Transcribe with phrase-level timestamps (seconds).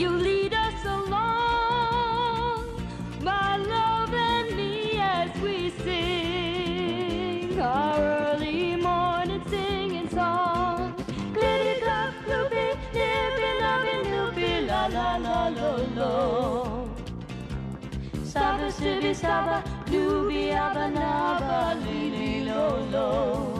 [0.00, 2.64] You lead us along,
[3.22, 10.94] my love and me, as we sing our early morning singing song.
[11.34, 16.14] Glitty glop, gloopy, nippy, lovey, loopy, la la la lo lo.
[18.24, 23.59] Saba, sibby, saba, doobie, abba, naba, lily, lo lo.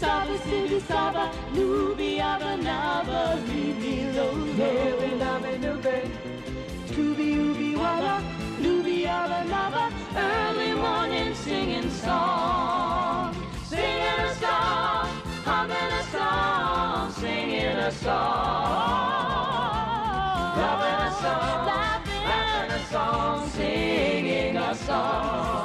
[0.00, 6.10] Saba, Sidi, Saba, Nubi, Abba, Naba, Libi, Lo, Lo, Naba, Nube.
[6.86, 8.22] Tubi, Ubi, Walla,
[8.62, 13.36] Nubi, Abba, Naba, early morning singing song.
[13.66, 15.06] Singing a song,
[15.44, 18.16] humming a song, singing a song.
[20.62, 25.59] Loving a song, laughing a song, singing a song.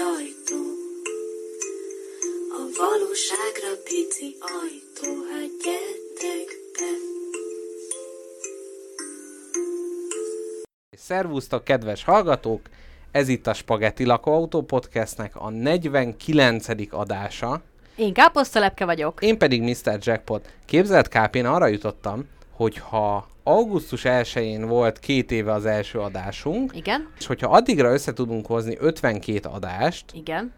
[0.00, 0.62] Sajtó.
[2.58, 6.90] A valóságra pici ajtó, hát gyertek be.
[10.96, 12.60] Szervusztok, kedves hallgatók!
[13.10, 16.66] Ez itt a Spagetti Lakóautó Podcastnek a 49.
[16.90, 17.62] adása.
[17.96, 19.22] Én káposztalepke vagyok.
[19.22, 19.98] Én pedig Mr.
[20.00, 20.54] Jackpot.
[20.64, 26.76] Képzelt káp, én arra jutottam, hogy ha augusztus 1-én volt két éve az első adásunk,
[26.76, 30.52] Igen, és hogyha addigra össze tudunk hozni 52 adást, igen.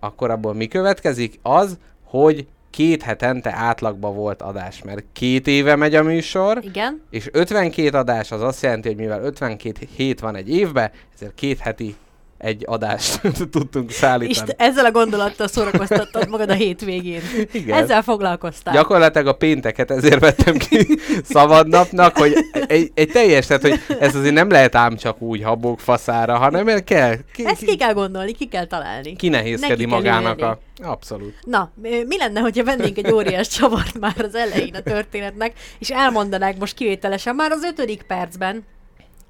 [0.00, 1.38] akkor abból mi következik?
[1.42, 7.02] Az, hogy két hetente átlagban volt adás, mert két éve megy a műsor, Igen.
[7.10, 11.58] és 52 adás az azt jelenti, hogy mivel 52 hét van egy évben, ezért két
[11.58, 11.94] heti
[12.38, 14.48] egy adást tudtunk szállítani.
[14.48, 17.20] És ezzel a gondolattal szórakoztattad magad a hétvégén.
[17.52, 17.82] Igen.
[17.82, 18.74] Ezzel foglalkoztál.
[18.74, 20.98] Gyakorlatilag a pénteket ezért vettem ki
[21.34, 22.34] szabadnapnak, hogy
[22.66, 26.68] egy, egy teljes, tehát hogy ez azért nem lehet ám csak úgy habók faszára, hanem
[26.68, 29.16] el kell, ki, Ezt ki kell gondolni, ki kell találni.
[29.16, 30.58] ki nehézkedi Neki kell magának a...
[30.82, 31.34] Abszolút.
[31.44, 36.58] Na, mi lenne, hogyha vennénk egy óriás csavart már az elején a történetnek, és elmondanák
[36.58, 38.64] most kivételesen már az ötödik percben,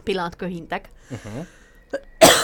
[0.02, 0.88] pillanat köhintek.
[1.10, 1.46] Uh-huh.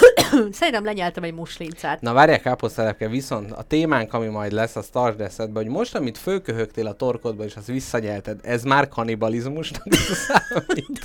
[0.52, 2.00] Szerintem lenyeltem egy muslincát.
[2.00, 6.18] Na várják káposztelepke, viszont a témánk, ami majd lesz, az tartsd eszedbe, hogy most, amit
[6.18, 9.92] fölköhögtél a torkodba, és azt visszanyelted, ez már kanibalizmusnak
[10.26, 11.04] számít.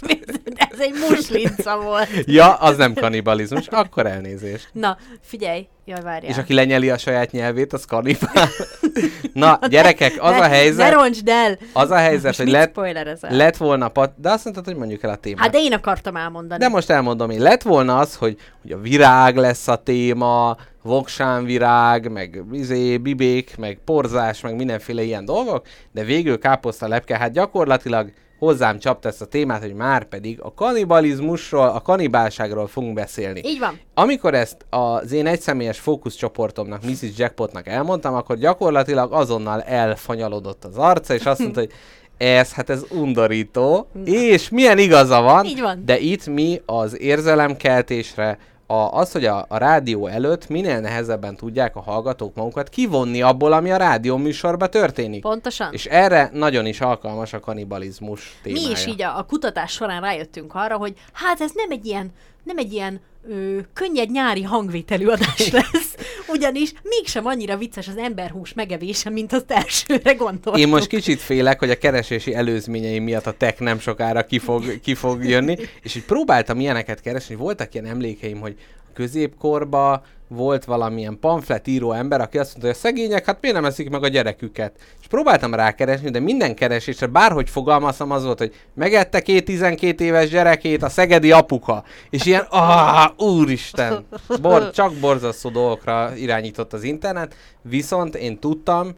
[0.72, 2.07] Ez egy muslinca volt.
[2.25, 4.69] Ja, az nem kanibalizmus, akkor elnézést.
[4.72, 6.31] Na, figyelj, jaj, várjál.
[6.31, 8.47] És aki lenyeli a saját nyelvét, az kanibál.
[9.34, 11.57] Na, gyerekek, az ne, a Ne helyzet, roncsd el!
[11.74, 12.77] az a helyzet, Most hogy lett,
[13.21, 15.39] lett volna, pat, de azt mondtad, hogy mondjuk el a témát.
[15.39, 16.59] Hát de én akartam elmondani.
[16.59, 22.12] De most elmondom én, lett volna az, hogy, hogy a virág lesz a téma, voksánvirág,
[22.12, 28.12] meg izé, bibék, meg porzás, meg mindenféle ilyen dolgok, de végül káposzta lepke, hát gyakorlatilag
[28.39, 33.41] hozzám csapta ezt a témát, hogy már pedig a kanibalizmusról, a kanibálságról fogunk beszélni.
[33.45, 33.79] Így van.
[33.93, 37.17] Amikor ezt az én egyszemélyes fókuszcsoportomnak, Mrs.
[37.17, 41.71] Jackpotnak elmondtam, akkor gyakorlatilag azonnal elfanyalodott az arca, és azt mondta, hogy
[42.17, 45.81] ez, hát ez undorító, és milyen igaza van, Így van.
[45.85, 48.37] de itt mi az érzelemkeltésre,
[48.67, 53.53] a, az, hogy a, a rádió előtt minél nehezebben tudják a hallgatók magukat kivonni abból,
[53.53, 55.21] ami a rádió műsorban történik.
[55.21, 55.73] Pontosan.
[55.73, 58.67] És erre nagyon is alkalmas a kanibalizmus témája.
[58.67, 62.12] Mi is így a, a kutatás során rájöttünk arra, hogy hát ez nem egy ilyen,
[62.44, 65.95] nem egy ilyen ö, könnyed nyári hangvételű adás lesz,
[66.27, 70.57] ugyanis mégsem annyira vicces az emberhús megevése, mint azt elsőre gondoltuk.
[70.57, 74.80] Én most kicsit félek, hogy a keresési előzményeim miatt a tech nem sokára ki fog,
[74.80, 78.56] ki fog jönni, és így próbáltam ilyeneket keresni, voltak ilyen emlékeim, hogy
[78.95, 83.89] középkorba volt valamilyen pamfletíró ember, aki azt mondta, hogy a szegények, hát miért nem eszik
[83.89, 84.71] meg a gyereküket?
[85.01, 90.30] És próbáltam rákeresni, de minden keresésre, bárhogy fogalmaztam, az volt, hogy megette két 12 éves
[90.30, 91.83] gyerekét a szegedi apuka.
[92.09, 94.06] És ilyen, ah, úristen,
[94.42, 98.95] bor, csak borzasztó dolgokra irányított az internet, viszont én tudtam,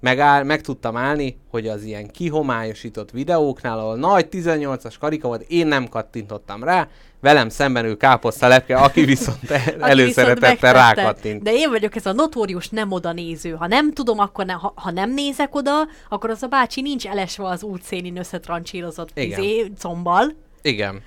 [0.00, 5.66] megáll, meg tudtam állni, hogy az ilyen kihomályosított videóknál, ahol nagy 18-as karika volt, én
[5.66, 6.88] nem kattintottam rá,
[7.20, 9.50] velem szemben ő káposzta lepke, aki viszont
[9.80, 11.42] előszeretettel rákattint.
[11.42, 13.50] De én vagyok ez a notórius nem oda néző.
[13.50, 17.06] Ha nem tudom, akkor ne, ha, ha nem nézek oda, akkor az a bácsi nincs
[17.06, 20.32] elesve az útszélin összetrancsírozott izé, combbal.
[20.62, 21.02] Igen.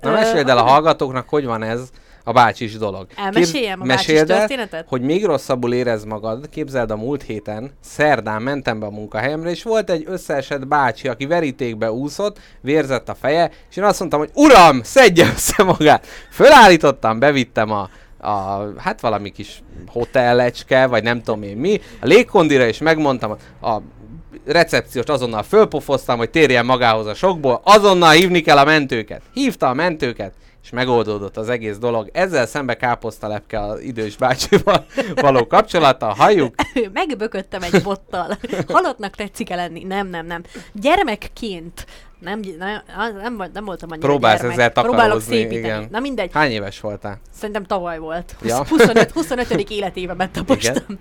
[0.00, 1.90] Na meséld el a hallgatóknak, hogy van ez
[2.28, 3.06] a bácsis dolog.
[3.16, 4.84] Elmeséljem a bácsis történetet?
[4.88, 6.48] hogy még rosszabbul érez magad.
[6.48, 11.26] Képzeld a múlt héten, szerdán mentem be a munkahelyemre, és volt egy összeesett bácsi, aki
[11.26, 16.06] verítékbe úszott, vérzett a feje, és én azt mondtam, hogy uram, szedje össze magát.
[16.30, 17.88] Fölállítottam, bevittem a,
[18.28, 23.68] a, hát valami kis hotellecske, vagy nem tudom én mi, a légkondira, és megmondtam a,
[23.68, 23.82] a
[24.46, 29.22] recepciót azonnal fölpofoztam, hogy térjen magához a sokból, azonnal hívni kell a mentőket.
[29.32, 30.32] Hívta a mentőket,
[30.68, 32.10] és megoldódott az egész dolog.
[32.12, 36.54] Ezzel szembe káposztalepke az idős bácsival való kapcsolata, halljuk.
[36.92, 38.38] Megbököttem egy bottal.
[38.68, 39.84] Halottnak tetszik-e lenni?
[39.84, 40.42] Nem, nem, nem.
[40.72, 41.86] Gyermekként
[42.18, 42.82] nem, nem,
[43.22, 44.58] nem, nem voltam annyira Próbálsz gyermek.
[44.58, 45.88] ezzel Próbálok takarózni, igen.
[45.90, 46.30] Na mindegy.
[46.32, 47.20] Hány éves voltál?
[47.30, 48.36] Szerintem tavaly volt.
[48.42, 48.64] Ja.
[48.68, 49.70] 25, 25.
[49.70, 50.98] életévemet tapostam.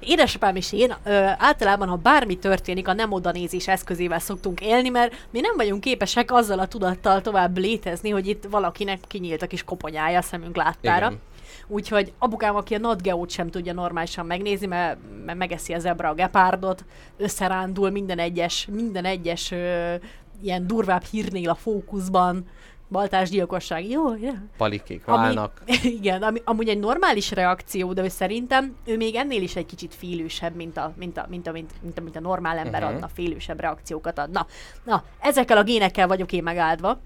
[0.00, 5.26] Édesapám és én ö, általában, ha bármi történik, a nem odanézés eszközével szoktunk élni, mert
[5.30, 9.64] mi nem vagyunk képesek azzal a tudattal tovább létezni, hogy itt valakinek kinyílt a kis
[9.64, 11.06] koponyája a szemünk láttára.
[11.06, 11.20] Igen.
[11.66, 16.08] Úgyhogy apukám, aki a Nat Geo-t sem tudja normálisan megnézni, mert, mert megeszi a zebra
[16.08, 16.84] a gepárdot,
[17.16, 19.94] összerándul minden egyes, minden egyes ö,
[20.42, 22.44] ilyen durvább hírnél a fókuszban,
[22.88, 24.32] baltásgyilkosság, jó, ja.
[24.56, 25.62] Palikék válnak.
[25.66, 29.66] Ami, igen, ami amúgy egy normális reakció, de ő szerintem ő még ennél is egy
[29.66, 32.82] kicsit félősebb, mint a, mint a, mint a, mint, mint a, mint a normál ember
[32.82, 32.94] Mhm.
[32.94, 34.46] adna, félősebb reakciókat adna.
[34.84, 37.00] Na, ezekkel a génekkel vagyok én megáldva,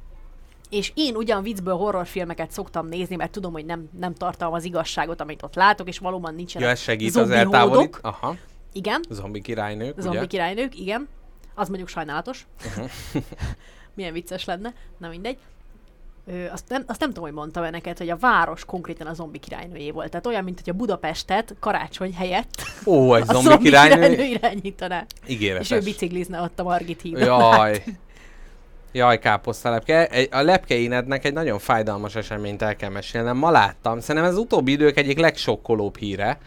[0.71, 5.43] és én ugyan viccből horrorfilmeket szoktam nézni, mert tudom, hogy nem, nem tartalmaz igazságot, amit
[5.43, 7.99] ott látok, és valóban nincsenek Ja, ez segít az zombi eltávolít.
[8.03, 8.35] Aha,
[8.73, 10.27] Igen, zombi királynők, zombi ugye?
[10.27, 11.09] királynők, igen.
[11.55, 12.47] Az mondjuk sajnálatos.
[12.77, 12.85] Mhm.
[13.97, 14.73] Milyen vicces lenne.
[14.99, 15.39] Na mindegy.
[16.27, 19.39] Ö, azt, nem, azt nem tudom, hogy mondtam-e neked, hogy a város konkrétan a zombi
[19.39, 20.11] királynőjé volt.
[20.11, 22.51] Tehát olyan, mint hogy a Budapestet karácsony helyett
[22.87, 23.95] Ó, egy a zombi királynő.
[23.95, 25.05] királynő irányítaná.
[25.27, 25.71] Ígéretes.
[25.71, 27.23] És ő biciklizne ott a Margit hídon.
[27.23, 27.83] Jaj.
[28.93, 30.27] Jaj, káposztalepke.
[30.31, 33.37] A lepkeinednek egy nagyon fájdalmas eseményt el kell mesélnem.
[33.37, 34.01] Ma láttam.
[34.01, 36.39] Szerintem ez utóbbi idők egyik legsokkolóbb híre.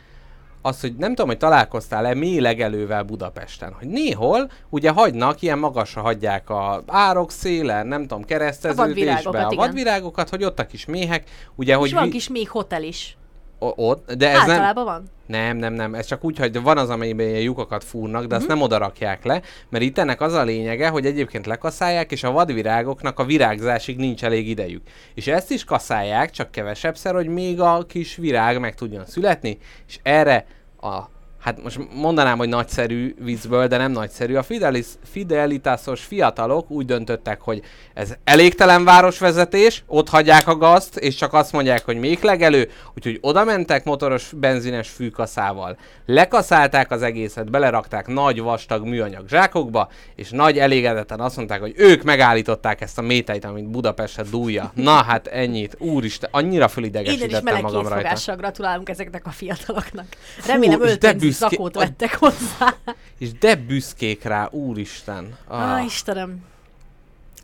[0.62, 3.74] Az, hogy nem tudom, hogy találkoztál-e mély legelővel Budapesten.
[3.80, 8.86] Hogy néhol ugye hagynak, ilyen magasra hagyják a árok szélen, nem tudom, kereszteződésbe,
[9.22, 12.50] vadvirágokat, a vadvirágokat, hogy ott a kis méhek, ugye, És hogy van vi- kis még
[12.50, 13.17] hotel is.
[13.60, 15.04] Ott, de ez nem, van.
[15.26, 15.96] nem, nem, nem.
[15.96, 19.24] Ez csak úgy, hogy van az, amelyben ilyen lyukakat fúrnak, de azt nem oda rakják
[19.24, 23.98] le, mert itt ennek az a lényege, hogy egyébként lekaszálják, és a vadvirágoknak a virágzásig
[23.98, 24.82] nincs elég idejük.
[25.14, 30.00] És ezt is kaszálják, csak kevesebbszer, hogy még a kis virág meg tudjon születni, és
[30.04, 30.46] erre
[30.82, 31.16] a
[31.48, 34.36] Hát most mondanám, hogy nagyszerű viccből, de nem nagyszerű.
[34.36, 37.62] A fidelis, fidelitásos fiatalok úgy döntöttek, hogy
[37.94, 43.18] ez elégtelen városvezetés, ott hagyják a gazt, és csak azt mondják, hogy még legelő, úgyhogy
[43.22, 45.78] oda mentek motoros benzines fűkaszával.
[46.06, 52.04] Lekaszálták az egészet, belerakták nagy vastag műanyag zsákokba, és nagy elégedetten azt mondták, hogy ők
[52.04, 54.72] megállították ezt a méteit, amit Budapestet dúlja.
[54.76, 58.36] Na hát ennyit, úristen, annyira fölidegesítettem magam rajta.
[58.36, 60.06] gratulálunk ezeknek a fiataloknak.
[60.48, 60.98] Remélem és
[61.40, 62.76] büszke- zakót vettek hozzá.
[63.18, 65.38] És de büszkék rá, úristen.
[65.48, 65.86] Ah, Ah.
[65.86, 66.46] Istenem.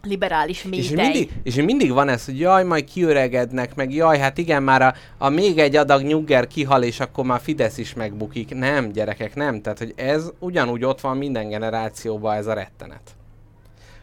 [0.06, 1.06] Liberális És métej.
[1.06, 4.94] mindig, és mindig van ez, hogy jaj, majd kiöregednek, meg jaj, hát igen, már a,
[5.18, 8.56] a még egy adag nyugger kihal, és akkor már Fidesz is megbukik.
[8.56, 9.62] Nem, gyerekek, nem.
[9.62, 13.02] Tehát, hogy ez ugyanúgy ott van minden generációban ez a rettenet.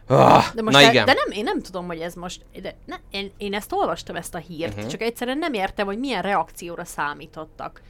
[0.07, 1.05] Ah, De, most na e- igen.
[1.05, 2.41] de nem, én nem tudom, hogy ez most...
[2.61, 4.89] De ne, én, én ezt olvastam, ezt a hírt, uh-huh.
[4.89, 7.81] csak egyszerűen nem értem, hogy milyen reakcióra számítottak.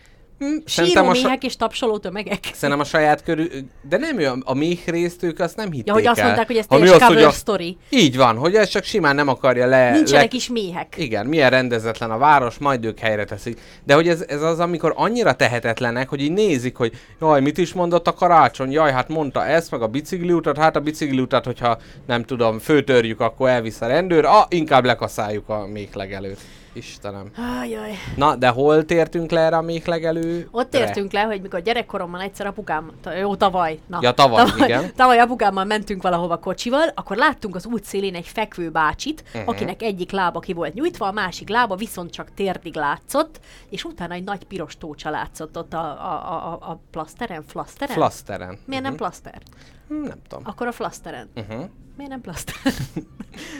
[0.65, 2.39] Szerintem Síró a méhek és tapsoló tömegek.
[2.53, 3.47] Szerintem a saját körű,
[3.89, 6.25] de nem ő, a méh részt ők azt nem hitték Ja, hogy azt el.
[6.25, 7.77] mondták, hogy ez teljes az, hogy cover a- story.
[7.89, 9.91] Így van, hogy ez csak simán nem akarja le...
[9.91, 10.37] Nincsenek le...
[10.37, 10.93] is méhek.
[10.97, 13.59] Igen, milyen rendezetlen a város, majd ők helyre teszik.
[13.83, 17.73] De hogy ez, ez az, amikor annyira tehetetlenek, hogy így nézik, hogy jaj, mit is
[17.73, 22.23] mondott a karácsony, jaj, hát mondta ezt, meg a bicikliutat, hát a bicikliutat, hogyha nem
[22.23, 26.39] tudom, főtörjük, akkor elvisz a rendőr, ah, inkább lekaszáljuk a méhlegelőt.
[26.73, 27.31] Istenem.
[27.61, 27.91] Ajaj.
[28.15, 30.47] Na, de hol tértünk le erre a méhlegelő?
[30.51, 34.91] Ott értünk le, hogy mikor gyerekkoromban egyszer apukám, jó, tavaly, na, Ja, tavaly, igen.
[34.95, 39.37] tavaly apukámmal mentünk valahova kocsival, akkor láttunk az út szélén egy fekvő bácsit, Mhm.
[39.37, 39.53] uh-huh.
[39.55, 44.13] akinek egyik lába ki volt nyújtva, a másik lába viszont csak térdig látszott, és utána
[44.13, 47.95] egy nagy piros tócsa látszott ott a, a, a, a plaszteren, flaszteren?
[47.95, 48.59] Flaszteren.
[48.65, 49.41] Miért nem plaszter?
[49.87, 50.43] Hm, Nem tudom.
[50.47, 51.29] Akkor a flaszteren.
[51.35, 51.63] Uh-huh.
[51.97, 52.55] Miért nem plaszter?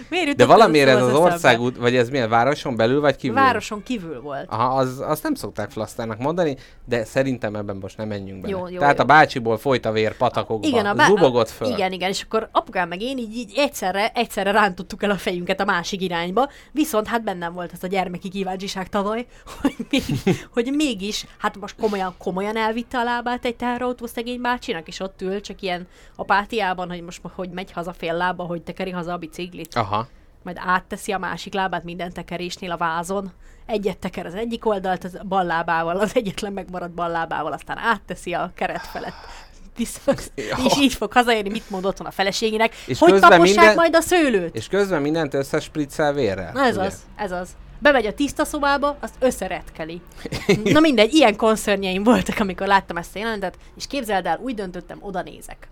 [0.10, 1.20] Miért De valamiért ez az eszembe?
[1.20, 3.36] országút, vagy ez milyen városon belül, vagy kívül?
[3.36, 4.46] Városon kívül volt.
[4.50, 8.58] Aha, az, azt nem szokták flasztának mondani, de szerintem ebben most nem menjünk bele.
[8.58, 9.04] Jó, jó, Tehát jó.
[9.04, 11.68] a bácsiból folyt a vér patakokba, Igen, a bá- zubogott föl.
[11.68, 15.60] Igen, igen, és akkor apukám meg én így, így egyszerre, egyszerre rántottuk el a fejünket
[15.60, 19.26] a másik irányba, viszont hát bennem volt ez a gyermeki kíváncsiság tavaly,
[19.62, 20.04] hogy, még,
[20.54, 25.22] hogy mégis, hát most komolyan, komolyan elvitte a lábát egy teherautó szegény bácsinak, és ott
[25.22, 29.18] ül csak ilyen apátiában, hogy most hogy megy haza fél lába, hogy tekeri haza a
[29.18, 29.76] biciklit.
[29.76, 30.08] Aha.
[30.44, 33.32] Majd átteszi a másik lábát minden tekerésnél a vázon,
[33.66, 38.34] egyet teker az egyik oldalt az bal lábával, az egyetlen megmaradt bal lábával, aztán átteszi
[38.34, 39.14] a keret felett.
[40.36, 40.58] Ja.
[40.66, 44.56] és így fog hazaérni, mit volna a feleségének, És hogy tapossák minden- majd a szőlőt.
[44.56, 46.52] És közben mindent összespriccel vérrel.
[46.54, 46.86] Na ez ugye?
[46.86, 47.50] az, ez az.
[47.80, 50.02] Bemegy a tiszta szobába, azt összeretkeli.
[50.64, 54.98] Na mindegy, ilyen konszörnyeim voltak, amikor láttam ezt a jelentet, és képzeld el, úgy döntöttem,
[55.02, 55.68] oda nézek.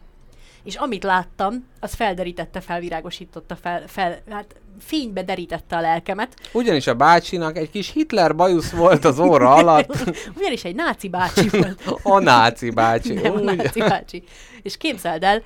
[0.63, 6.33] És amit láttam, az felderítette, felvirágosította, fel, fel, hát fénybe derítette a lelkemet.
[6.51, 9.93] Ugyanis a bácsinak egy kis Hitler bajusz volt az óra alatt.
[10.35, 11.81] Ugyanis egy náci bácsi volt.
[12.03, 13.13] A náci bácsi.
[13.13, 13.43] Nem, Úgy.
[13.43, 14.23] náci bácsi.
[14.61, 15.43] És képzeld el,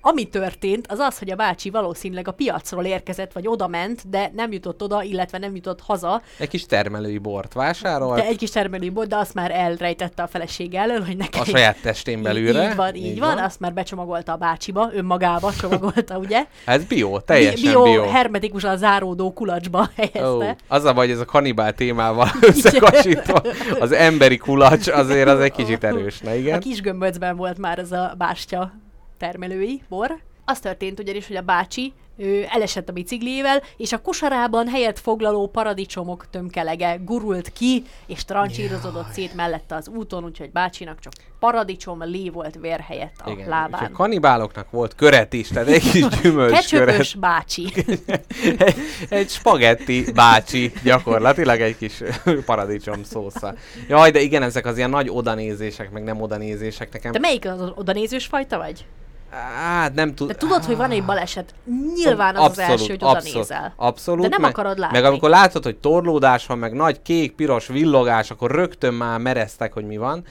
[0.00, 4.30] ami történt, az az, hogy a bácsi valószínűleg a piacról érkezett, vagy oda ment, de
[4.34, 8.16] nem jutott oda, illetve nem jutott haza, Egy kis termelői bort vásárolt.
[8.16, 11.38] de egy kis termelő volt, de azt már elrejtette a felesége elől, hogy neki...
[11.38, 12.68] A saját testén belülre.
[12.70, 16.44] Így van, így, így van, azt már becsomagolta a bácsiba, önmagába csomagolta, ugye?
[16.64, 18.02] Ez bio, teljesen bio, bio.
[18.08, 20.28] hermetikusan záródó kulacsba helyezte.
[20.28, 23.42] Ó, az a baj, hogy ez a kanibál témával összekasítva,
[23.80, 26.60] az emberi kulacs azért az egy kicsit erős, na A igen?
[26.60, 28.72] kis gömböcben volt már ez a bástya
[29.20, 30.20] termelői bor.
[30.44, 35.48] Az történt ugyanis, hogy a bácsi ő elesett a bicikliével, és a kosarában helyet foglaló
[35.48, 42.28] paradicsomok tömkelege gurult ki, és trancsírozódott szét mellette az úton, úgyhogy bácsinak csak paradicsom lé
[42.28, 43.40] volt vér helyett a Igen.
[43.40, 43.84] És lábán.
[43.84, 47.18] a kanibáloknak volt köret is, tehát egy kis gyümölcs köret.
[47.18, 47.72] Bácsi.
[48.58, 48.76] egy,
[49.08, 52.02] egy spagetti bácsi, gyakorlatilag egy kis
[52.46, 53.54] paradicsom szósza.
[53.88, 57.12] Jaj, de igen, ezek az ilyen nagy odanézések, meg nem odanézések nekem.
[57.12, 58.84] Te melyik az odanézős fajta vagy?
[59.30, 60.28] Hát nem tud.
[60.28, 61.54] De tudod, hogy van egy baleset,
[61.94, 63.72] nyilván az az első, hogy oda abszolút, nézel.
[63.76, 64.22] Abszolút.
[64.22, 64.96] De nem meg, akarod látni.
[65.00, 69.86] Meg amikor látod, hogy torlódás van, meg nagy kék-piros villogás, akkor rögtön már mereztek, hogy
[69.86, 70.24] mi van.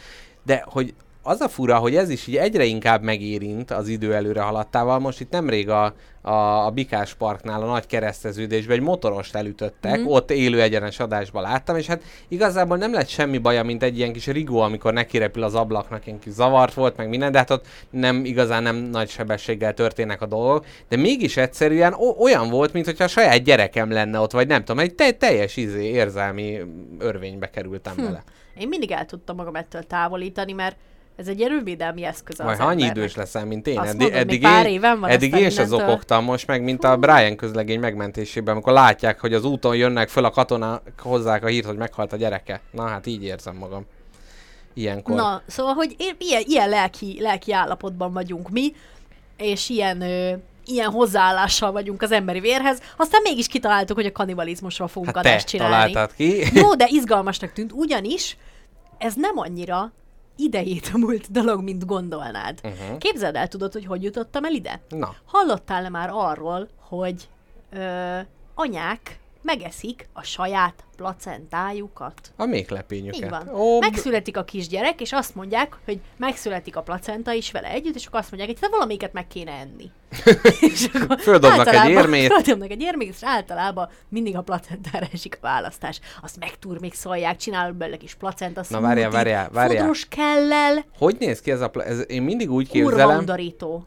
[0.44, 4.41] De hogy az a fura, hogy ez is így egyre inkább megérint az idő előre
[4.41, 4.99] haladtával.
[4.99, 10.05] Most itt nemrég a, a, a Bikás Parknál a nagy kereszteződésben egy motorost elütöttek, mm.
[10.05, 14.13] ott élő egyenes adásban láttam, és hát igazából nem lett semmi baja, mint egy ilyen
[14.13, 17.65] kis rigó, amikor nekirepül az ablaknak, ilyen kis zavart volt, meg minden, de hát ott
[17.89, 22.85] nem igazán nem nagy sebességgel történnek a dolgok, de mégis egyszerűen o- olyan volt, mint
[22.85, 26.59] hogyha a saját gyerekem lenne ott, vagy nem tudom, egy te- teljes izé, érzelmi
[26.99, 28.03] örvénybe kerültem hm.
[28.03, 28.23] vele.
[28.59, 30.75] Én mindig el tudtam magam ettől távolítani, mert
[31.19, 33.79] ez egy ilyen önvédelmi eszköz az Majd ha annyi idős leszel, mint én.
[33.79, 36.83] Azt Eddig, mondod, eddig, pár én, éven van, eddig én se zokogtam most meg, mint
[36.83, 41.47] a Brian közlegény megmentésében, amikor látják, hogy az úton jönnek föl a katonák, hozzák a
[41.47, 42.61] hírt, hogy meghalt a gyereke.
[42.71, 43.85] Na hát így érzem magam.
[44.73, 45.15] Ilyenkor.
[45.15, 48.75] Na, szóval, hogy én, ilyen, ilyen lelki, lelki állapotban vagyunk mi,
[49.38, 50.33] és ilyen, ö,
[50.65, 55.47] ilyen hozzáállással vagyunk az emberi vérhez, aztán mégis kitaláltuk, hogy a kanibalizmusról fogunk hát adást
[55.47, 55.91] csinálni.
[55.91, 56.43] találtad ki.
[56.53, 58.38] Jó, de izgalmasnak tűnt, ugyanis
[58.97, 59.91] ez nem annyira
[60.39, 62.60] idejét múlt dolog, mint gondolnád.
[62.63, 62.98] Uh-huh.
[62.98, 64.81] Képzeld el, tudod, hogy hogy jutottam el ide?
[64.89, 67.29] Na, Hallottál-e már arról, hogy
[67.72, 68.17] ö,
[68.55, 72.32] anyák megeszik a saját placentájukat?
[72.36, 73.22] a méklepényüket.
[73.22, 73.50] Így van.
[73.53, 78.06] Ó, Megszületik a kisgyerek, és azt mondják, hogy megszületik a placenta is vele együtt, és
[78.06, 79.91] akkor azt mondják, hogy te valamelyiket meg kéne enni.
[80.74, 82.34] és akkor Földobnak egy érmét.
[82.34, 86.00] Földobnak egy érmét, és általában mindig a placentára esik a választás.
[86.22, 89.77] Azt megturmixolják, csinálnak belőle kis placenta Na, várjál, várjál, várjál.
[89.77, 91.68] Fodros kellel, Hogy néz ki ez a...
[91.68, 93.25] Pla- ez, én mindig úgy képzelem,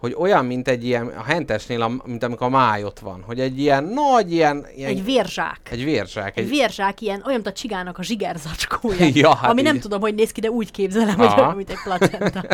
[0.01, 3.41] hogy olyan, mint egy ilyen, a hentesnél, a, mint amikor a máj ott van, hogy
[3.41, 4.67] egy ilyen nagy, ilyen...
[4.77, 5.61] ilyen Egy vérzsák.
[5.71, 6.37] egy vérzsák.
[6.37, 9.07] Egy Egy, vérzsák ilyen, olyan, mint a csigának a zsigerzacskója.
[9.15, 9.81] Ja, hát ami nem így.
[9.81, 11.41] tudom, hogy néz ki, de úgy képzelem, hogy Aha.
[11.41, 12.45] olyan, mint egy placenta.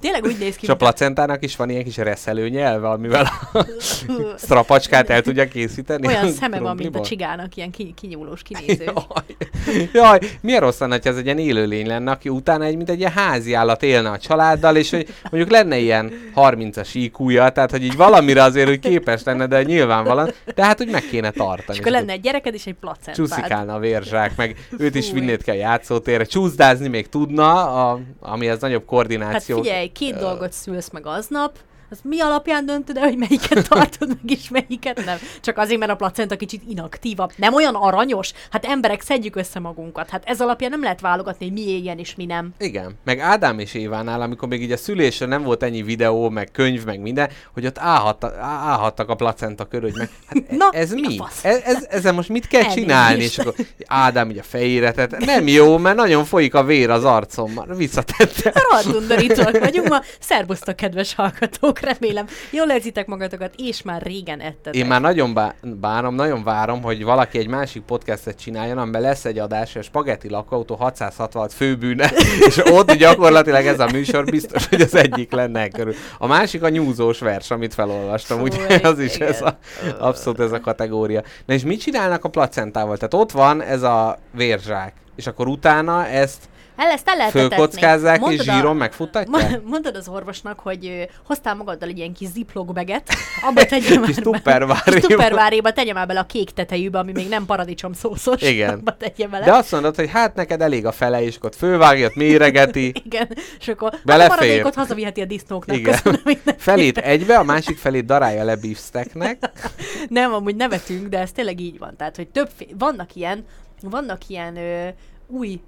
[0.00, 3.64] Tényleg úgy néz ki, és a placentának is van ilyen kis reszelő nyelve, amivel a
[4.44, 6.06] strapacskát el tudja készíteni.
[6.06, 8.84] olyan szeme van, mint a csigának, ilyen ki, kinyúlós, kinéző.
[8.84, 12.90] Jaj, jaj, milyen rossz lenne, ha ez egy ilyen élőlény lenne, aki utána egy, mint
[12.90, 17.70] egy ilyen házi állat élne a családdal, és hogy mondjuk lenne ilyen 30-as IQ-ja, tehát
[17.70, 21.72] hogy így valamire azért hogy képes lenne, de nyilvánvalóan, de hát hogy meg kéne tartani.
[21.72, 23.14] És akkor lenne egy gyereked és egy placentád.
[23.14, 25.18] Csúszikálna a vérzsák, meg őt is Fúj.
[25.20, 26.24] vinnéd kell játszótérre.
[26.24, 27.52] Csúszdázni még tudna,
[27.90, 29.56] a, amihez nagyobb Hát koordináció.
[29.62, 31.58] figyelj, két dolgot szülsz meg aznap,
[31.90, 35.16] az mi alapján döntöd el, hogy melyiket tartod meg, és melyiket nem?
[35.40, 37.32] Csak azért, mert a placenta kicsit inaktívabb.
[37.36, 38.32] Nem olyan aranyos?
[38.50, 40.10] Hát emberek, szedjük össze magunkat.
[40.10, 42.54] Hát ez alapján nem lehet válogatni, hogy mi éljen és mi nem.
[42.58, 46.48] Igen, meg Ádám és Évánál, amikor még így a szülésre nem volt ennyi videó, meg
[46.52, 50.68] könyv, meg minden, hogy ott állhatta, állhattak a placenta körül, hogy meg, hát e- Na,
[50.72, 51.16] ez mi mi?
[51.16, 51.44] fasz?
[51.44, 52.86] Ez, ez, ezzel most mit kell Elnézést.
[52.86, 53.22] csinálni?
[53.22, 53.54] És akkor
[53.86, 55.16] Ádám így a fejére tett.
[55.18, 57.66] Nem jó, mert nagyon folyik a vér az arcommal.
[57.76, 58.52] Visszatette.
[58.54, 60.00] Rohadtundorítóak vagyunk ma.
[60.20, 62.26] Szerbusztok, kedves hallgatók, remélem.
[62.50, 64.74] Jól érzitek magatokat, és már régen ettetek.
[64.74, 69.24] Én már nagyon bá- bánom, nagyon várom, hogy valaki egy másik podcastet csináljon, amiben lesz
[69.24, 72.10] egy adás, a Spaghetti lakóautó 666 főbűne,
[72.48, 75.94] és ott gyakorlatilag ez a műsor biztos, hogy az egyik lenne körül.
[76.18, 79.28] A másik a nyúzós vers, amit felolvastam, ugye az is igen.
[79.28, 79.58] ez a,
[79.98, 81.22] abszolút ez a kategória.
[81.46, 82.96] Na és mit csinálnak a placentával?
[82.96, 86.48] Tehát ott van ez a vérzsák, és akkor utána ezt
[86.80, 89.50] El ezt el lehet fölkockázzák, és Mondod zsíron megfuttatják?
[89.50, 93.08] Mo- Mondod az orvosnak, hogy ö, hoztál magaddal egy ilyen kis ziplogbeket,
[93.48, 94.90] abba tegye már Kis be- tupperware-éba.
[94.90, 98.42] kis tupperware-éba tegye már bele a kék tetejűbe, ami még nem paradicsom szószos.
[98.42, 98.70] Igen.
[98.78, 99.44] Abba tegye bele.
[99.44, 103.28] De azt mondod, hogy hát neked elég a fele, és akkor fölvágja, méregeti, Igen,
[103.60, 104.30] és akkor Belefér.
[104.32, 105.76] a maradékot hazaviheti a disznóknak.
[105.76, 105.92] Igen.
[105.92, 106.20] Köszönöm.
[106.56, 109.50] Felét egybe, a másik felét darálja le beefsteaknek.
[110.08, 111.96] Nem, amúgy nevetünk, de ez tényleg így van.
[111.96, 113.44] Tehát, hogy több, vannak ilyen,
[113.82, 114.88] vannak ilyen ö,
[115.26, 115.60] új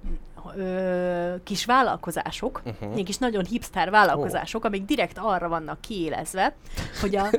[0.55, 2.91] ö, kis vállalkozások, uh-huh.
[2.93, 6.55] ilyen kis nagyon hipster vállalkozások, amik direkt arra vannak kiélezve,
[7.01, 7.29] hogy a,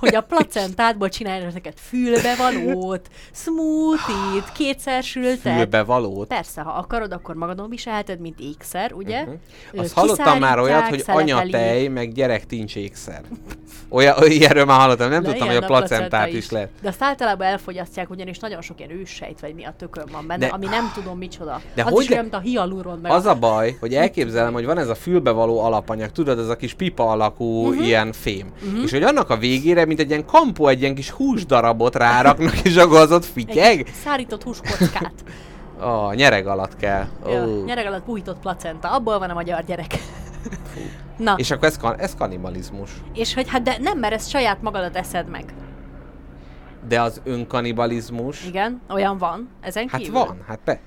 [0.00, 5.56] hogy a placentádból csinálják ezeket fülbevalót, smoothie-t, kétszer sültet.
[5.56, 6.28] Fülbe valót.
[6.28, 9.24] Persze, ha akarod, akkor magadon viselheted, mint ékszer, ugye?
[9.72, 13.20] Ö, Azt hallottam már olyat, hogy anyatej, meg gyerektincs ékszer.
[13.88, 16.68] Olyan, ilyenről már hallottam, nem tudtam, hogy a placentát placenta is lehet.
[16.82, 20.46] De azt általában elfogyasztják, ugyanis nagyon sok ilyen őssejt, vagy mi a tökön van benne,
[20.46, 21.60] De- ami nem tudom micsoda.
[21.74, 24.52] De az hogy is le- olyan, mint a hialuron, meg Az a baj, hogy elképzelem,
[24.52, 27.86] hogy van ez a fülbevaló alapanyag, tudod, ez a kis pipa alakú uh-huh.
[27.86, 28.52] ilyen fém.
[28.66, 28.82] Uh-huh.
[28.82, 32.76] És hogy annak a végére, mint egy ilyen kampó, egy ilyen kis húsdarabot ráraknak, és
[32.76, 33.78] akkor az ott fityeg.
[33.78, 35.14] egy szárított húskockát.
[35.80, 37.04] A nyereg alatt kell.
[37.26, 37.64] ja, Ó.
[37.64, 39.94] nyereg alatt bújtott placenta, abból van a magyar gyerek.
[41.16, 42.90] Na, és, akkor ez, kan- ez kanibalizmus.
[43.14, 45.44] és hogy hát de nem, mert ezt saját magadat eszed meg.
[46.88, 48.46] De az önkanibalizmus...
[48.46, 50.14] Igen, olyan van, ezen Hát kívül.
[50.14, 50.80] van, hát be.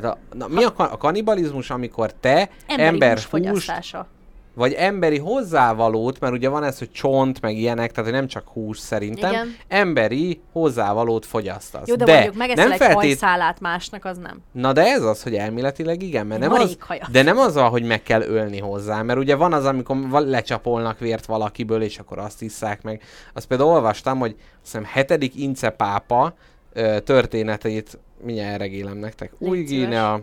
[0.00, 4.06] Tehát a, na, mi a, a kanibalizmus, amikor te Emberi ember hús húst, fogyasztása.
[4.54, 8.48] vagy emberi hozzávalót, mert ugye van ez, hogy csont, meg ilyenek, tehát hogy nem csak
[8.48, 9.56] hús szerintem, Igen.
[9.68, 11.88] emberi hozzávalót fogyasztasz.
[11.88, 12.96] Jó, de, de mondjuk megeszel nem egy feltét...
[12.96, 14.42] hajszálát másnak, az nem.
[14.52, 16.76] Na de ez az, hogy elméletileg igen, mert nem az,
[17.10, 21.26] de nem az, hogy meg kell ölni hozzá, mert ugye van az, amikor lecsapolnak vért
[21.26, 23.02] valakiből, és akkor azt isszák meg.
[23.34, 26.34] Azt például olvastam, hogy azt hiszem hetedik Ince pápa
[27.04, 29.32] történeteit mindjárt regélem nektek.
[29.38, 29.62] Új.
[29.62, 30.20] Guinea,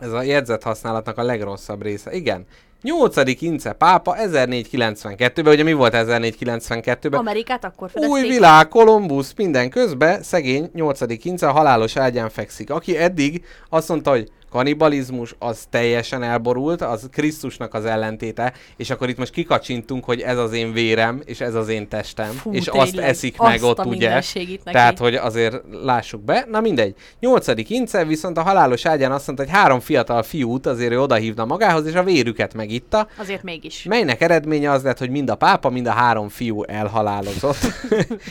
[0.00, 2.12] ez a jegyzet használatnak a legrosszabb része.
[2.12, 2.46] Igen.
[2.82, 3.40] 8.
[3.40, 7.20] Ince pápa 1492-ben, ugye mi volt 1492-ben?
[7.20, 8.16] Amerikát akkor fedezték.
[8.16, 11.00] Új világ, Kolumbusz, minden közben szegény 8.
[11.24, 17.08] Ince a halálos ágyán fekszik, aki eddig azt mondta, hogy kanibalizmus az teljesen elborult, az
[17.12, 21.54] Krisztusnak az ellentéte, és akkor itt most kikacsintunk, hogy ez az én vérem, és ez
[21.54, 24.08] az én testem, Fú, és azt tényleg, eszik azt meg ott, ugye?
[24.08, 24.60] neki.
[24.64, 26.46] Tehát, hogy azért lássuk be.
[26.50, 26.94] Na mindegy.
[27.20, 27.46] 8.
[27.70, 31.86] Ince viszont a halálos ágyán azt mondta, hogy három fiatal fiút azért ő odahívna magához,
[31.86, 33.82] és a vérüket megitta, Azért mégis.
[33.82, 37.56] Melynek eredménye az lett, hogy mind a pápa, mind a három fiú elhalálozott.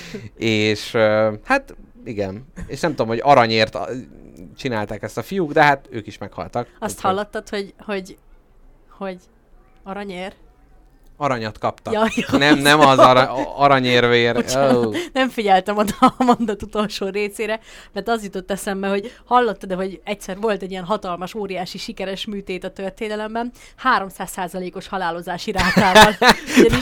[0.38, 0.92] és
[1.44, 1.76] hát
[2.08, 3.78] igen, és nem tudom, hogy aranyért
[4.58, 6.68] csinálták ezt a fiúk, de hát ők is meghaltak.
[6.80, 8.18] Azt Úgyhogy- hallottad, hogy, hogy,
[8.90, 9.18] hogy
[9.84, 10.34] aranyér?
[11.18, 11.94] Aranyat kaptak.
[11.94, 14.46] Ja, jó, nem, nem az ara, aranyérvér.
[14.56, 14.96] Oh.
[15.14, 17.60] nem figyeltem oda a mondat utolsó részére,
[17.94, 22.64] mert az jutott eszembe, hogy hallottad, hogy egyszer volt egy ilyen hatalmas, óriási, sikeres műtét
[22.64, 23.52] a történelemben,
[23.84, 26.14] 300%-os halálozási rátával.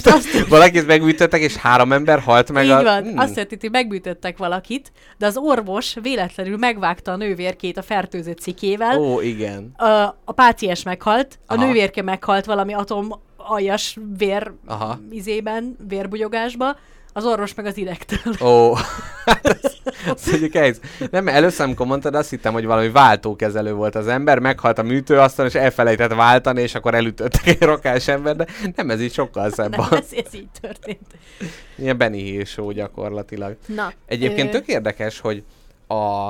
[0.03, 2.83] Azt, Valakit megműtöttek, és három ember halt meg így a...
[2.83, 3.17] van, Hmm.
[3.17, 8.99] azt történt, hogy megbűtöttek valakit, de az orvos véletlenül megvágta a nővérkét a fertőzött cikével,
[8.99, 9.71] Ó, igen.
[9.77, 9.85] a,
[10.25, 11.65] a páciens meghalt, a Aha.
[11.65, 13.07] nővérke meghalt valami atom
[13.47, 14.99] aljas vér Aha.
[15.09, 16.77] izében, vérbugyogásba,
[17.17, 18.33] az orvos meg az idektől.
[18.41, 18.75] Ó,
[19.41, 19.61] ez,
[20.05, 20.79] ez mondjuk ez.
[21.11, 25.51] Nem, először, amikor mondtad, azt hittem, hogy valami váltókezelő volt az ember, meghalt a műtőasztalon,
[25.51, 29.75] és elfelejtett váltani, és akkor elütöttek egy rakás ember, de nem, ez így sokkal szebb.
[29.75, 31.07] Nem, ez, ez így történt.
[31.75, 33.57] Ilyen Benny Hill show gyakorlatilag.
[33.65, 35.43] Na, Egyébként ö, tök érdekes, hogy
[35.87, 36.29] a,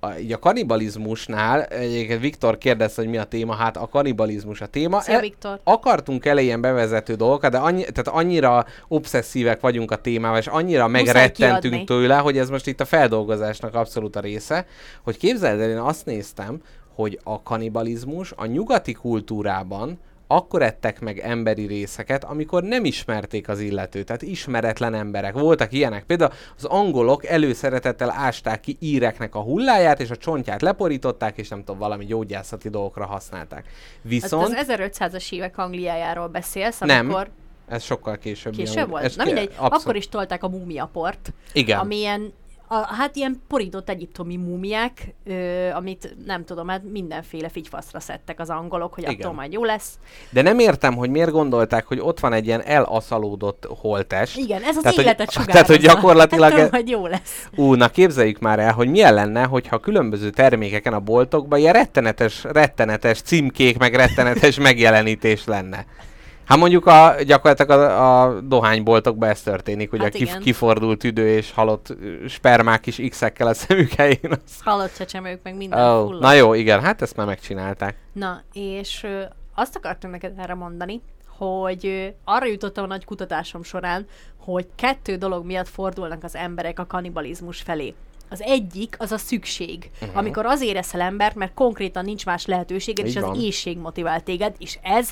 [0.00, 4.66] a, így a kanibalizmusnál, egyébként Viktor kérdezte, hogy mi a téma, hát a kanibalizmus a
[4.66, 5.00] téma.
[5.00, 5.60] Szia, Viktor.
[5.64, 11.60] Akartunk elején bevezető dolgokat, de annyi, tehát annyira obszesszívek vagyunk a témával, és annyira megrettentünk
[11.60, 11.84] kiadni.
[11.84, 14.66] tőle, hogy ez most itt a feldolgozásnak abszolút a része,
[15.02, 16.62] hogy képzeld el, én azt néztem,
[16.94, 19.98] hogy a kanibalizmus a nyugati kultúrában
[20.30, 25.32] akkor ettek meg emberi részeket, amikor nem ismerték az illetőt, tehát ismeretlen emberek.
[25.32, 26.04] Voltak ilyenek.
[26.04, 31.58] Például az angolok előszeretettel ásták ki íreknek a hulláját, és a csontját leporították, és nem
[31.58, 33.64] tudom, valami gyógyászati dolgokra használták.
[34.02, 34.44] Viszont...
[34.58, 37.04] az 1500-as évek Angliájáról beszélsz, Nem.
[37.06, 37.30] amikor
[37.68, 38.52] Ez sokkal később.
[38.56, 39.04] később ilyen- volt?
[39.04, 39.72] ez Na mindegy, abszolút.
[39.72, 41.78] akkor is tolták a múmiaport, Igen.
[41.78, 42.32] ami ilyen
[42.68, 48.50] a, hát ilyen porított egyiptomi múmiák, ö, amit nem tudom, hát mindenféle figyfaszra szedtek az
[48.50, 49.14] angolok, hogy Igen.
[49.20, 49.98] attól majd jó lesz.
[50.30, 54.36] De nem értem, hogy miért gondolták, hogy ott van egy ilyen elaszalódott holtest.
[54.36, 55.52] Igen, ez az Tehát, hogy- életet sugározza.
[55.62, 56.52] Tehát, hogy gyakorlatilag...
[56.52, 57.48] E- majd jó lesz.
[57.56, 62.44] Ú, na képzeljük már el, hogy milyen lenne, hogyha különböző termékeken a boltokban ilyen rettenetes,
[62.44, 65.86] rettenetes címkék, meg rettenetes megjelenítés lenne.
[66.48, 70.40] Hát mondjuk a, gyakorlatilag a, a dohányboltokban ez történik, hogy Hát a kif, igen.
[70.40, 71.96] kifordult tüdő és halott
[72.28, 74.20] spermák is x-ekkel a szemük helyén.
[74.30, 74.60] Az...
[74.64, 76.20] Halott csecsemők, meg minden Oh, fullad.
[76.20, 77.96] na jó, igen, hát ezt már megcsinálták.
[78.12, 79.22] Na, és ö,
[79.54, 81.02] azt akartam neked erre mondani,
[81.36, 84.06] hogy ö, arra jutottam a nagy kutatásom során,
[84.36, 87.94] hogy kettő dolog miatt fordulnak az emberek a kanibalizmus felé.
[88.30, 90.16] Az egyik az a szükség, uh-huh.
[90.18, 93.30] amikor az érezzel embert, mert konkrétan nincs más lehetőséged, Így és van.
[93.30, 95.10] az éjség motivál téged, és ez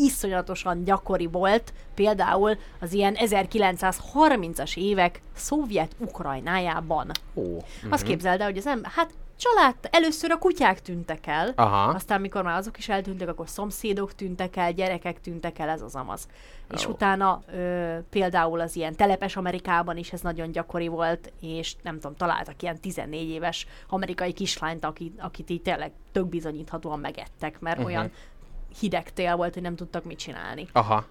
[0.00, 7.10] iszonyatosan gyakori volt, például az ilyen 1930-as évek Szovjet-Ukrajnájában.
[7.34, 7.56] Ó,
[7.90, 9.10] Azt képzeld el, hogy az ember, hát
[9.40, 11.92] család, először a kutyák tűntek el, Aha.
[11.92, 15.94] aztán mikor már azok is eltűntek, akkor szomszédok tűntek el, gyerekek tűntek el, ez az
[15.94, 16.28] amaz.
[16.72, 16.90] És Ó.
[16.90, 22.16] utána ö, például az ilyen telepes Amerikában is ez nagyon gyakori volt, és nem tudom,
[22.16, 27.92] találtak ilyen 14 éves amerikai kislányt, aki, akit így tényleg tök bizonyíthatóan megettek, mert uh-huh.
[27.92, 28.10] olyan
[28.78, 30.68] hideg tél volt, hogy nem tudtak mit csinálni.
[30.72, 31.06] Aha.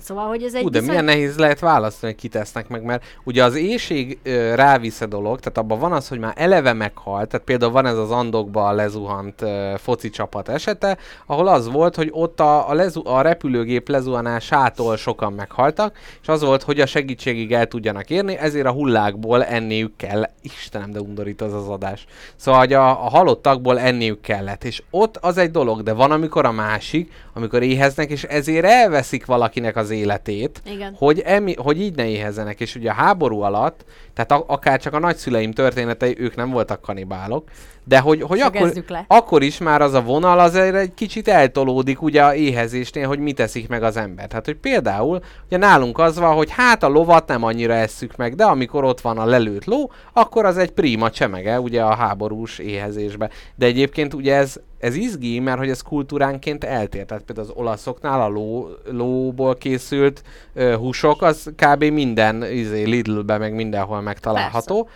[0.00, 3.04] Szóval, hogy ez egy Hú, de viszony- milyen nehéz lehet választani, hogy kitesznek meg, mert
[3.24, 7.28] ugye az éjség ö, rávisz a dolog, tehát abban van az, hogy már eleve meghalt,
[7.28, 12.08] tehát például van ez az Andokba lezuhant ö, foci csapat esete, ahol az volt, hogy
[12.12, 17.52] ott a, a, lezu- a repülőgép lezuhanásától sokan meghaltak, és az volt, hogy a segítségig
[17.52, 20.22] el tudjanak érni, ezért a hullákból enniük kell.
[20.42, 22.06] Istenem, de undorít az az adás.
[22.36, 26.44] Szóval, hogy a, a halottakból enniük kellett, és ott az egy dolog, de van, amikor
[26.44, 30.94] a másik, amikor éheznek, és ezért elveszik valakinek az életét, Igen.
[30.98, 32.60] hogy, emi, hogy így ne éhezzenek.
[32.60, 36.80] És ugye a háború alatt, tehát a, akár csak a nagyszüleim történetei, ők nem voltak
[36.80, 37.50] kanibálok,
[37.88, 39.04] de hogy, hogy akkor, le.
[39.08, 43.40] akkor is már az a vonal azért egy kicsit eltolódik ugye a éhezésnél, hogy mit
[43.40, 44.26] eszik meg az ember.
[44.26, 48.34] Tehát, hogy például ugye nálunk az van, hogy hát a lovat nem annyira esszük meg,
[48.34, 52.58] de amikor ott van a lelőtt ló, akkor az egy prima csemege ugye a háborús
[52.58, 53.30] éhezésbe.
[53.54, 57.04] De egyébként ugye ez, ez izgi, mert hogy ez kultúránként eltér.
[57.04, 60.22] Tehát például az olaszoknál a ló, lóból készült
[60.54, 61.84] ö, húsok, az kb.
[61.84, 64.82] minden izé, Lidlbe meg mindenhol megtalálható.
[64.82, 64.90] Mi-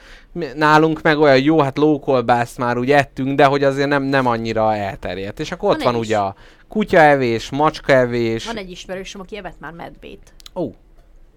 [0.55, 4.75] Nálunk meg olyan jó, hát lókolbászt már úgy ettünk, de hogy azért nem, nem annyira
[4.75, 5.41] elterjedt.
[5.41, 6.35] És akkor ott Van van ugye a
[6.69, 8.47] kutyaevés, macskaevés.
[8.47, 10.33] Van egy ismerősöm, aki evett már medvét.
[10.55, 10.71] Ó,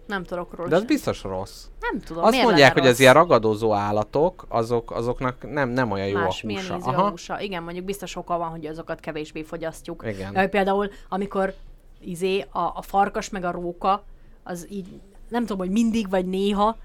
[0.08, 0.90] Nem tudok róla de az sem.
[0.90, 1.64] biztos rossz.
[1.80, 3.00] Nem tudom, Azt mondják, hogy az rossz?
[3.00, 6.76] ilyen ragadozó állatok, azok, azoknak nem, nem olyan jó Más, a húsa.
[6.76, 7.40] ízű a húsa.
[7.42, 10.04] Igen, mondjuk biztos oka van, hogy azokat kevésbé fogyasztjuk.
[10.08, 10.50] Igen.
[10.50, 11.54] Például, amikor
[12.02, 14.04] izé, a, a farkas meg a róka,
[14.44, 14.88] az így,
[15.30, 16.78] nem tudom, hogy mindig vagy néha,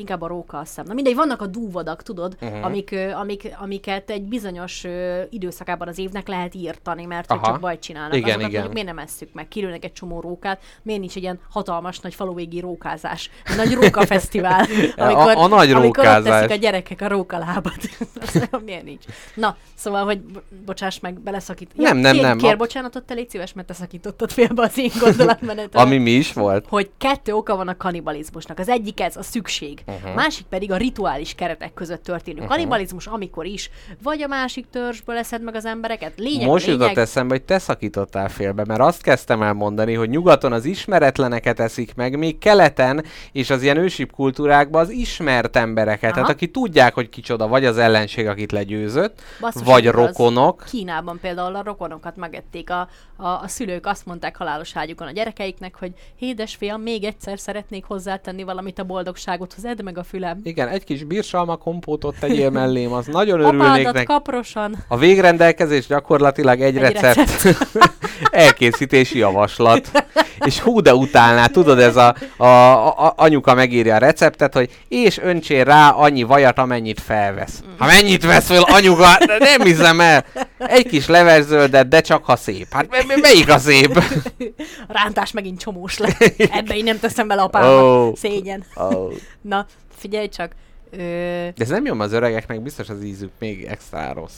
[0.00, 0.84] inkább a róka azt hiszem.
[0.86, 2.64] Na mindegy, vannak a dúvadak, tudod, uh-huh.
[2.64, 4.84] amik, amik, amiket egy bizonyos
[5.30, 8.16] időszakában az évnek lehet írtani, mert hogy csak bajt csinálnak.
[8.16, 8.60] Igen, Azokat igen.
[8.60, 9.48] mondjuk miért nem esszük meg?
[9.48, 13.30] Kilőnek egy csomó rókát, miért nincs egy ilyen hatalmas nagy faluvégi rókázás?
[13.44, 16.40] Egy nagy rókafesztivál, amikor, a nagy amikor ott rókázás.
[16.40, 17.76] teszik a gyerekek a rókalábat.
[18.64, 19.04] Miért nincs?
[19.34, 21.70] Na, szóval, hogy bo- bocsáss meg, beleszakít.
[21.76, 24.78] Nem, nem, kér, nem, Kér a- bocsánatot, te légy szíves, mert te szakítottad félbe az
[24.78, 25.74] én gondolatmenetet.
[25.82, 26.66] Ami mi is volt.
[26.68, 28.58] hogy kettő oka van a kanibalizmusnak.
[28.58, 30.14] Az egyik ez a szükség, Uh-huh.
[30.14, 32.54] másik pedig a rituális keretek között történő uh-huh.
[32.54, 33.70] kanibalizmus, amikor is
[34.02, 36.12] vagy a másik törzsből eszed meg az embereket.
[36.16, 40.08] Lényeg, Most lényeg, jutott eszembe, hogy te szakítottál félbe, mert azt kezdtem el mondani, hogy
[40.08, 46.04] nyugaton az ismeretleneket eszik meg, még keleten és az ilyen ősibb kultúrákban az ismert embereket,
[46.04, 46.12] Aha.
[46.12, 50.64] tehát aki tudják, hogy kicsoda, vagy az ellenség, akit legyőzött, Basszus, vagy rokonok.
[50.68, 52.70] Kínában például a rokonokat megették.
[52.70, 57.84] A, a, a szülők azt mondták halálos ágyukon a gyerekeiknek, hogy édesfiam, még egyszer szeretnék
[57.84, 60.40] hozzátenni valamit a boldogságothoz, edd meg a fülem.
[60.42, 64.04] Igen, egy kis birsalma kompótot tegyél mellém, az nagyon örülnék neki.
[64.04, 64.76] kaprosan.
[64.88, 67.58] A végrendelkezés gyakorlatilag egy, Egy egy recept,
[68.30, 69.90] elkészítési javaslat.
[70.44, 72.44] És hú, de utálná, tudod, ez a, a,
[73.06, 77.62] a anyuka megírja a receptet, hogy és öntsél rá annyi vajat, amennyit felvesz.
[77.78, 80.24] Ha mennyit vesz föl anyuka, nem hiszem el.
[80.58, 82.66] Egy kis leverzöldet, de csak ha szép.
[82.70, 83.96] Hát m- m- melyik a szép?
[84.88, 86.34] A rántás megint csomós lett.
[86.52, 87.70] Ebbe én nem teszem bele apámat.
[87.82, 88.06] Ó.
[88.08, 88.14] Oh.
[88.16, 88.64] Szégyen.
[88.74, 89.12] Oh.
[89.40, 90.52] Na, figyelj csak.
[90.92, 94.34] Ö, De ez nem jó, az öregeknek biztos az ízük még extra rossz.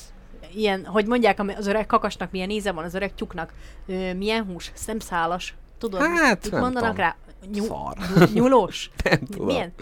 [0.55, 3.51] ilyen, hogy mondják, az öreg kakasnak milyen íze van, az öreg tyúknak
[3.87, 6.01] ö, milyen hús, szemszálas, tudod?
[6.01, 6.97] Hát, mit mondanak tudom.
[6.97, 7.17] rá?
[7.53, 7.97] Nyú, Szar.
[8.17, 8.91] nyú- nyúlós?
[9.05, 9.47] Nem tudom.
[9.47, 9.73] Milyen?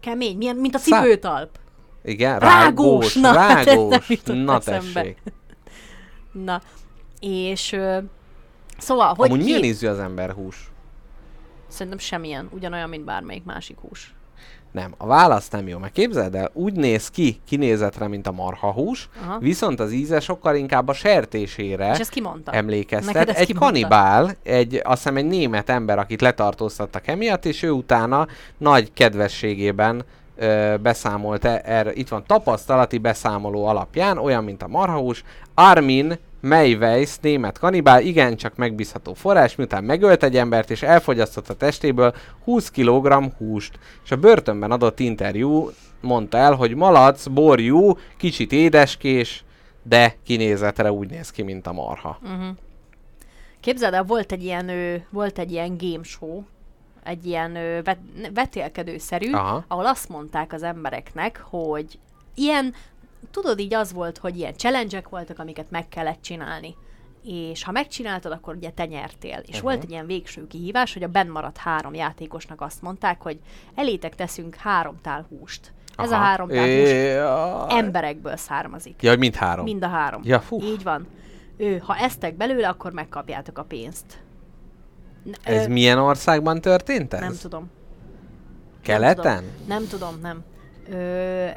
[0.00, 1.58] Kemény, milyen, mint a Szá- cipőtalp.
[2.04, 4.08] Igen, Rágós, rágós, na, hát rágós.
[4.24, 4.92] Na eszembe.
[4.92, 5.22] tessék.
[6.32, 6.60] Na,
[7.20, 7.98] és ö,
[8.78, 9.44] szóval, hogy Amúgy ki...
[9.44, 10.70] milyen ízű az ember hús?
[11.68, 14.14] Szerintem semmilyen, ugyanolyan, mint bármelyik másik hús.
[14.76, 19.08] Nem, a válasz nem jó, mert képzeld el, úgy néz ki kinézetre, mint a marhahús,
[19.24, 19.38] Aha.
[19.38, 22.52] viszont az íze sokkal inkább a sertésére És ezt kimondta.
[22.52, 23.28] emlékeztet.
[23.28, 23.64] Ezt Egy ki mondta?
[23.66, 28.26] kanibál, egy, azt hiszem egy német ember, akit letartóztattak emiatt, és ő utána
[28.58, 30.04] nagy kedvességében
[30.36, 37.16] ö, beszámolt, e- erre, itt van tapasztalati beszámoló alapján, olyan, mint a marhahús, Armin Meiweiss,
[37.20, 43.32] német kanibál, igencsak megbízható forrás, miután megölt egy embert és elfogyasztott a testéből 20 kg
[43.38, 43.78] húst.
[44.04, 49.44] És a börtönben adott interjú mondta el, hogy malac, borjú, kicsit édeskés,
[49.82, 52.18] de kinézetre úgy néz ki, mint a marha.
[53.60, 54.70] Képzeld el, volt egy ilyen,
[55.10, 56.42] volt egy ilyen game show,
[57.04, 57.52] egy ilyen
[57.84, 57.98] vet,
[58.34, 59.64] vetélkedőszerű, Aha.
[59.68, 61.98] ahol azt mondták az embereknek, hogy
[62.34, 62.74] ilyen,
[63.30, 66.74] tudod így az volt, hogy ilyen challenge voltak, amiket meg kellett csinálni.
[67.22, 69.38] És ha megcsináltad, akkor ugye te nyertél.
[69.42, 69.62] És uh-huh.
[69.62, 73.38] volt egy ilyen végső kihívás, hogy a benn maradt három játékosnak azt mondták, hogy
[73.74, 75.72] elétek teszünk három tál húst.
[75.96, 77.78] Ez a három tál Jaj.
[77.78, 79.02] emberekből származik.
[79.02, 79.64] Ja, mind három.
[79.64, 80.20] Mind a három.
[80.24, 80.62] Ja, fú.
[80.62, 81.06] Így van.
[81.56, 84.20] Ő, ha eztek belőle, akkor megkapjátok a pénzt.
[85.42, 87.20] Ez ö, milyen országban történt ez?
[87.20, 87.70] Nem tudom.
[88.82, 89.24] Keleten?
[89.24, 90.44] Nem tudom, nem tudom, nem.
[90.90, 90.96] Ö,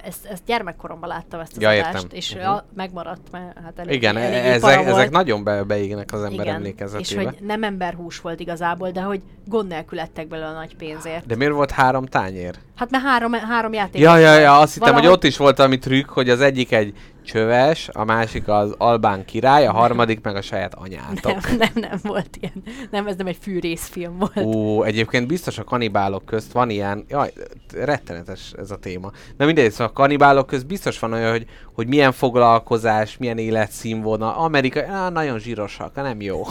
[0.03, 2.07] ezt, ezt gyermekkoromban láttam ezt az Ja, adást, értem.
[2.11, 2.61] és uh-huh.
[2.75, 6.55] megmaradt, mert hát elég, Igen, e- elég ezek, ezek nagyon be, beégnek az ember Igen,
[6.55, 7.21] emlékezetébe.
[7.21, 11.25] és hogy nem emberhús volt igazából, de hogy gond nélkül ettek belőle a nagy pénzért.
[11.25, 12.55] De miért volt három tányér?
[12.79, 14.01] Hát mert három, három játék.
[14.01, 16.71] Ja, ja, ja, azt hittem, Valahogy- hogy ott is volt valami trükk, hogy az egyik
[16.71, 16.93] egy
[17.25, 21.47] csöves, a másik az albán király, a harmadik meg a saját anyátok.
[21.47, 22.63] Nem, nem, nem volt ilyen.
[22.91, 24.37] Nem, ez nem egy fűrészfilm volt.
[24.37, 27.33] Ó, egyébként biztos a kanibálok közt van ilyen, jaj,
[27.73, 29.11] rettenetes ez a téma.
[29.37, 34.33] Na mindegy, szóval a kanibálok közt biztos van olyan, hogy, hogy milyen foglalkozás, milyen életszínvonal.
[34.33, 36.41] Amerika, á, nagyon zsírosak, nem jó.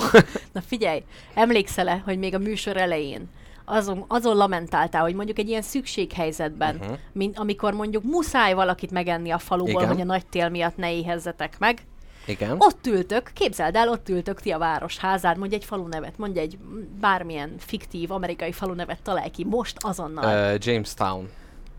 [0.53, 1.03] Na figyelj,
[1.35, 3.29] emlékszel-e, hogy még a műsor elején
[3.69, 6.97] azon, azon lamentáltál, hogy mondjuk egy ilyen szükséghelyzetben, uh-huh.
[7.13, 9.89] mint amikor mondjuk muszáj valakit megenni a faluból, Igen.
[9.89, 11.83] hogy a nagy tél miatt ne éhezzetek meg.
[12.27, 12.57] Igen.
[12.59, 16.59] Ott ültök, képzeld el, ott ültök ti a városházán, mondj egy falu nevet, mondj egy
[17.01, 20.55] bármilyen fiktív amerikai falu nevet találj ki, most azonnal.
[20.55, 21.29] Uh, Jamestown.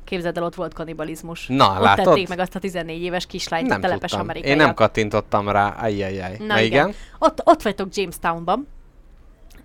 [0.04, 1.48] Képzeld el, ott volt kanibalizmus.
[1.48, 2.06] Na, ott látod?
[2.06, 4.20] tették meg azt a 14 éves kislányt, Nem a telepes tudtam.
[4.20, 4.58] amerikaiak.
[4.58, 6.36] Én nem kattintottam rá, ajjajjaj.
[6.40, 6.66] Na, Na, igen.
[6.66, 6.94] igen.
[7.20, 8.68] Ott, ott vagytok Jamestownban,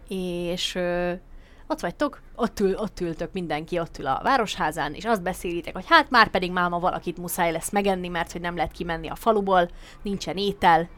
[0.09, 1.13] és ö,
[1.67, 5.87] ott vagytok, ott, ül, ott ültök mindenki, ott ül a városházán, és azt beszélitek, hogy
[5.89, 9.71] hát már pedig máma valakit muszáj lesz megenni, mert hogy nem lehet kimenni a faluból,
[10.03, 10.89] nincsen étel,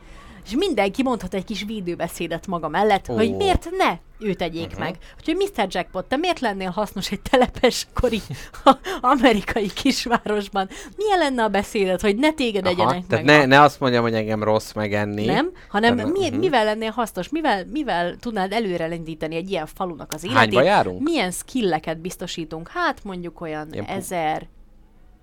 [0.47, 3.15] és mindenki mondhat egy kis védőbeszédet maga mellett, Ó.
[3.15, 4.81] hogy miért ne ő tegyék uh-huh.
[4.81, 4.97] meg.
[5.19, 5.67] Úgyhogy Mr.
[5.71, 8.21] Jackpot, te miért lennél hasznos egy telepes kori
[9.01, 10.69] amerikai kisvárosban?
[10.97, 13.39] Milyen lenne a beszédet, hogy ne téged egyenek tehát meg?
[13.39, 15.25] ne, ne azt mondjam, hogy engem rossz megenni.
[15.25, 16.39] Nem, hanem hanem- mi, mhm.
[16.39, 20.41] mivel lennél hasznos, mivel, mivel tudnád előre lendíteni egy ilyen falunak az életét?
[20.41, 21.03] Hányba járunk?
[21.03, 22.69] Milyen skilleket biztosítunk?
[22.69, 23.95] Hát mondjuk olyan Ilyen pu-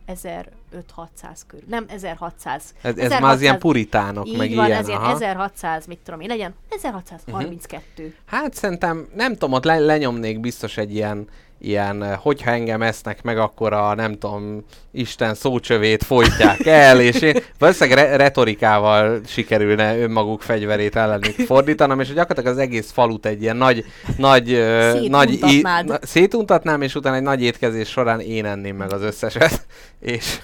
[0.06, 1.66] 1000, 1500 körül.
[1.70, 2.74] Nem, 1600.
[2.82, 4.80] Ez, ez már az ilyen puritánok, Így meg van, ilyen.
[4.80, 5.08] ez ilyen aha.
[5.08, 5.16] Mhm.
[5.16, 8.16] 1600, mit tudom én, legyen 1632.
[8.26, 11.28] Hát szerintem, nem tudom, ott le, lenyomnék biztos egy ilyen,
[11.63, 17.21] ilyen, eh, hogyha engem esznek meg, akkor a, nem tudom, Isten szócsövét folytják el, és
[17.21, 23.41] én valószínűleg re- retorikával sikerülne önmaguk fegyverét ellenük fordítanom, és gyakorlatilag az egész falut egy
[23.41, 23.86] ilyen nagy,
[24.17, 25.86] nagy, ö, nagy Szétuntatnád.
[25.86, 29.65] na, szétuntatnám, és utána egy nagy étkezés során én enném meg az összeset,
[29.99, 30.38] és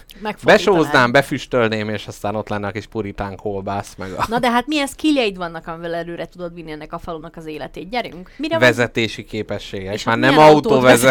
[0.43, 4.67] besóznám, befüstölném, és aztán ott lenne a kis puritán kolbász, meg a Na de hát
[4.67, 7.89] milyen skilljeid vannak, amivel előre tudod vinni ennek a falunak az életét?
[7.89, 8.31] Gyerünk!
[8.37, 9.93] Mire vezetési képességek.
[9.93, 10.45] És Már ott nem milyen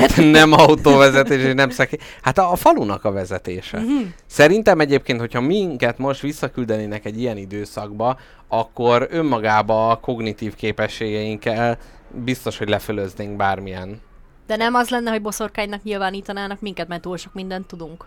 [0.03, 0.33] autót autóvezet, vezet?
[0.33, 1.99] nem autóvezetés, és nem szeki.
[2.23, 3.79] Hát a, a falunak a vezetése.
[3.79, 4.03] Mhm.
[4.27, 11.79] Szerintem egyébként, hogyha minket most visszaküldenének egy ilyen időszakba, akkor önmagába a kognitív képességeinkkel
[12.25, 14.01] biztos, hogy lefölöznénk bármilyen.
[14.47, 18.05] De nem az lenne, hogy boszorkánynak nyilvánítanának minket, mert túl sok mindent tudunk.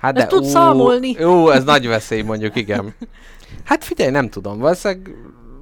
[0.00, 1.10] Hát Ezt tudsz számolni.
[1.18, 2.94] Jó, ez nagy veszély mondjuk, igen.
[3.64, 5.14] Hát figyelj, nem tudom, valószínűleg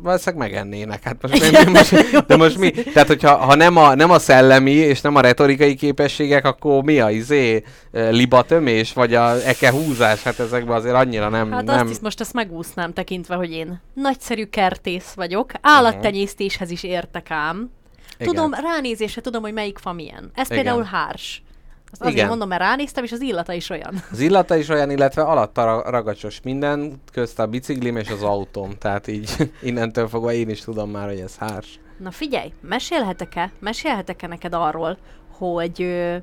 [0.02, 1.02] valószínűleg megennének.
[1.02, 2.70] Hát most, mi, mi, most, de most mi?
[2.94, 7.00] Tehát, hogyha ha nem, a, nem a szellemi és nem a retorikai képességek, akkor mi
[7.00, 10.22] a izé, libatömés, vagy a eke húzás?
[10.22, 11.52] Hát ezekben azért annyira nem...
[11.52, 11.78] Hát nem...
[11.80, 17.70] azt is most ezt megúsznám tekintve, hogy én nagyszerű kertész vagyok, állattenyésztéshez is értek ám.
[18.18, 18.34] Igen.
[18.34, 20.30] Tudom, ránézésre tudom, hogy melyik fa milyen.
[20.34, 20.62] Ez Igen.
[20.62, 21.42] például hárs.
[21.90, 22.28] Azt azért Igen.
[22.28, 24.02] mondom, mert ránéztem, és az illata is olyan.
[24.12, 28.70] Az illata is olyan, illetve alatta ra- ragacsos minden, közt a biciklim és az autóm.
[28.78, 29.30] Tehát így
[29.62, 31.80] innentől fogva én is tudom már, hogy ez hárs.
[31.98, 34.98] Na figyelj, mesélhetek-e, mesélhetek-e neked arról,
[35.38, 36.16] hogy ö,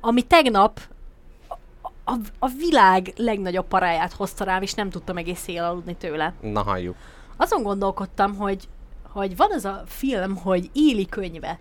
[0.00, 0.80] ami tegnap
[2.04, 6.34] a, a, világ legnagyobb paráját hozta rám, és nem tudtam egész éjjel aludni tőle.
[6.40, 6.96] Na halljuk.
[7.36, 8.68] Azon gondolkodtam, hogy,
[9.08, 11.58] hogy van az a film, hogy Éli könyve.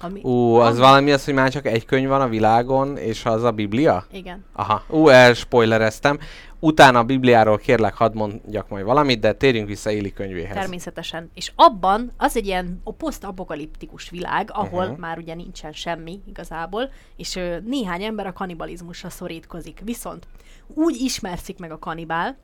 [0.00, 3.24] Ami, Ú, az ami- valami az, hogy már csak egy könyv van a világon, és
[3.24, 4.06] az a Biblia?
[4.10, 4.44] Igen.
[4.52, 6.18] Aha, ú, elspoilereztem.
[6.60, 10.54] Utána a Bibliáról kérlek, hadd mondjak majd valamit, de térjünk vissza Éli könyvéhez.
[10.54, 11.30] Természetesen.
[11.34, 14.98] És abban az egy ilyen a posztapokaliptikus világ, ahol uh-huh.
[14.98, 19.80] már ugye nincsen semmi igazából, és ö, néhány ember a kanibalizmusra szorítkozik.
[19.84, 20.26] Viszont
[20.74, 22.36] úgy ismerszik meg a kanibál,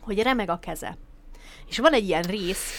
[0.00, 0.96] hogy remeg a keze.
[1.68, 2.70] És van egy ilyen rész,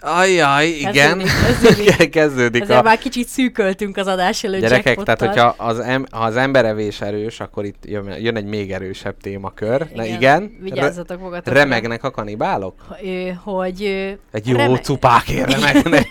[0.00, 1.18] Ajjaj, igen.
[1.18, 2.62] Kezdődik, kezdődik.
[2.62, 2.82] Ezzel a...
[2.82, 5.16] már kicsit szűköltünk az adás előtt Gyerekek, jackpottal.
[5.16, 9.16] tehát hogyha az, em, ha az emberevés erős, akkor itt jön, jön egy még erősebb
[9.20, 9.86] témakör.
[9.94, 10.58] Na Igen, igen.
[10.60, 11.52] vigyázzatok magatokra.
[11.52, 12.74] remegnek a kanibálok?
[13.02, 13.82] Ö, hogy...
[13.84, 16.06] ö, Egy jó reme- cupákért remegnek.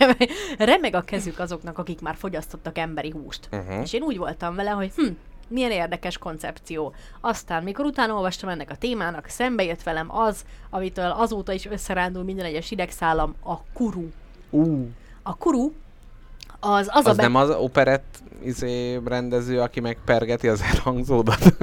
[0.57, 3.49] remeg, a kezük azoknak, akik már fogyasztottak emberi húst.
[3.51, 3.81] Mhm.
[3.81, 5.05] És én úgy voltam vele, hogy hm,
[5.49, 6.93] milyen érdekes koncepció.
[7.21, 12.23] Aztán, mikor utána olvastam ennek a témának, szembe jött velem az, amitől azóta is összerándul
[12.23, 14.07] minden egyes idegszálam, a kuru.
[14.49, 14.87] Ú,
[15.23, 15.71] A kuru
[16.59, 17.21] az az, a az be...
[17.21, 21.55] nem az operett izé, rendező, aki megpergeti az elhangzódat?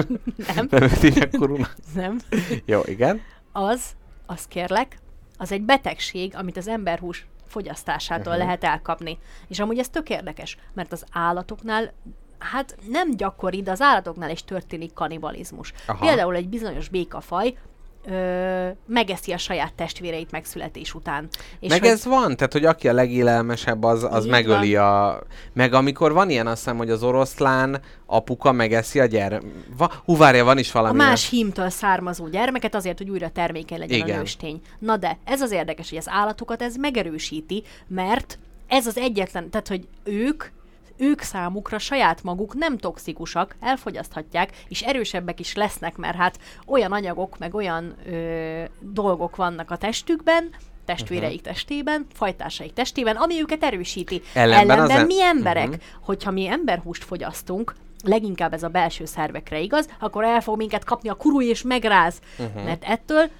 [0.55, 0.66] Nem.
[0.70, 1.77] nem hívják kurunak?
[1.94, 2.18] nem.
[2.64, 3.20] Jó, igen.
[3.53, 3.83] Az,
[4.27, 4.99] az kérlek,
[5.38, 8.44] az egy betegség, amit az emberhús fogyasztásától uh-huh.
[8.44, 9.18] lehet elkapni.
[9.49, 11.92] És amúgy ez tök érdekes, mert az állatoknál
[12.52, 15.72] hát nem gyakori, de az állatoknál is történik kanibalizmus.
[15.87, 16.06] Aha.
[16.06, 17.54] Például egy bizonyos békafaj
[18.09, 21.28] ö, megeszi a saját testvéreit megszületés után.
[21.61, 25.20] És meg hogy- ez van, tehát hogy aki a legélelmesebb, az, az Így megöli a...
[25.52, 29.40] Meg amikor van ilyen, azt hiszem, hogy az oroszlán apuka megeszi a gyere...
[29.76, 29.92] Va...
[30.04, 30.96] Hú, várja, van is a valami.
[30.98, 34.14] más hímtől származó gyermeket azért, hogy újra termékeny legyen Igen.
[34.16, 34.61] a nőstény.
[34.78, 39.68] Na de, ez az érdekes, hogy az állatokat ez megerősíti, mert ez az egyetlen, tehát
[39.68, 40.44] hogy ők
[40.96, 47.38] ők számukra saját maguk nem toxikusak, elfogyaszthatják, és erősebbek is lesznek, mert hát olyan anyagok,
[47.38, 50.50] meg olyan ö, dolgok vannak a testükben,
[50.85, 51.52] testvéreik uh-huh.
[51.52, 54.22] testében, fajtásaik testében, ami őket erősíti.
[54.32, 55.76] Ellenben Ellenben em- mi emberek, Mhm.
[56.00, 61.09] hogyha mi emberhúst fogyasztunk, leginkább ez a belső szervekre igaz, akkor el fog minket kapni
[61.09, 62.18] a kuru és megráz.
[62.38, 62.64] Uh-huh.
[62.64, 63.30] Mert ettől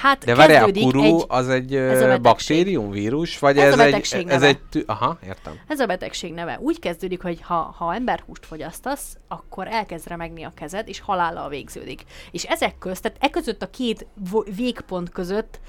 [0.00, 0.26] hát Mhm.
[0.26, 3.38] De várjál, a kuru egy, az egy ez a baktérium, vírus?
[3.38, 4.46] Vagy Ez ez, a betegség egy, ez neve.
[4.46, 4.82] egy tű...
[4.86, 5.52] Aha, értem.
[5.68, 6.58] ez a betegség neve.
[6.60, 12.02] Úgy kezdődik, hogy ha, ha emberhúst fogyasztasz, akkor elkezd remegni a kezed, és halállal végződik.
[12.30, 14.06] És ezek közt, tehát e között a két
[14.56, 15.60] végpont között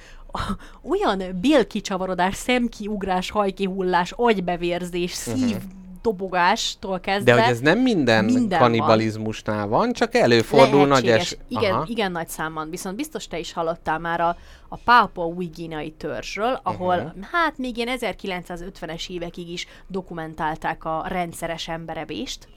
[0.91, 5.57] olyan bélkicsavarodás, szemkiugrás, hajkihullás, agybevérzés, szív
[6.01, 7.33] dobogástól kezdve.
[7.33, 8.69] De hogy ez nem minden, minden minden van.
[8.69, 11.31] kanibalizmusnál van, csak előfordul nagy Lehetséges.
[11.31, 11.57] es...
[11.57, 11.85] Igen, Aha.
[11.88, 12.69] igen, nagy számban.
[12.69, 14.38] Viszont biztos te is hallottál már a,
[14.69, 17.23] a Pápa új gínai törzsről, ahol uh-huh.
[17.31, 22.47] hát még ilyen 1950-es évekig is dokumentálták a rendszeres emberevést,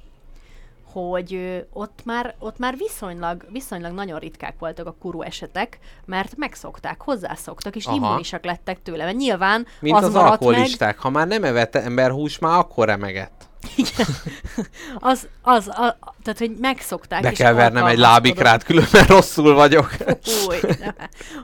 [0.93, 7.01] hogy ott már, ott már viszonylag, viszonylag nagyon ritkák voltak a kuru esetek, mert megszokták,
[7.01, 7.97] hozzászoktak, és Aha.
[7.97, 9.05] immunisak lettek tőle.
[9.05, 12.87] Mert nyilván Mint az, az, maradt meg, alkoholisták, ha már nem evett emberhús, már akkor
[12.87, 13.51] remegett.
[14.99, 17.23] Az, az, a, tehát, hogy megszokták.
[17.23, 19.97] Be és kell vernem egy lábikrát, különben rosszul vagyok.
[20.49, 20.57] Új,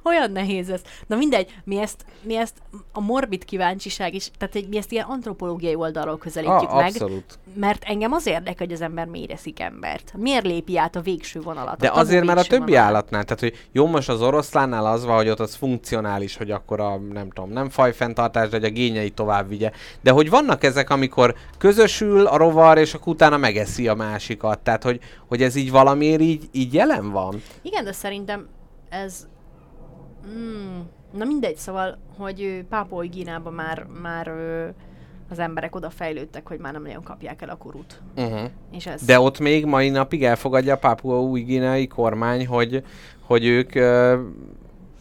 [0.05, 0.81] olyan nehéz ez.
[1.07, 2.55] Na mindegy, mi ezt, mi ezt
[2.93, 7.39] a morbid kíváncsiság is, tehát egy, mi ezt ilyen antropológiai oldalról közelítjük A, meg, abszolút.
[7.55, 10.13] mert engem az érdekel, hogy az ember miért eszik embert.
[10.17, 11.79] Miért lépi át a végső vonalat?
[11.79, 12.87] De azért, mert a többi vonalat?
[12.87, 16.81] állatnál, tehát hogy jó, most az oroszlánnál az van, hogy ott az funkcionális, hogy akkor
[16.81, 19.71] a, nem tudom, nem fajfenntartás, de hogy a gényeit tovább vigye.
[20.01, 24.59] De hogy vannak ezek, amikor közösül a rovar, és akkor utána megeszi a másikat.
[24.59, 27.43] Tehát, hogy, hogy ez így valamiért így, így jelen van.
[27.63, 28.49] Igen, de szerintem
[28.89, 29.27] ez...
[30.29, 30.81] Mm,
[31.13, 34.33] na mindegy, szóval, hogy Pápua Gínában már, már
[35.31, 38.03] az emberek oda fejlődtek, hogy már nem nagyon kapják el a kurut.
[38.17, 38.51] Uh-huh.
[38.73, 39.05] És ez...
[39.05, 42.85] De ott még mai napig elfogadja a Papua új kormány, hogy,
[43.21, 44.21] hogy ők ö,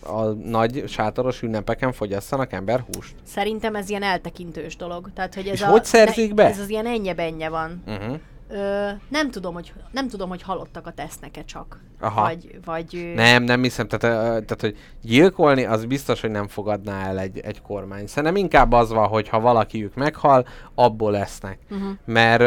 [0.08, 3.16] a nagy sátoros ünnepeken fogyasszanak emberhúst.
[3.24, 5.10] Szerintem ez ilyen eltekintős dolog.
[5.14, 6.46] Tehát, hogy ez És a, hogy szerzik be?
[6.46, 7.84] Ez az ilyen ennye-bennye van.
[7.88, 8.20] Uh-huh.
[8.50, 11.82] Ö, nem, tudom, hogy, nem tudom, hogy halottakat esznek-e csak.
[12.00, 12.22] Aha.
[12.22, 13.88] Vagy, vagy Nem, nem hiszem.
[13.88, 14.02] Tehát,
[14.46, 18.08] tehát, hogy gyilkolni, az biztos, hogy nem fogadná el egy, egy kormány.
[18.08, 21.60] Szerintem inkább az van, hogy ha valakiük meghal, abból lesznek.
[21.70, 21.90] Uh-huh.
[22.06, 22.42] Mert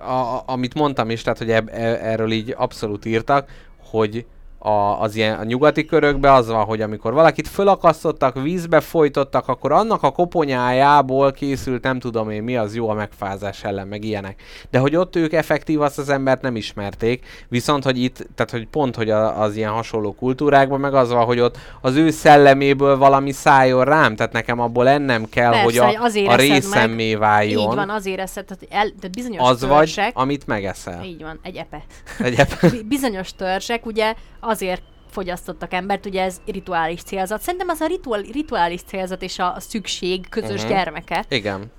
[0.00, 3.50] a, a, amit mondtam is, tehát, hogy eb, e, erről így abszolút írtak,
[3.90, 4.26] hogy
[4.62, 9.72] a, az ilyen a nyugati körökben az van, hogy amikor valakit fölakasztottak, vízbe folytottak, akkor
[9.72, 14.42] annak a koponyájából készült nem tudom én mi az jó a megfázás ellen, meg ilyenek.
[14.70, 18.66] De hogy ott ők effektív azt az embert nem ismerték, viszont hogy itt, tehát hogy
[18.66, 22.96] pont, hogy a, az ilyen hasonló kultúrákban meg az van, hogy ott az ő szelleméből
[22.96, 27.14] valami szálljon rám, tehát nekem abból ennem kell, Persze, hogy hogy a, azért a részemmé
[27.14, 27.70] váljon.
[27.70, 31.04] Így van, azért eszed, tehát, el, tehát bizonyos az vagy, törzsek, amit megeszel.
[31.04, 31.82] így van, egy epe.
[32.18, 32.48] Egyéb.
[32.60, 34.14] Bi- Bizonyos törzsek ugye
[34.50, 37.40] azért fogyasztottak embert, ugye ez rituális célzat.
[37.40, 40.68] Szerintem az a rituál, rituális célzat és a, szükség közös uh-huh.
[40.68, 41.70] gyermeke Igen.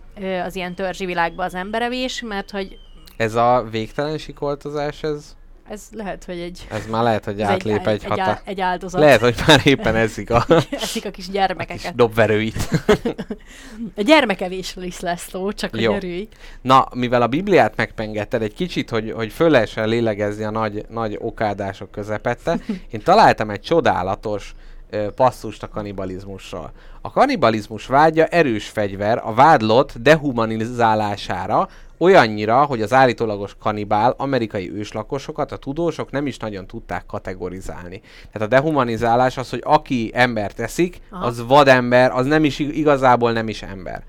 [0.46, 2.78] az ilyen törzsi világban az emberevés, mert hogy
[3.18, 5.36] Ez a végtelen sikoltozás, ez,
[5.70, 8.28] ez lehet, hogy egy, ez már lehet, hogy átlép egy, egy, határ.
[8.28, 9.02] á- egy áldozat.
[9.02, 11.96] Lehet, hogy már éppen eszik a Eszik a kis kis gyermekeket.
[11.96, 12.70] dobverőit.
[13.96, 15.96] A gyermekevésről is lesz szó, csak hogy Jó.
[15.96, 16.28] örülj.
[16.62, 21.18] Na, mivel a Bibliát megpengetted egy kicsit, hogy, hogy föl lehessen lélegezni a nagy, nagy
[21.20, 22.60] okádások közepette,
[22.92, 24.56] én találtam egy csodálatos
[25.16, 26.72] passzust a kanibalizmusról.
[27.02, 31.70] A kanibalizmus vágya erős fegyver a vádlott dehumanizálására,
[32.02, 38.02] olyannyira, hogy az állítólagos kanibál amerikai őslakosokat a tudósok nem is nagyon tudták kategorizálni.
[38.32, 41.26] Tehát a dehumanizálás az, hogy aki embert eszik, Aha.
[41.26, 44.04] az vadember, az nem is ig- igazából nem is ember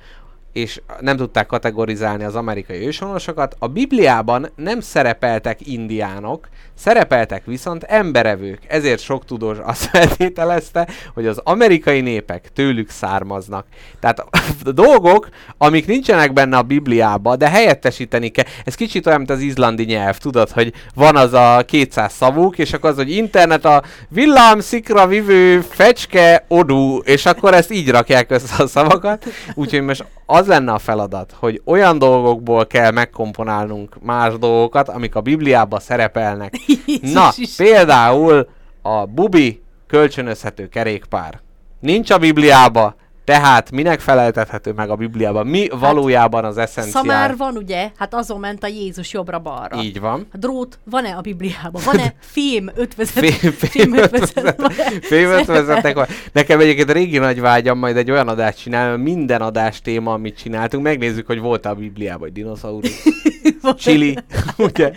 [0.53, 3.57] és nem tudták kategorizálni az amerikai őshonosokat.
[3.59, 6.49] A Bibliában nem szerepeltek indiánok,
[6.83, 8.59] szerepeltek viszont emberevők.
[8.69, 13.67] Ezért sok tudós azt feltételezte, hogy az amerikai népek tőlük származnak.
[14.01, 14.29] Tehát a
[14.85, 15.29] dolgok,
[15.59, 18.45] amik nincsenek benne a Bibliában, de helyettesíteni kell.
[18.65, 22.73] Ez kicsit olyan, mint az izlandi nyelv, tudod, hogy van az a 200 szavuk, és
[22.73, 28.31] akkor az, hogy internet a villám, szikra, vivő, fecske, odú, és akkor ezt így rakják
[28.31, 29.27] össze a szavakat.
[29.55, 35.21] Úgyhogy most az lenne a feladat, hogy olyan dolgokból kell megkomponálnunk más dolgokat, amik a
[35.21, 36.55] Bibliában szerepelnek.
[36.87, 37.55] Na, Jézus is.
[37.57, 38.49] például
[38.83, 41.41] a bubi kölcsönözhető kerékpár.
[41.81, 42.95] Nincs a Bibliába,
[43.25, 45.47] tehát minek feleltethető meg a Bibliában?
[45.47, 47.03] Mi valójában az eszenciál?
[47.03, 47.91] Szamár van, ugye?
[47.99, 49.83] Hát azon ment a Jézus jobbra-balra.
[49.83, 50.27] Így van.
[50.33, 51.83] A drót van-e a Bibliában?
[51.85, 53.25] Van-e fém ötvezet?
[53.25, 56.07] Fém, fém ötvezet, fém ötvezetek van.
[56.33, 60.83] Nekem egyébként régi nagy vágyam majd egy olyan adást csinálni, minden adás téma, amit csináltunk,
[60.83, 63.05] megnézzük, hogy volt a Bibliában, hogy dinoszaurusz,
[63.77, 64.17] chili,
[64.59, 64.93] ugye?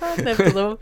[0.00, 0.76] hát nem tudom.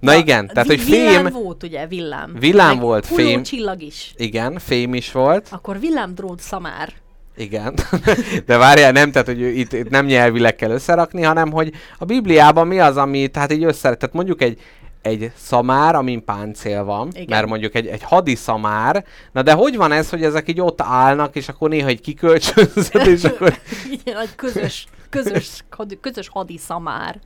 [0.00, 2.32] Na igen, tehát, hogy Villám fém, volt, ugye, villám.
[2.38, 3.42] Villám Meg volt, fém.
[3.42, 4.14] csillag is.
[4.16, 6.92] igen, fém is volt, Akkor villám, drót, szamár.
[7.36, 7.74] igen.
[8.46, 12.66] De várjál, nem, tehát, hogy itt, itt nem nyelvileg kell összerakni, hanem, hogy a Bibliában
[12.66, 14.60] mi az, ami, tehát így össze, tehát mondjuk egy,
[15.04, 17.26] egy szamár, amin páncél van, Igen.
[17.28, 20.80] mert mondjuk egy, egy hadi szamár, na de hogy van ez, hogy ezek így ott
[20.80, 23.58] állnak, és akkor néha egy kikölcsönzöd, és akkor
[24.00, 25.64] Igen, egy közös, közös,
[26.00, 27.18] közös hadi szamár.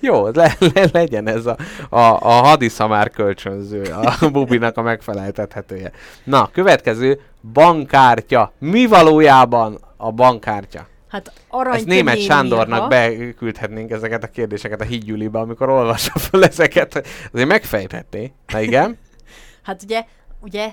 [0.00, 1.56] jó, le, le, legyen ez a,
[1.88, 5.90] a, a hadi szamár kölcsönző, a bubinak a megfeleltethetője.
[6.24, 7.20] Na, következő,
[7.52, 8.52] bankkártya.
[8.58, 10.86] Mi valójában a bankkártya?
[11.12, 17.06] Hát arany Ezt német Sándornak beküldhetnénk ezeket a kérdéseket a hídgyűlibe, amikor olvassa fel ezeket.
[17.32, 18.32] Azért megfejthetné.
[18.46, 18.98] Na igen,
[19.62, 20.04] Hát ugye,
[20.40, 20.72] ugye,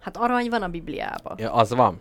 [0.00, 1.34] hát arany van a Bibliában.
[1.38, 2.00] ja, az van.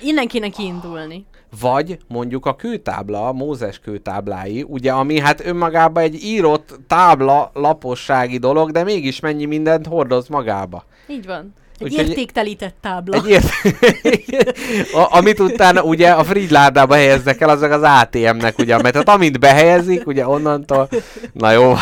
[0.00, 1.26] Innen kéne kiindulni.
[1.60, 8.38] Vagy mondjuk a kőtábla, a Mózes kőtáblái, ugye, ami hát önmagában egy írott tábla lapossági
[8.38, 10.84] dolog, de mégis mennyi mindent hordoz magába.
[11.06, 11.54] Így van.
[11.84, 13.16] Egy Úgyhogy- értéktelített tábla.
[13.16, 13.46] Egy ért...
[15.00, 19.38] a, amit utána ugye a Fridládába helyeznek el, azok az ATM-nek, ugye, mert hát amint
[19.40, 20.88] behelyezik, ugye onnantól,
[21.32, 21.74] na jó,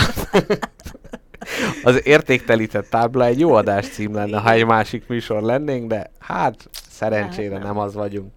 [1.82, 6.54] az értéktelített tábla egy jó adás cím lenne, ha egy másik műsor lennénk, de hát
[6.90, 7.78] szerencsére Hát nem.
[7.78, 8.32] az vagyunk.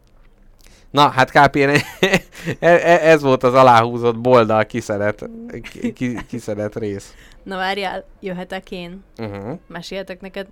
[0.91, 1.59] Na, hát KPN,
[1.99, 2.21] e-
[2.59, 5.29] e- ez volt az aláhúzott boldal kiszedett,
[5.71, 7.13] ki, ki, kiszedett rész.
[7.43, 9.03] Na várjál, jöhetek én?
[9.17, 9.59] Uh-huh.
[9.67, 10.47] Meséltek neked?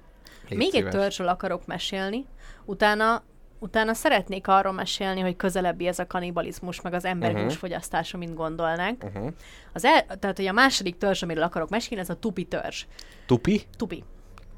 [0.52, 0.93] Légy Még szíves.
[0.93, 2.26] egy törzsről akarok mesélni.
[2.66, 3.24] Utána,
[3.60, 7.52] utána szeretnék arról mesélni, hogy közelebbi ez a kanibalizmus, meg az emberhús Mhm.
[7.54, 9.04] fogyasztása, mint gondolnánk.
[9.04, 9.32] Uh-huh.
[9.74, 12.86] Az el, tehát, hogy a második törzs, amiről akarok mesélni, ez a tupi törzs.
[13.26, 13.62] Tupi?
[13.78, 14.04] Tupi.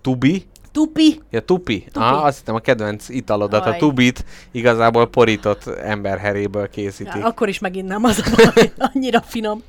[0.02, 0.46] Tubi?
[0.72, 1.22] Tupi!
[1.30, 1.84] Ja, tupi.
[1.92, 2.06] tupi.
[2.06, 3.78] Ah, azt hittem a kedvenc italodat, a Aj.
[3.78, 7.14] tubit igazából porított emberheréből készítik.
[7.16, 9.64] Ja, akkor is megint nem az a baj, annyira finom.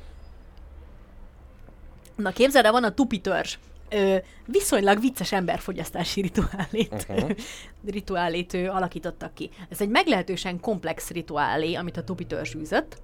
[2.15, 3.57] Na képzeld el, van a tupi törzs.
[3.95, 7.29] Ö, viszonylag vicces emberfogyasztási rituálét, uh-huh.
[7.85, 9.49] rituálét ő, alakítottak ki.
[9.69, 13.01] Ez egy meglehetősen komplex rituálé, amit a tupi törzs űzött,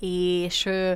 [0.00, 0.92] és ö,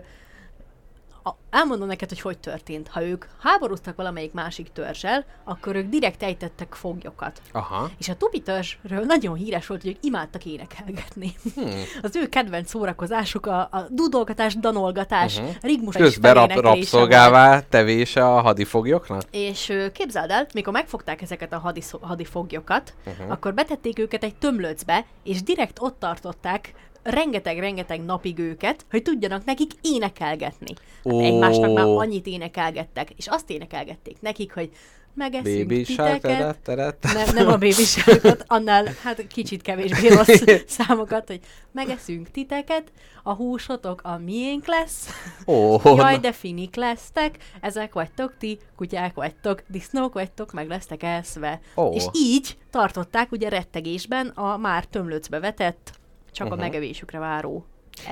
[1.26, 2.88] a, elmondom neked, hogy hogy történt.
[2.88, 7.40] Ha ők háborúztak valamelyik másik törzsel, akkor ők direkt ejtettek foglyokat.
[7.52, 7.90] Aha.
[7.98, 11.34] És a Tupi törzsről nagyon híres volt, hogy ők imádtak énekelgetni.
[11.54, 11.82] Hmm.
[12.02, 15.54] Az ő kedvenc szórakozásuk a, a dudolgatás, danolgatás, uh-huh.
[15.60, 19.22] rigmus Közben rab, rabszolgává tevése a hadifoglyoknak?
[19.30, 23.30] És képzeld el, mikor megfogták ezeket a hadiszo- hadifoglyokat, uh-huh.
[23.30, 26.72] akkor betették őket egy tömlöcbe, és direkt ott tartották
[27.04, 30.74] rengeteg-rengeteg napig őket, hogy tudjanak nekik énekelgetni.
[31.04, 31.20] Hát Ó.
[31.20, 34.70] egymásnak már annyit énekelgettek, és azt énekelgették nekik, hogy
[35.14, 36.96] megeszünk Baby shark, titeket, teret.
[37.14, 41.40] nem, nem a baby sharkot, annál hát kicsit kevésbé rossz számokat, hogy
[41.72, 42.92] megeszünk titeket,
[43.22, 45.08] a húsotok a miénk lesz,
[45.46, 51.60] Ó, jaj, de finik lesztek, ezek vagytok ti, kutyák vagytok, disznók vagytok, meg lesztek eszve.
[51.76, 51.92] Ó.
[51.92, 55.92] És így tartották ugye rettegésben a már tömlöcbe vetett,
[56.34, 56.62] csak uh-huh.
[56.62, 57.64] a megevésükre váró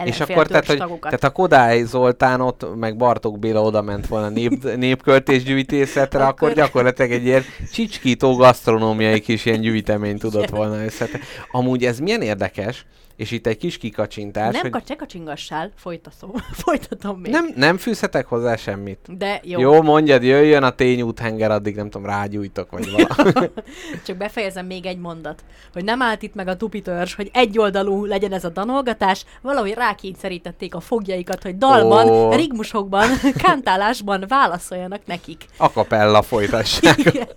[0.05, 1.03] És akkor tehát, hogy, tagokat.
[1.03, 6.29] tehát a Kodály Zoltán ott, meg Bartók Béla oda ment volna nép, népköltés gyűjtészetre, akkor...
[6.29, 7.43] Akkor- akkor gyakorlatilag egy ilyen
[7.73, 11.25] csicskító gasztronómiai kis ilyen gyűjteményt tudott volna összetenni.
[11.51, 12.87] Amúgy ez milyen érdekes,
[13.17, 16.31] és itt egy kis kikacsintás, nem hogy kacsingassál, folytatom,
[16.65, 17.33] folytatom még.
[17.33, 19.17] nem, nem fűzhetek hozzá semmit.
[19.19, 19.83] De jó, Jó.
[19.83, 23.51] Mondjad, jöjjön a tényúthenger, addig nem tudom, rágyújtok, vagy valami.
[24.07, 28.05] Csak befejezem még egy mondat, hogy nem állt itt meg a tupi törzs, hogy egyoldalú
[28.05, 32.37] legyen ez a danolgatás, valahogy rákényszerítették a fogjaikat, hogy dalban, oh.
[32.37, 33.09] rigmusokban,
[33.45, 35.45] kántálásban válaszoljanak nekik.
[35.57, 36.99] Akapella folytassák.
[36.99, 37.29] Igen,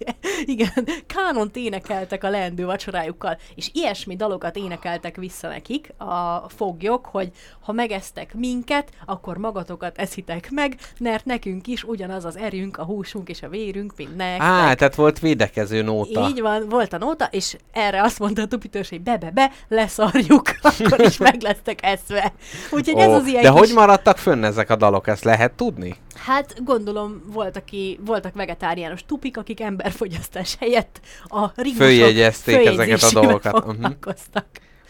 [0.45, 5.63] igen, kánont énekeltek a leendő vacsorájukkal, és ilyesmi dalokat énekeltek vissza nekik
[5.97, 12.37] a foglyok, hogy ha megesztek minket, akkor magatokat eszitek meg, mert nekünk is ugyanaz az
[12.37, 14.41] erünk, a húsunk és a vérünk, mint nektek.
[14.41, 16.27] Á, tehát volt védekező nóta.
[16.29, 20.99] Így van, volt a nóta, és erre azt mondta a tupitős, hogy be-be-be, leszarjuk, akkor
[20.99, 22.33] is meg lesztek eszve.
[22.71, 23.59] Úgyhogy ez Ó, az ilyen de kis...
[23.59, 25.95] hogy maradtak fönn ezek a dalok, ezt lehet tudni?
[26.15, 33.11] Hát gondolom volt, aki, voltak vegetáriánus tupik, akik emberfogyasztás helyett a rigmusok Följegyezték ezeket a
[33.11, 33.65] dolgokat.
[33.65, 33.85] Mhm.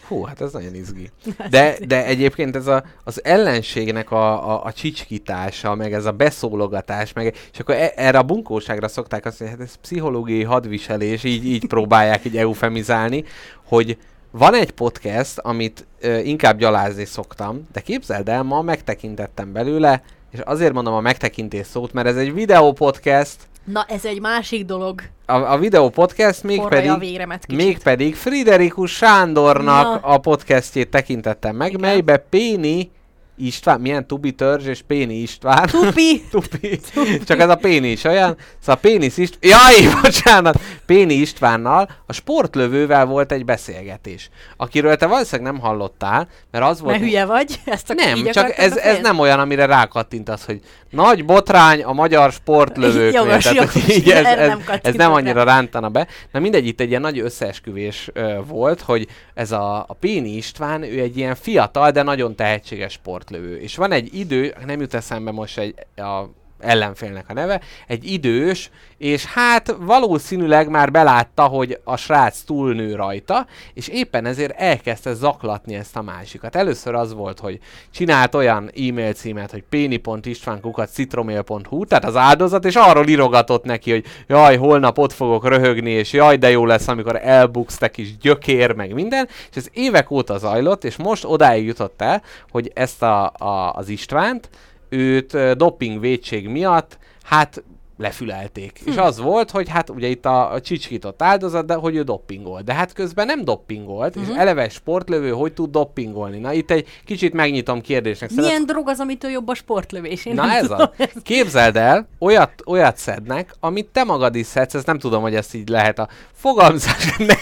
[0.08, 1.10] Hú, hát ez nagyon izgi.
[1.50, 7.12] De, de egyébként ez a, az ellenségnek a, a, a csicskítása, meg ez a beszólogatás,
[7.12, 11.46] meg, és akkor e, erre a bunkóságra szokták azt mondani, hát ez pszichológiai hadviselés, így,
[11.46, 13.24] így próbálják így eufemizálni,
[13.64, 13.98] hogy
[14.30, 20.02] van egy podcast, amit ö, inkább gyalázni szoktam, de képzeld el, ma megtekintettem belőle,
[20.32, 23.36] és azért mondom a megtekintés szót, mert ez egy videó podcast,
[23.66, 25.02] Na, ez egy másik dolog.
[25.26, 27.64] a, a videó podcast Forralja a mégpedig, véremet kicsit.
[27.64, 30.08] mégpedig Friderikus Sándornak Na.
[30.14, 31.80] a podcastjét tekintettem meg, Igen.
[31.80, 32.90] melybe Péni
[33.36, 35.66] István, milyen Tubi Törzs és Péni István.
[35.80, 36.22] Tupi!
[36.30, 36.80] Tupi.
[37.26, 38.36] Csak ez a Péni is olyan.
[38.60, 39.40] Szóval Pénis István...
[39.40, 40.60] Jaj, bocsánat!
[40.86, 46.92] Péni Istvánnal a sportlövővel volt egy beszélgetés, akiről te valószínűleg nem hallottál, mert az volt...
[46.92, 50.60] Mert hülye vagy, ezt csak nem, csak ez, ez nem olyan, amire rákattintasz, hogy
[50.90, 53.20] nagy botrány a magyar sportlövőknél.
[53.22, 55.16] Jogos, Tehát, jogos, így ez, ez, nem ez nem rá.
[55.16, 56.06] annyira rántana be.
[56.32, 60.82] Na mindegy, itt egy ilyen nagy összeesküvés ö, volt, hogy ez a, a Péni István,
[60.82, 63.58] ő egy ilyen fiatal, de nagyon tehetséges sportlövő.
[63.58, 66.24] És van egy idő, nem jut eszembe most egy, a
[66.58, 73.46] ellenfélnek a neve, egy idős, és hát valószínűleg már belátta, hogy a srác túlnő rajta,
[73.74, 76.56] és éppen ezért elkezdte zaklatni ezt a másikat.
[76.56, 77.58] Először az volt, hogy
[77.90, 84.04] csinált olyan e-mail címet, hogy péni.istvánkukat citromail.hu, tehát az áldozat, és arról írogatott neki, hogy
[84.26, 88.72] jaj, holnap ott fogok röhögni, és jaj, de jó lesz, amikor elbuksz, te kis gyökér,
[88.72, 93.32] meg minden, és ez évek óta zajlott, és most odáig jutott el, hogy ezt a,
[93.38, 94.48] a, az Istvánt,
[94.88, 97.62] őt doping védség miatt, hát
[97.98, 98.80] lefülelték.
[98.84, 98.90] Hm.
[98.90, 102.64] És az volt, hogy hát ugye itt a, a csicskított áldozat, de hogy ő doppingolt.
[102.64, 104.32] De hát közben nem doppingolt, uh-huh.
[104.32, 106.38] és eleve sportlövő hogy tud doppingolni.
[106.38, 108.30] Na itt egy kicsit megnyitom kérdésnek.
[108.30, 108.66] Milyen Szeret...
[108.66, 110.24] drog az, amitől jobb a sportlövés?
[110.24, 110.78] Én Na ez tudom.
[110.98, 111.08] az.
[111.22, 115.54] Képzeld el, olyat, olyat szednek, amit te magad is szedsz, ez nem tudom, hogy ezt
[115.54, 116.08] így lehet a
[116.46, 117.16] fogalmazás.
[117.18, 117.36] Nem,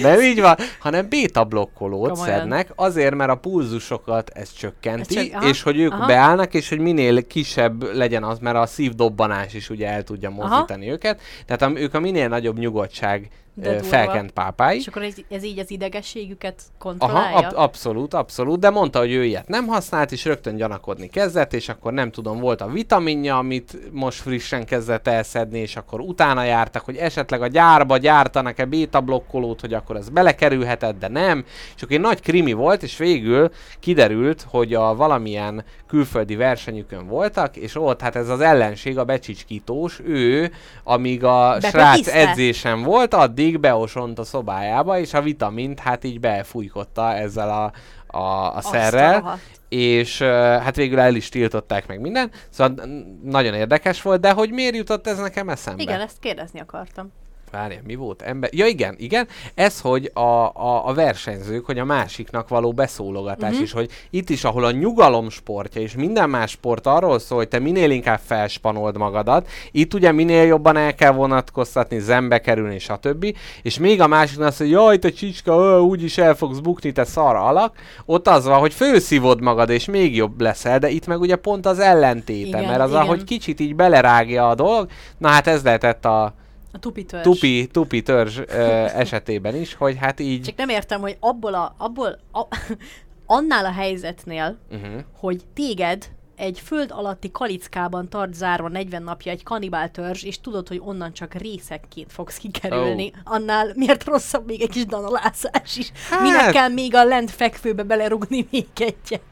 [0.00, 2.38] nem így van, hanem beta blokkolót Komolyan.
[2.38, 6.06] szednek, azért, mert a pulzusokat ez csökkenti, Ez csak- aha, és hogy ők aha.
[6.06, 10.90] beállnak, és hogy minél kisebb legyen az, mert a szívdobbanás is ugye el tudja mozdítani
[10.90, 11.20] őket.
[11.46, 13.28] Tehát a, ők a minél nagyobb nyugodtság
[13.60, 14.76] De felkent pápái.
[14.76, 17.36] És akkor ez, ez így az idegességüket Aha, kontrollálja?
[17.36, 21.68] ab- abszolút, abszolút, de mondta, hogy ő ilyet nem használt, és rögtön gyanakodni kezdett, és
[21.68, 26.84] akkor nem tudom, volt a vitaminja, amit most frissen kezdett elszedni, és akkor utána jártak,
[26.84, 31.44] hogy esetleg a gyárba gyártanak-e beta blokkolót, hogy akkor ez belekerülhetett, de nem.
[31.76, 33.50] És akkor egy nagy krimi volt, és végül
[33.80, 40.00] kiderült, hogy a valamilyen külföldi versenyükön voltak, és ott hát ez az ellenség, a becsicskítós,
[40.04, 40.50] ő,
[40.84, 42.12] amíg a srác Bepepiszte?
[42.12, 47.72] edzésen volt, addig beosont a szobájába, és a vitamint hát így befújkotta ezzel a,
[48.18, 49.38] a, a szerrel,
[49.68, 50.22] és
[50.62, 52.86] hát végül el is tiltották meg minden, szóval
[53.22, 55.82] nagyon érdekes volt, de hogy miért jutott ez nekem eszembe?
[55.82, 57.12] Igen, ezt kérdezni akartam.
[57.50, 58.22] Várjál, mi volt?
[58.22, 58.50] Ember...
[58.52, 59.28] Ja igen, igen.
[59.54, 63.62] Ez, hogy a, a, a versenyzők, hogy a másiknak való beszólogatás Mhm.
[63.62, 67.48] is, hogy itt is, ahol a nyugalom sportja és minden más sport arról szól, hogy
[67.48, 73.36] te minél inkább felspanold magadat, itt ugye minél jobban el kell vonatkoztatni, zembe kerülni, stb.
[73.62, 77.04] És még a másiknak az, hogy jaj, te csicska, ö, úgyis el fogsz bukni, te
[77.04, 77.76] szar alak.
[78.06, 81.66] Ott az van, hogy főszívod magad, és még jobb leszel, de itt meg ugye pont
[81.66, 83.00] az ellentéte, Igen, mert az, igen.
[83.02, 84.88] ahogy kicsit így belerágja a dolog,
[85.18, 86.34] na hát ez lehetett a
[86.78, 87.22] A tupi törzs.
[87.22, 90.42] tupi, tupi törzs ö, esetében is, hogy hát így...
[90.42, 92.46] Csak nem értem, hogy abból a, abból a,
[93.36, 95.00] annál a helyzetnél, Uh-huh.
[95.20, 100.68] hogy téged egy föld alatti kalickában tart zárva 40 napja egy kanibál törzs, és tudod,
[100.68, 103.32] hogy onnan csak részekként fogsz kikerülni, oh.
[103.34, 105.92] annál miért rosszabb még egy kis danalászás is?
[106.10, 106.20] Hát...
[106.20, 109.22] Minek kell még a lent fekvőbe belerugni még egyet?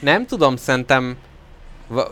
[0.00, 1.16] Nem tudom, szerintem...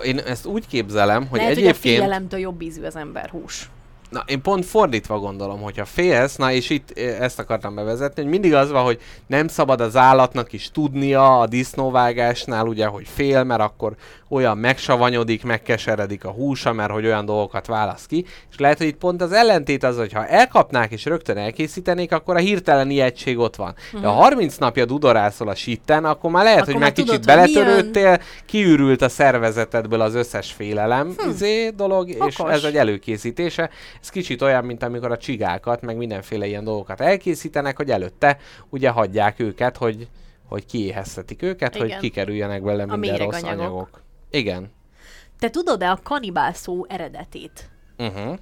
[0.03, 1.95] Én ezt úgy képzelem, hogy Lehet, hogy a egyébként...
[1.95, 3.71] félelemtől jobb ízű az ember hús.
[4.09, 8.31] Na, én pont fordítva gondolom, hogyha félsz, na és itt eh, ezt akartam bevezetni, hogy
[8.31, 13.45] mindig az van, hogy nem szabad az állatnak is tudnia a disznóvágásnál, ugye, hogy fél,
[13.45, 13.97] mert akkor
[14.29, 18.97] olyan megsavanyodik, megkeseredik a húsa, mert hogy olyan dolgokat válasz ki, és lehet, hogy itt
[18.97, 23.57] pont az ellentét az, hogy ha elkapnák és rögtön elkészítenék, akkor a hirtelen ijegység ott
[23.57, 23.75] van.
[24.01, 27.21] De ha 30 napja dudorászol a sitten, akkor már lehet, Akkor hogy már meg kicsit
[27.21, 31.29] tudod, beletörődtél, kiürült a szervezetedből az összes félelem hm.
[31.29, 32.53] izé dolog, és Okos.
[32.53, 33.71] ez egy előkészítése.
[34.01, 38.39] Ez kicsit olyan, mint amikor a csigákat, meg mindenféle ilyen dolgokat elkészítenek, hogy előtte
[38.69, 40.09] ugye hagyják őket, hogy,
[40.49, 42.01] hogy kiéheztetik őket, hogy Igen.
[42.01, 43.61] kikerüljenek belőle minden rossz méreganyagok.
[43.61, 44.03] anyagok.
[44.31, 44.71] Igen.
[45.39, 47.71] Te tudod-e a kanibál szó eredetét?
[47.99, 48.39] Uh-huh.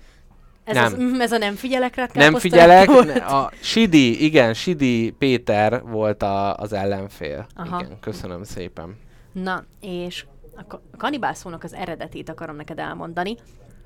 [0.64, 0.84] Ez, Nem.
[0.84, 3.18] Az, mm, ez a nem figyelek Nem káposzta figyelek, volt?
[3.18, 7.46] a Sidi, igen, Sidi Péter volt a, az ellenfél.
[7.54, 7.80] Aha.
[7.80, 8.96] Igen, köszönöm szépen.
[9.32, 10.26] Na, és
[10.68, 13.36] a kanibál szónak az eredetét akarom neked elmondani.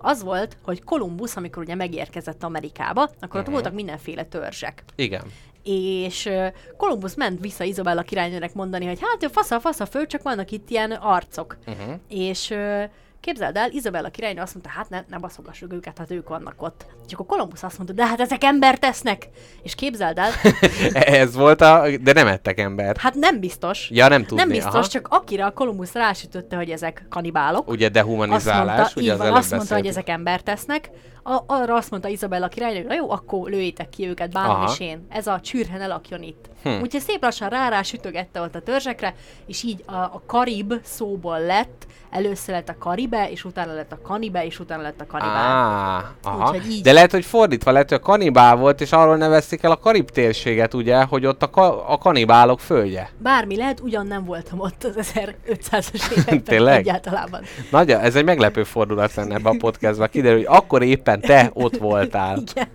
[0.02, 3.38] Az volt, hogy Kolumbusz, amikor ugye megérkezett Amerikába, akkor Mhm.
[3.38, 4.84] ott voltak mindenféle törzsek.
[4.96, 5.22] Igen.
[5.62, 6.28] És
[6.76, 10.90] Kolumbusz ment vissza Izabella királynőnek mondani, hogy hát fasza, fasza föl, csak vannak itt ilyen
[10.92, 11.56] arcok.
[11.66, 11.94] Uh-huh.
[12.08, 12.54] És
[13.20, 16.86] képzeld el, Izabella királynő azt mondta, hát ne, ne baszogassuk őket, hát ők vannak ott.
[17.06, 19.28] És akkor Kolumbusz azt mondta, de hát ezek embert tesznek.
[19.62, 20.30] És képzeld el,
[21.20, 21.86] Ez volt a...
[22.00, 22.98] De nem ettek embert.
[22.98, 23.90] hát nem biztos.
[23.90, 24.36] Ja, nem tudni.
[24.36, 24.86] nem biztos, aha.
[24.86, 29.32] csak akire a Kolumbusz rásütötte, hogy ezek kanibálok, Ugye azt dehumanizálás, mondta, ugye az van,
[29.32, 30.90] azt mondta, hogy ezek embert tesznek.
[31.22, 34.70] A, arra azt mondta Izabella királynő, na jó, akkor lőjétek ki őket, bánom Aha.
[34.72, 35.06] is én.
[35.08, 36.48] Ez a csürhe ne lakjon itt.
[36.62, 36.68] Hm.
[36.68, 39.14] Úgyhogy szép lassan rá sütögette ott a törzsekre,
[39.46, 43.98] és így a, a karib szóból lett, először lett a karibe, és utána lett a
[44.02, 46.14] kanibe, és utána lett a kanibál.
[46.38, 46.82] Úgyhogy így.
[46.82, 50.10] De lehet, hogy fordítva lehet, hogy a kanibál volt, és arról nevezték el a karib
[50.10, 53.10] térséget, ugye, hogy ott a, ka- a kanibálok földje.
[53.18, 56.78] Bármi lehet, ugyan nem voltam ott az 1500-as években Tényleg?
[56.78, 57.40] egyáltalában.
[57.70, 60.06] Nagy, ez egy meglepő fordulat lenne ebbe a podcastba.
[60.06, 62.42] Kiderül, hogy akkor éppen te ott voltál.
[62.52, 62.68] Igen.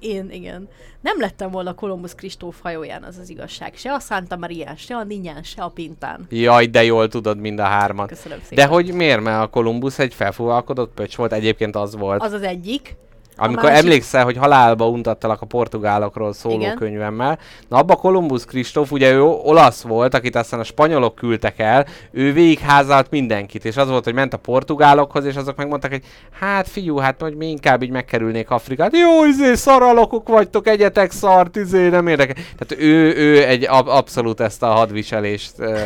[0.00, 0.68] Én, igen.
[1.00, 3.74] Nem lettem volna Kolumbusz Kristóf hajóján, az az igazság.
[3.76, 6.26] Se a Santa Maria, se a Ninyán, se a Pintán.
[6.30, 8.08] Jaj, de jól tudod mind a hármat.
[8.08, 8.64] Köszönöm szépen.
[8.64, 9.20] De hogy miért?
[9.20, 12.22] Mert a Kolumbusz egy felfúvalkodott pöcs volt, egyébként az volt.
[12.22, 12.96] Az az egyik.
[13.40, 16.76] Amikor másik- emlékszel, hogy halálba untattalak a portugálokról szóló Igen.
[16.76, 21.86] könyvemmel, na abba Kolumbusz Kristóf, ugye ő olasz volt, akit aztán a spanyolok küldtek el,
[22.10, 26.02] ő végigházált mindenkit, és az volt, hogy ment a portugálokhoz, és azok megmondták, hogy
[26.40, 28.96] hát figyú, hát hogy mi inkább így megkerülnék Afrikát.
[28.96, 32.34] Jó, izé, szaralokok vagytok, egyetek szart, izé, nem érdekel.
[32.34, 35.78] Tehát ő, ő egy ab- abszolút ezt a hadviselést uh,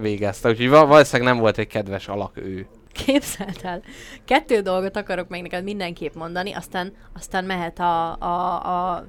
[0.00, 2.66] végezte, úgyhogy val- valószínűleg nem volt egy kedves alak ő.
[3.04, 3.82] Képzeld el.
[4.24, 9.06] Kettő dolgot akarok meg neked mindenképp mondani, aztán, aztán mehet a, a, a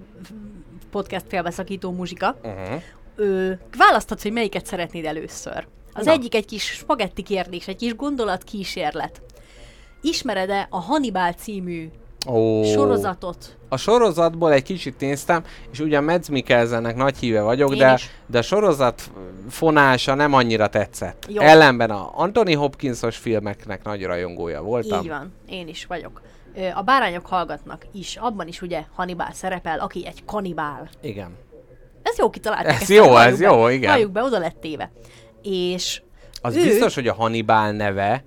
[0.91, 2.35] podcast félbeszakító muzsika.
[2.43, 2.81] Uh-huh.
[3.15, 5.67] Ö, választhatsz, hogy melyiket szeretnéd először.
[5.93, 6.11] Az Na.
[6.11, 9.21] egyik egy kis spagetti kérdés, egy kis gondolatkísérlet.
[10.01, 11.89] Ismered-e a Hannibal című
[12.27, 12.63] Ó.
[12.63, 13.57] sorozatot?
[13.69, 18.09] A sorozatból egy kicsit néztem, és ugyan Mads Mikkelsennek nagy híve vagyok, Én de, is.
[18.25, 19.11] de a sorozat
[19.49, 21.25] fonása nem annyira tetszett.
[21.29, 21.41] Jó.
[21.41, 25.01] Ellenben a Anthony Hopkinsos filmeknek nagy rajongója voltam.
[25.01, 26.21] Így van, én is vagyok.
[26.75, 30.89] A bárányok hallgatnak is, abban is ugye Hannibal szerepel, aki egy kanibál.
[31.01, 31.37] Igen.
[32.03, 32.81] Ez jó kitalálták.
[32.81, 33.45] Ez jó, ez be.
[33.45, 33.91] jó, igen.
[33.91, 34.91] Valljuk be, oda lett téve.
[35.41, 36.01] És
[36.41, 38.23] Az ő, biztos, hogy a Hannibal neve,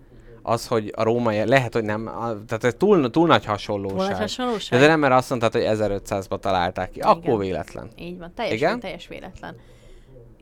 [0.47, 2.05] az, hogy a római, lehet, hogy nem,
[2.47, 3.97] tehát ez túl, túl nagy hasonlóság.
[3.99, 4.81] Túl nagy hasonlóság?
[4.81, 7.01] De, nem, mert azt mondtad, hogy 1500-ba találták ki.
[7.01, 7.39] Akkor Igen.
[7.39, 7.91] véletlen.
[7.99, 8.81] Így van, teljes, Igen?
[8.81, 9.57] teljes véletlen.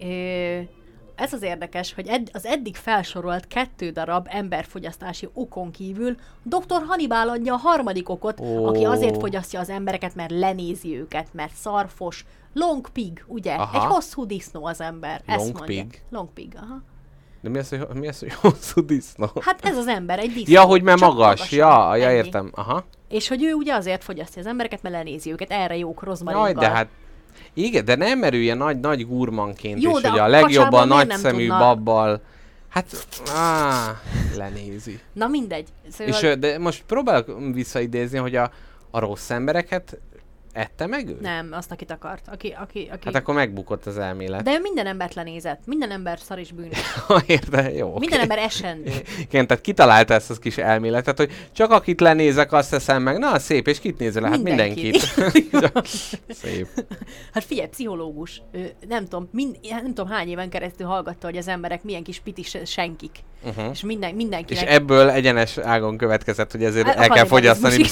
[0.01, 0.59] Ö,
[1.15, 6.83] ez az érdekes, hogy ed- az eddig felsorolt kettő darab emberfogyasztási okon kívül Dr.
[6.87, 8.67] Hannibal adja a harmadik okot, Ó.
[8.67, 12.25] aki azért fogyasztja az embereket, mert lenézi őket, mert szarfos.
[12.55, 13.55] Long pig, ugye?
[13.55, 13.77] Aha.
[13.85, 15.23] Egy hosszú disznó az ember.
[15.27, 15.83] Ezt Long mondja.
[15.83, 16.03] pig?
[16.11, 16.83] Long pig, aha.
[17.43, 19.31] De mi az, hogy, mi az, hogy hosszú disznó?
[19.41, 20.53] Hát ez az ember, egy disznó.
[20.55, 21.17] Ja, hogy csak magas.
[21.17, 21.59] magasabb.
[21.59, 22.17] Ja, ja, Ennyi.
[22.17, 22.51] értem.
[22.55, 22.85] Aha.
[23.09, 26.51] És hogy ő ugye azért fogyasztja az embereket, mert lenézi őket, erre jók rozmarinkkal.
[26.51, 26.89] Jaj, de hát
[27.55, 31.49] igen, de nem merülje nagy, nagy gurmanként, Jó, de hogy a a legjobb a nagyszemű
[31.49, 32.21] babbal.
[32.69, 34.01] Hát, á,
[34.37, 35.01] lenézi.
[35.13, 35.69] Na mindegy.
[35.91, 38.51] Szóval És de most próbálok visszaidézni, hogy a,
[38.91, 40.01] a rossz embereket
[40.53, 41.19] ette meg ő?
[41.21, 42.29] Nem, azt, akit akart.
[42.29, 43.05] Aki, aki, aki...
[43.05, 44.43] Hát akkor megbukott az elmélet.
[44.43, 45.61] De ő minden embert lenézett.
[45.67, 46.79] Minden ember szar és bűnös.
[47.27, 47.99] Érde, jó.
[47.99, 48.31] Minden oké.
[48.31, 48.91] ember esendő.
[49.19, 53.19] Igen, tehát kitalálta ezt az kis elméletet, hogy csak akit lenézek, azt teszem meg.
[53.19, 54.23] Na, szép, és kit nézel?
[54.23, 55.17] Hát Mindenkit.
[55.17, 55.83] mindenkit.
[56.43, 56.69] szép.
[57.33, 58.43] Hát figyelj, pszichológus.
[58.53, 62.21] Ő, nem tudom, mind, nem tudom hány éven keresztül hallgatta, hogy az emberek milyen kis
[62.21, 63.19] pitis senkik.
[63.45, 63.65] Uh-huh.
[63.73, 64.71] És minden, És mindenkinek...
[64.71, 67.85] ebből egyenes ágon következett, hogy ezért Hát, a el kell fogyasztani.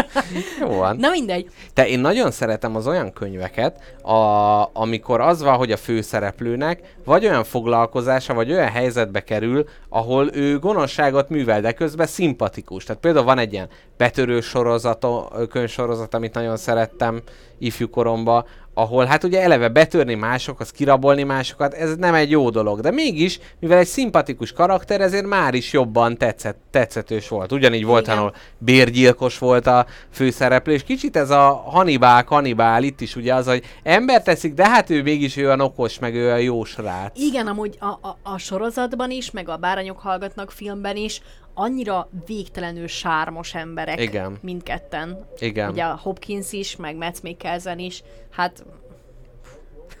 [0.60, 0.96] Jó van.
[0.96, 1.50] Na mindegy.
[1.74, 7.26] Te én nagyon szeretem az olyan könyveket, a, amikor az van, hogy a főszereplőnek vagy
[7.26, 12.84] olyan foglalkozása, vagy olyan helyzetbe kerül, ahol ő gonoszságot művel, de közben szimpatikus.
[12.84, 15.06] Tehát például van egy ilyen betörő sorozat,
[15.50, 17.20] könyvsorozat, amit nagyon szerettem
[17.58, 18.44] ifjú koromban,
[18.74, 22.80] ahol hát ugye eleve betörni másokhoz, kirabolni másokat, ez nem egy jó dolog.
[22.80, 27.52] De mégis, mivel egy szimpatikus karakter, ezért már is jobban tetszett, tetszetős volt.
[27.52, 28.18] Ugyanígy volt, Igen.
[28.18, 33.46] ahol bérgyilkos volt a főszereplő, és kicsit ez a Hannibal, Hannibal itt is ugye az,
[33.46, 37.18] hogy ember teszik, de hát ő mégis olyan okos, meg ő a jó srác.
[37.18, 41.20] Igen, amúgy a, a, a sorozatban is, meg a Bárányok hallgatnak filmben is,
[41.54, 44.38] annyira végtelenül sármos emberek Igen.
[44.40, 45.26] mindketten.
[45.38, 48.02] Igen, Ugye a Hopkins is, meg Mads Mikkelsen is.
[48.30, 48.64] Hát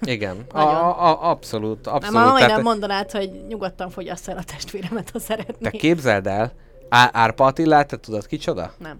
[0.00, 0.36] igen.
[0.52, 2.16] A, a, abszolút, nem, abszolút.
[2.18, 5.70] már majdnem Tehát, mondanád, hogy nyugodtan fogyasz el a testvéremet, ha te szeretnéd.
[5.72, 6.52] képzeld el,
[6.88, 8.72] Á- Árpa Attilát, te tudod kicsoda?
[8.78, 8.98] Nem.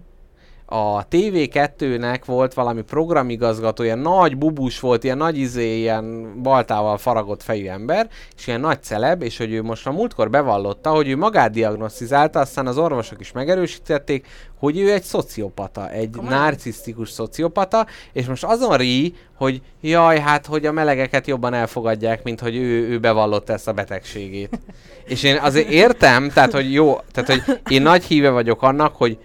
[0.65, 7.67] A TV2-nek volt valami programigazgatója, nagy bubus volt, ilyen nagy izé, ilyen baltával faragott fejű
[7.67, 11.51] ember, és ilyen nagy celeb, és hogy ő most a múltkor bevallotta, hogy ő magát
[11.51, 14.27] diagnosztizálta, aztán az orvosok is megerősítették,
[14.59, 16.39] hogy ő egy szociopata, egy Komolyan?
[16.39, 22.39] narcisztikus szociopata, és most azon rí, hogy jaj, hát, hogy a melegeket jobban elfogadják, mint
[22.39, 24.59] hogy ő, ő bevallotta ezt a betegségét.
[25.07, 29.17] és én azért értem, tehát, hogy jó, tehát, hogy én nagy híve vagyok annak, hogy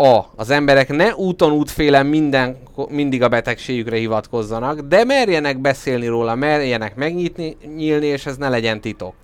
[0.00, 0.30] a.
[0.36, 2.56] Az emberek ne úton útfélen minden,
[2.88, 8.80] mindig a betegségükre hivatkozzanak, de merjenek beszélni róla, merjenek megnyitni, nyílni, és ez ne legyen
[8.80, 9.14] titok.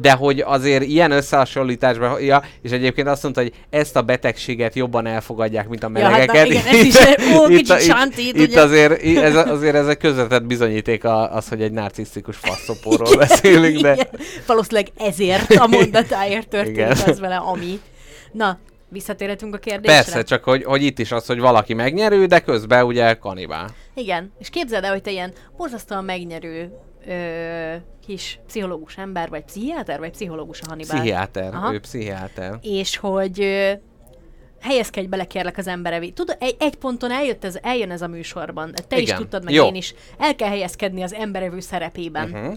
[0.00, 5.06] De hogy azért ilyen összehasonlításban, ja, és egyébként azt mondta, hogy ezt a betegséget jobban
[5.06, 6.46] elfogadják, mint a Ja, hát na melegeket.
[6.46, 6.96] igen, ez is,
[7.38, 11.62] ó, itt, kicsit itt, itt azért, ez, azért ez egy közvetett bizonyíték a, az, hogy
[11.62, 14.08] egy narcisztikus faszopóról beszélünk, de Igen.
[14.46, 16.96] Valószínűleg ezért a mondatáért történt Igen.
[17.06, 17.80] az vele, ami.
[18.32, 18.58] Na,
[18.88, 19.96] visszatérhetünk a kérdésre?
[19.96, 23.70] persze, csak hogy, hogy itt is az, hogy valaki megnyerő, de közben ugye kanibál.
[23.94, 26.72] Igen, és képzeld el, hogy te ilyen borzasztóan megnyerő
[27.06, 27.74] ö,
[28.06, 30.96] kis pszichológus ember, vagy pszichiáter, vagy pszichológus a Hannibal.
[30.96, 31.72] Pszichiáter, Aha.
[31.72, 32.58] ő pszichiáter.
[32.62, 33.72] És hogy ö,
[34.60, 36.08] helyezkedj bele kérlek az emberevé.
[36.08, 38.74] Tudod, egy, egy ponton eljött ez, eljön ez a műsorban.
[38.88, 39.16] Te is Igen.
[39.16, 39.66] tudtad, meg Jó.
[39.66, 39.94] én is.
[40.18, 42.28] El kell helyezkedni az emberevő szerepében.
[42.28, 42.52] Mhm.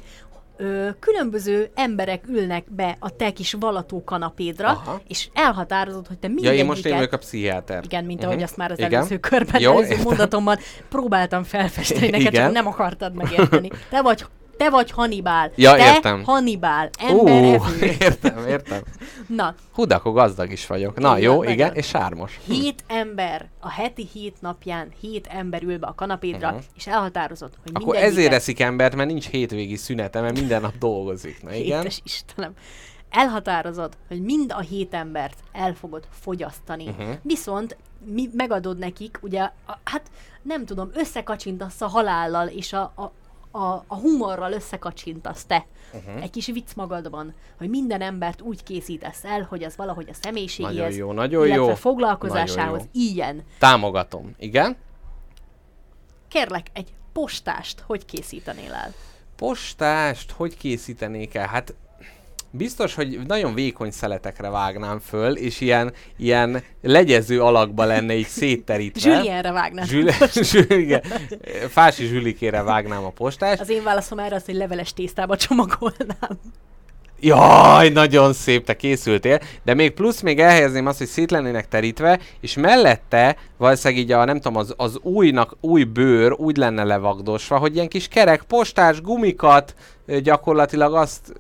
[0.62, 5.02] Ö, különböző emberek ülnek be a te kis valató kanapédra, Aha.
[5.08, 6.64] és elhatározod, hogy te Ja, mindegyiket...
[6.64, 7.84] én most én vagyok a pszichiáter.
[7.84, 8.30] Igen, mint Mhm.
[8.30, 8.94] ahogy azt már az Igen.
[8.94, 10.04] előző körben, Jó, előző értem.
[10.06, 10.58] mondatomban
[10.90, 12.44] próbáltam felfesteni neked, Igen.
[12.44, 13.70] csak nem akartad megérteni.
[13.90, 14.26] Te vagy,
[14.62, 15.52] te vagy Hannibal.
[15.56, 16.24] Ja, te értem.
[16.24, 17.86] Hannibal, Ú, emberevő.
[18.06, 18.82] értem, értem.
[19.28, 21.00] Na, Hú, de akkor gazdag is vagyok.
[21.00, 21.52] Na, Igen, jó, nagyon.
[21.52, 22.40] igen, és sármos.
[22.48, 27.72] hét ember, a heti hét napján hét ember ül be a kanapédra, és elhatározod, hogy.
[27.74, 31.44] Akkor ezért eszik embert, mert nincs hétvégi szünete, mert minden nap dolgozik.
[31.44, 31.78] Na igen.
[31.78, 32.52] Hétes Istenem.
[33.10, 36.88] Elhatározod, hogy mind a hét embert el fogod fogyasztani.
[36.88, 37.16] Uh-huh.
[37.22, 40.02] Viszont mi megadod nekik, ugye, a, hát
[40.42, 43.12] nem tudom, összekacsintasz a halállal, és a, a,
[43.52, 45.66] a, a humorral összekacsintasz te.
[45.94, 46.24] Uh-huh.
[46.24, 50.76] Egy kis vicc magadban, hogy minden embert úgy készítesz el, hogy az valahogy a személyiségéhez,
[50.76, 51.76] Nagyon jó, nagyon illetve jó.
[51.76, 53.44] foglalkozásához Nagyon ilyen.
[53.58, 54.36] Támogatom.
[54.38, 54.78] Igen?
[56.28, 58.94] Kérlek, egy postást hogy készítenél el?
[59.36, 61.48] Postást hogy készítenék el?
[61.48, 61.74] Hát
[62.52, 69.16] biztos, hogy nagyon vékony szeletekre vágnám föl, és ilyen, ilyen legyező alakba lenne így szétterítve.
[69.16, 69.88] Julienre vágnád.
[69.88, 71.00] Zsüli, Zsüli.
[71.70, 73.62] Fási zsülikére vágnám a postást.
[73.62, 76.40] Az én válaszom erre az, hogy leveles tésztába csomagolnám.
[77.24, 79.40] Jaj, nagyon szép, te készültél.
[79.64, 84.26] De még plusz még elhelyezném azt, hogy szét lennének terítve, és mellette valószínűleg így a,
[84.26, 89.02] nem tudom, az, az újnak, új bőr úgy lenne levagdosva, hogy ilyen kis kerek, postás
[89.02, 89.76] gumikat
[90.22, 91.34] gyakorlatilag azt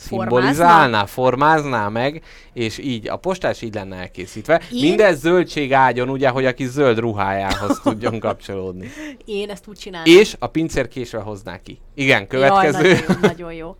[0.00, 2.22] szimbolizálná, formázná meg,
[2.52, 4.60] és így a postás így lenne elkészítve.
[4.72, 8.90] Én- Mindez zöldségágyon, ugye, hogy aki zöld ruhájához tudjon kapcsolódni.
[9.24, 10.16] Én ezt úgy csinálnám.
[10.18, 11.78] És a pincér késve hozná ki.
[11.94, 12.88] Igen, következő.
[12.88, 13.76] Jaj, nagyon, jó, nagyon jó.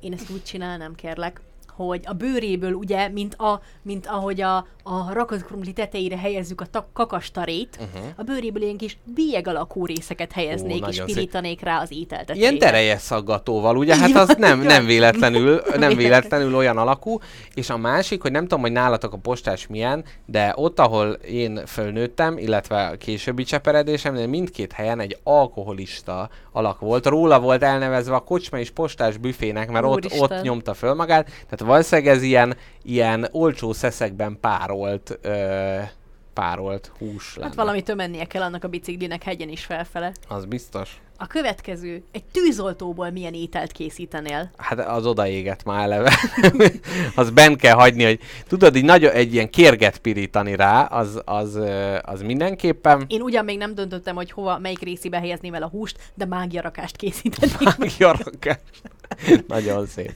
[0.00, 1.40] Én ezt úgy csinálnám, kérlek,
[1.76, 6.88] hogy a bőréből ugye, mint, a, mint ahogy a, a rakott tetejére helyezzük a ta-
[6.92, 8.10] kakastarét, uh-huh.
[8.16, 11.14] a bőréből ilyen kis bélyeg alakú részeket helyeznék, Ó, és nagyon szép.
[11.14, 12.38] pirítanék rá az ételtetőre.
[12.38, 13.96] Ilyen terejes szaggatóval, ugye?
[13.96, 17.18] Hát az nem, nem véletlenül, nem véletlenül olyan alakú.
[17.54, 21.66] És a másik, hogy nem tudom, hogy nálatok a postás milyen, de ott, ahol én
[21.66, 27.06] fölnőttem, illetve a későbbi cseperedésemnél mindkét helyen egy alkoholista alak volt.
[27.06, 31.24] Róla volt elnevezve a kocsma és postás büfének, mert ott, ott nyomta föl magát.
[31.24, 35.78] Tehát valószínűleg ez ilyen, ilyen olcsó szeszekben párolt, ö,
[36.32, 37.48] párolt hús lenne.
[37.48, 40.12] Hát valamitől mennie kell annak a biciklinek hegyen is felfele.
[40.28, 41.00] Az biztos.
[41.16, 44.50] A következő, egy tűzoltóból milyen ételt készítenél?
[44.56, 46.18] Hát az odaégett már eleve.
[47.14, 51.58] az bent kell hagyni, hogy tudod, így nagyon egy ilyen kérget pirítani rá, az, az,
[52.02, 53.04] az mindenképpen.
[53.08, 56.96] Én ugyan még nem döntöttem, hogy hova, melyik részébe helyezném el a húst, de mágiarakást
[56.96, 57.58] készítenék.
[57.78, 58.58] Mágiarakás.
[59.46, 60.12] Nagyon szép.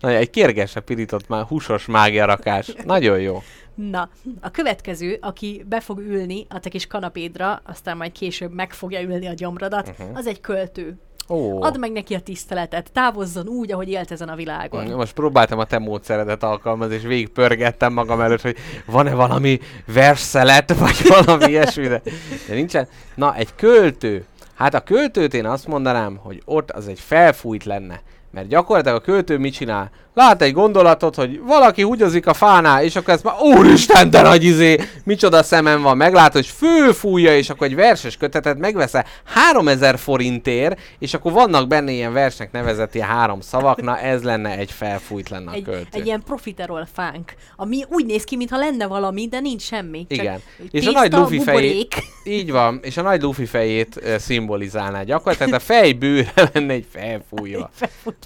[0.00, 2.72] Na, egy kérgesre pirított már húsos mágiarakás.
[2.84, 3.42] Nagyon jó.
[3.76, 4.08] Na,
[4.40, 9.00] a következő, aki be fog ülni a te kis kanapédra, aztán majd később meg fogja
[9.00, 10.16] ülni a gyomradat, uh-huh.
[10.16, 10.98] az egy költő.
[11.28, 11.62] Ó.
[11.62, 14.84] Add meg neki a tiszteletet, távozzon úgy, ahogy élt ezen a világon.
[14.86, 18.56] Most próbáltam a te módszeredet alkalmazni, és végigpörgettem magam előtt, hogy
[18.86, 22.02] van-e valami versszelet, vagy valami ilyesmi, de,
[22.48, 22.88] de nincsen.
[23.14, 24.24] Na, egy költő.
[24.54, 28.00] Hát a költőt én azt mondanám, hogy ott az egy felfújt lenne.
[28.30, 29.90] Mert gyakorlatilag a költő mit csinál?
[30.14, 34.44] Lát egy gondolatot, hogy valaki húgyozik a fánál, és akkor ez már, úristen, de nagy
[34.44, 40.80] izé, micsoda szemem van, meglátod, és főfújja, és akkor egy verses kötetet megveszel 3000 forintért,
[40.98, 45.28] és akkor vannak benne ilyen versnek nevezett ilyen három szavak, na ez lenne egy felfújt
[45.28, 45.86] lenne a Egy, költő.
[45.90, 50.06] egy ilyen profiterol fánk, ami úgy néz ki, mintha lenne valami, de nincs semmi.
[50.08, 50.40] Csak Igen.
[50.70, 55.48] És a nagy lufi fejét, így van, és a nagy lufi fejét uh, szimbolizálná gyakorlatilag,
[55.48, 57.70] tehát a fejbőre lenne egy felfújva.
[57.74, 58.14] Felfut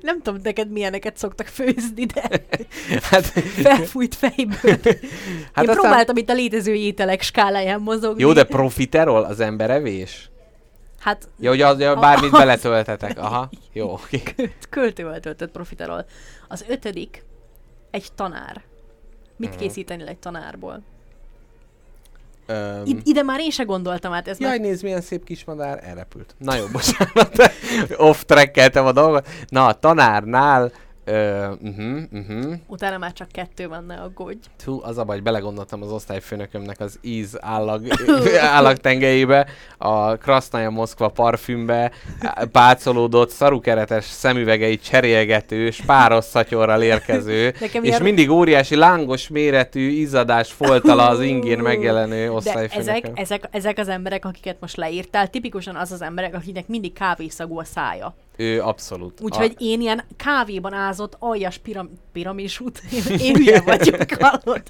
[0.00, 2.22] Nem tudom, neked milyeneket szoktak főzni, de
[3.02, 3.24] hát,
[3.62, 4.56] felfújt fejből.
[4.82, 5.00] hát Én
[5.54, 8.22] aztán, próbáltam itt a létező ételek skáláján mozogni.
[8.22, 10.30] jó, de profiterol az emberevés?
[10.98, 13.18] Hát Ja, hogy az, ja, bármit az- beletöltetek.
[13.18, 13.98] Aha, jó,
[14.36, 16.06] költ, költővel töltött profiterol.
[16.48, 17.24] Az ötödik,
[17.90, 18.62] egy tanár.
[19.36, 19.58] Mit Mhm.
[19.58, 20.82] készítenél egy tanárból?
[22.50, 25.80] Öm, I- ide már én se gondoltam át, ez Jaj, már nézd, milyen szép kismadár,
[25.84, 26.34] elrepült.
[26.38, 27.52] Na jó, bocsánat,
[27.96, 29.28] off trackeltem a dolgot.
[29.48, 30.72] Na, a tanárnál,
[31.08, 32.54] uh, uh-huh, uh-huh.
[32.66, 34.38] utána már csak kettő van, ne aggódj.
[34.64, 37.86] Tú, az a baj, belegondoltam az osztályfőnökömnek az íz állag,
[38.56, 39.46] állagtengelyébe,
[39.78, 41.92] a Krasznaja Moszkva parfümbe,
[42.52, 50.52] pácolódott, szarukeretes szemüvegeit cserélgető, spáros szatyorral érkező, Nekem és ilyen- mindig óriási lángos méretű izzadás
[50.52, 52.80] foltala az ingén megjelenő De osztályfőnököm.
[52.80, 57.58] ezek, ezek, ezek az emberek, akiket most leírtál, tipikusan az az emberek, akinek mindig kávészagú
[57.58, 58.14] a szája.
[58.38, 59.20] Ő abszolút.
[59.20, 64.62] Úgyhogy én ilyen kávéban ázott aljas piram, piramisút, én, én hülye vagyok, hallod?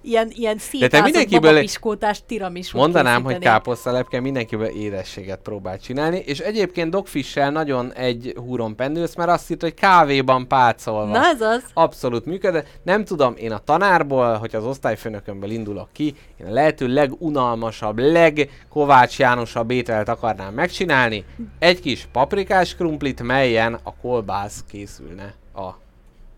[0.00, 3.48] Ilyen, ilyen szétázott babapiskótás tiramisút Mondanám, hogy készítenék.
[3.48, 9.62] káposztalepke mindenkiből édességet próbál csinálni, és egyébként dogfissel nagyon egy húron pendülsz, mert azt írt,
[9.62, 11.12] hogy kávéban pácolva.
[11.12, 11.62] Na ez az.
[11.74, 12.66] Abszolút működött.
[12.82, 19.18] Nem tudom, én a tanárból, hogy az osztályfőnökömből indulok ki, én a lehető legunalmasabb, legkovács
[19.18, 21.24] Jánosabb ételt akarnám megcsinálni.
[21.58, 22.76] Egy kis paprikás
[23.14, 25.70] krumplit, melyen a kolbász készülne a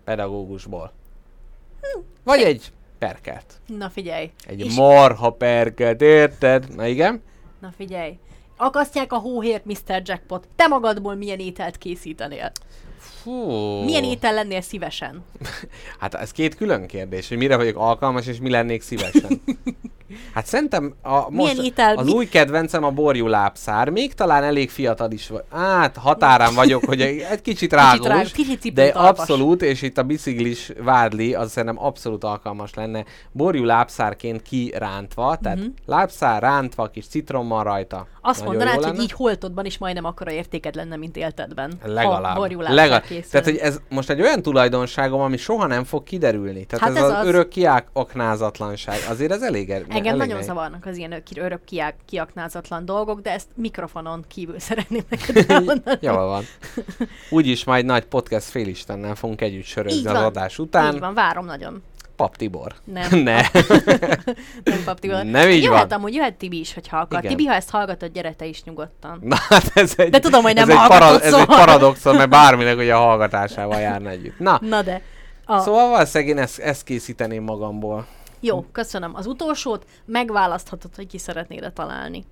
[0.05, 0.93] pedagógusból.
[2.22, 3.61] Vagy egy perkelt.
[3.66, 4.31] Na figyelj.
[4.47, 6.74] Egy És- marha perkelt, érted?
[6.74, 7.22] Na igen?
[7.61, 8.18] Na figyelj.
[8.57, 10.03] Akasztják a hóhért, Mr.
[10.05, 10.49] Jackpot.
[10.57, 12.53] Te magadból milyen ételt készítenél?
[12.99, 13.33] Fú.
[13.85, 15.24] Milyen étel lennél szívesen?
[15.99, 19.43] Hát ez két külön kérdés, hogy mire vagyok alkalmas, és mi lennék szívesen.
[20.35, 24.71] Hát szerintem a, most étel- az mi- új kedvencem a borjú lábszár, még talán elég
[24.71, 25.45] fiatal is vagy.
[25.53, 29.19] Hát határán vagyok, hogy egy kicsit rágós, kicsit de cipőtalpas.
[29.19, 33.05] abszolút, és itt a biciklis vádli, az szerintem abszolút alkalmas lenne.
[33.33, 35.75] Borjú lábszárként kirántva, tehát uh-huh.
[35.87, 38.07] lábszár rántva, kis citrommal rajta.
[38.29, 41.72] Azt Nagyon mondanád, hogy így holtodban is majdnem akkora értéked lenne, mint éltedben.
[41.85, 42.37] Legalább.
[42.37, 43.03] Ha Legalább.
[43.03, 43.31] készül.
[43.31, 46.64] Tehát, hogy ez most egy olyan tulajdonságom, ami soha nem fog kiderülni.
[46.64, 47.27] Tehát Hát ez, ez az, az.
[47.27, 48.99] örök kiaknázatlanság.
[49.09, 50.47] Azért ez elég er- Engem elég nagyon nehéz.
[50.47, 55.99] zavarnak az ilyen ök- örök kiák, kiaknázatlan dolgok, de ezt mikrofonon kívül szeretném neked elmondani.
[56.01, 56.43] Jól van.
[57.31, 60.95] Úgyis majd nagy podcast félistennel fogunk együtt sörözni az adás után.
[60.95, 61.83] Így van, várom nagyon.
[62.17, 62.75] Pap Tibor.
[62.85, 63.19] Nem.
[63.29, 63.41] ne.
[64.64, 65.25] Nem, Pap Tibor.
[65.25, 65.99] Nem így jöhet, van.
[65.99, 67.19] amúgy jöhet Tibi is, hogyha akar.
[67.25, 67.37] Igen.
[67.37, 69.19] Tibi, ha ezt hallgatod, gyere te is nyugodtan.
[69.23, 71.57] Na, hát ez egy, De tudom, hogy nem ez egy, hallgatod, ez egy szóval.
[71.57, 74.39] paradoxon, mert bárminek ugye a hallgatásával járna együtt.
[74.39, 75.03] Na, Na de.
[75.45, 78.07] A, szóval valószínűleg én ezt, ezt készíteném magamból.
[78.41, 79.14] Jó, köszönöm.
[79.14, 82.25] Az utolsót megválaszthatod, hogy ki szeretnéd találni.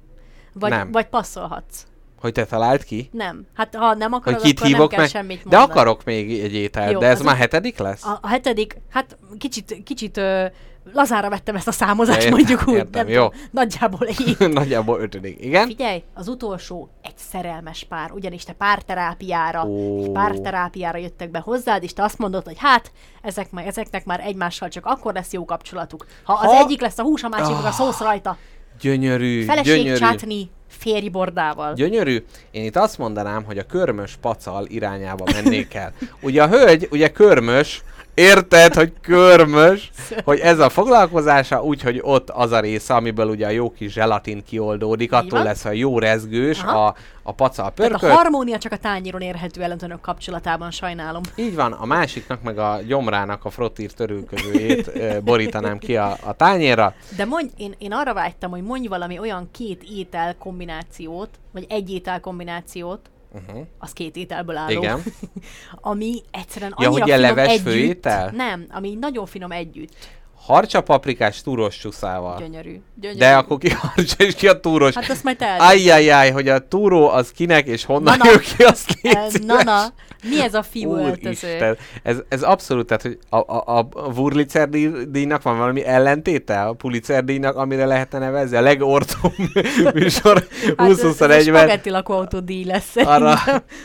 [0.53, 0.93] Vagy, Nem.
[0.93, 1.83] vagy passzolhatsz.
[2.21, 3.09] Hogy te találd ki?
[3.13, 3.47] Nem.
[3.55, 5.09] Hát ha nem akarod, Hogy kit akkor nem hívok kell meg?
[5.09, 5.71] semmit De mondani.
[5.73, 8.05] akarok még egy ételt, Jó, de ez az már hetedik lesz?
[8.05, 10.45] A, a hetedik, hát kicsit, kicsit ö,
[10.93, 12.75] lazára vettem ezt a számozást, Értem, mondjuk úgy.
[12.75, 13.29] értem, nem jó.
[13.29, 14.37] Tudom, nagyjából így.
[14.53, 15.45] Nagyjából ötödik.
[15.45, 15.67] Igen?
[15.67, 19.67] Figyelj, az utolsó egy szerelmes pár, ugyanis te párterápiára,
[20.03, 22.93] egy párterápiára jöttek be hozzád, és te azt mondod, hogy hát,
[23.23, 26.99] ezek, már, ezeknek már egymással csak akkor lesz jó kapcsolatuk, ha az Ha- egyik lesz
[26.99, 28.37] a hús, a másik meg a szósz rajta.
[28.81, 29.99] Gyönyörű, Feleség gyönyörű.
[29.99, 30.51] csátni
[30.85, 31.75] férj bordával.
[31.75, 32.25] Gyönyörű.
[32.51, 35.93] Én itt azt mondanám, hogy a körmös pacal irányába mennék el.
[36.21, 37.83] Ugye a hölgy, ugye körmös,
[38.15, 39.91] érted, hogy körmös,
[40.25, 44.45] hogy ez a foglalkozása, úgyhogy ott az a része, amiből ugye a jó kis zselatin
[44.45, 46.87] kioldódik, attól lesz a jó rezgős Aha.
[46.87, 48.13] a, a pacal Tehát a pörkölt.
[48.13, 51.23] harmónia csak a tányéron érhető el önök kapcsolatában, sajnálom.
[51.35, 56.95] Így van, a másiknak meg a gyomrának a frottír törülközőjét borítanám ki a, a tányérra.
[57.17, 61.91] De mondj, én, én arra vágytam, hogy mondj valami olyan két étel kombinációt, vagy egy
[61.91, 63.01] étel kombinációt,
[63.35, 63.67] Uh-huh.
[63.79, 65.03] az két ételből álló, Igen.
[65.81, 67.67] ami egyszerűen Ja, annyira hogy ilyen finom leves együtt.
[67.73, 68.31] főétel?
[68.35, 69.93] Nem, ami nagyon finom együtt.
[70.37, 72.39] Harcsa paprikás túros csúszával.
[72.39, 72.81] Gyönyörű.
[72.95, 73.19] Gyönyörű.
[73.19, 74.95] De akkor ki harcsa és ki a túros?
[74.95, 78.63] Hát azt majd te Ajjajjaj, hogy a túró az kinek és honnan Na, jön ki,
[78.63, 78.99] azt.
[79.47, 79.85] Na, na,
[80.29, 81.77] mi ez a fiú öltöző?
[82.03, 86.73] Ez, ez abszolút, tehát hogy a, a, a Wurlitzer díj- díjnak van valami ellentéte a
[86.73, 89.33] Pulitzer díjnak, amire lehetne nevezni, a legortom
[89.95, 90.47] műsor
[90.77, 91.43] Hát ez, ez a 2021-ben.
[91.43, 93.35] spagetti lakóautó díj lesz Arra,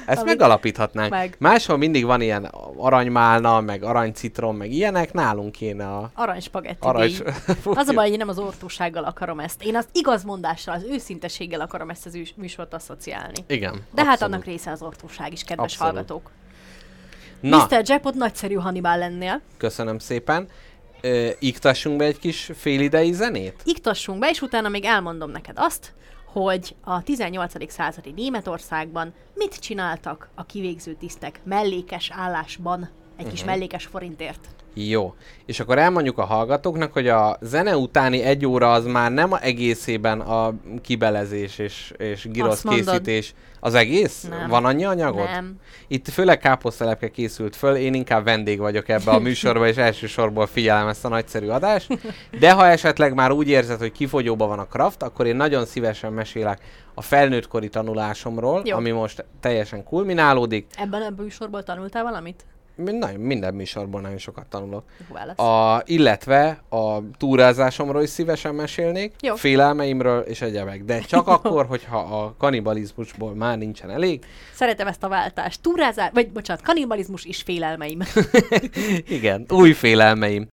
[0.05, 1.09] ezt megalapíthatnánk.
[1.09, 1.35] Meg.
[1.39, 2.43] Máshol mindig van ilyen
[2.77, 7.11] aranymálna, meg aranycitrom, meg ilyenek, nálunk kéne a Arany spagetti arany...
[7.63, 9.63] Az a baj, hogy én nem az ortósággal akarom ezt.
[9.63, 13.33] Én az igazmondással, az őszinteséggel akarom ezt az űs- műsort asszociálni.
[13.47, 13.73] Igen.
[13.93, 14.33] De hát abszolút.
[14.33, 15.93] annak része az ortóság is, kedves Abszolút.
[15.93, 16.28] hallgatók.
[17.41, 17.81] Na, Mr.
[17.85, 19.41] Jackpot nagyszerű Hannibal lennél.
[19.57, 20.47] köszönöm szépen.
[21.01, 23.61] Ö, iktassunk be egy kis félidei zenét?
[23.65, 25.93] Iktassunk be, és utána még elmondom neked azt,
[26.25, 27.71] hogy a 18.
[27.71, 33.49] századi Németországban mit csináltak a kivégző tisztek mellékes állásban, egy kis Mhm.
[33.49, 34.47] mellékes forintért.
[34.87, 35.15] Jó.
[35.45, 39.41] És akkor elmondjuk a hallgatóknak, hogy a zene utáni egy óra az már nem a
[39.41, 43.33] egészében a kibelezés és, és girosz készítés.
[43.59, 44.27] Az egész?
[44.29, 44.49] Nem.
[44.49, 45.23] Van annyi anyagod?
[45.23, 45.55] Nem.
[45.87, 50.87] Itt főleg káposztelepke készült föl, én inkább vendég vagyok ebbe a műsorba, és elsősorból figyelem
[50.87, 51.99] ezt a nagyszerű adást.
[52.39, 56.13] De ha esetleg már úgy érzed, hogy kifogyóba van a kraft, akkor én nagyon szívesen
[56.13, 56.61] mesélek
[56.93, 58.75] a felnőttkori tanulásomról, Jó.
[58.75, 60.67] ami most teljesen kulminálódik.
[60.77, 62.45] Ebben a műsorból tanultál valamit?
[62.83, 64.83] Nagyon, minden műsorból nagyon sokat tanulok.
[65.07, 65.39] Jó válasz.
[65.39, 69.35] A, illetve a túrázásomról is szívesen mesélnék, Jó.
[69.35, 70.83] félelmeimről és egyebek.
[70.83, 74.25] De csak akkor, hogyha a kanibalizmusból már nincsen elég.
[74.53, 75.61] Szeretem ezt a váltást.
[75.61, 77.99] Túrázás, vagy bocsánat, kanibalizmus és félelmeim.
[79.17, 80.47] Igen, új félelmeim.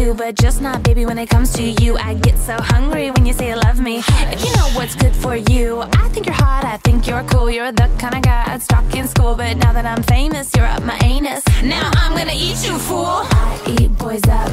[0.00, 1.98] You, but just not, baby, when it comes to you.
[1.98, 3.98] I get so hungry when you say you love me.
[4.32, 7.50] If you know what's good for you, I think you're hot, I think you're cool.
[7.50, 10.64] You're the kind of guy I'd stalk in school, but now that I'm famous, you're
[10.64, 11.44] up my anus.
[11.62, 13.26] Now I'm gonna eat you, fool.
[13.44, 14.50] I eat boys up,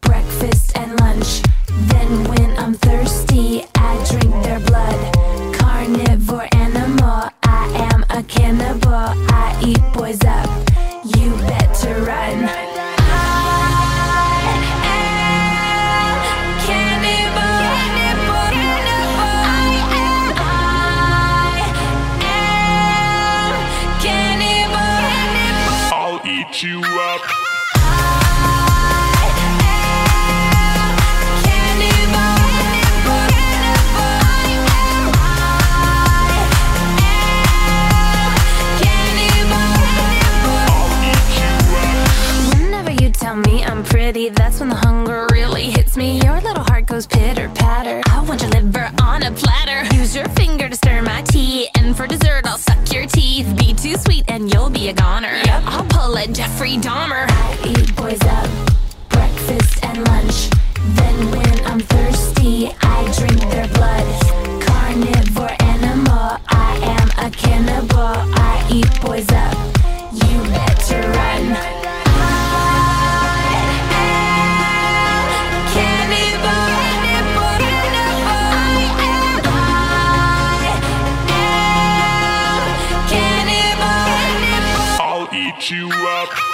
[0.00, 1.40] breakfast and lunch.
[1.92, 4.98] Then when I'm thirsty, I drink their blood.
[5.54, 9.14] Carnivore animal, I am a cannibal.
[9.30, 10.50] I eat boys up,
[11.04, 12.79] you better run.
[26.62, 27.22] You up.
[42.52, 46.20] Whenever you tell me I'm pretty, that's when the hunger really hits me.
[46.20, 46.59] Your little
[46.90, 48.02] goes pitter patter.
[48.08, 49.84] I want your liver on a platter.
[49.94, 53.46] Use your finger to stir my tea, and for dessert, I'll suck your teeth.
[53.56, 55.32] Be too sweet, and you'll be a goner.
[55.44, 55.62] Yep.
[55.66, 57.26] I'll pull a Jeffrey Dahmer.
[57.28, 58.50] I eat boys up,
[59.08, 60.50] breakfast and lunch.
[60.98, 64.06] Then when I'm thirsty, I drink their blood.
[64.60, 68.14] Carnivore animal, I am a cannibal.
[68.34, 69.54] I eat boys up.
[70.12, 71.79] You better run.
[85.70, 86.49] You up.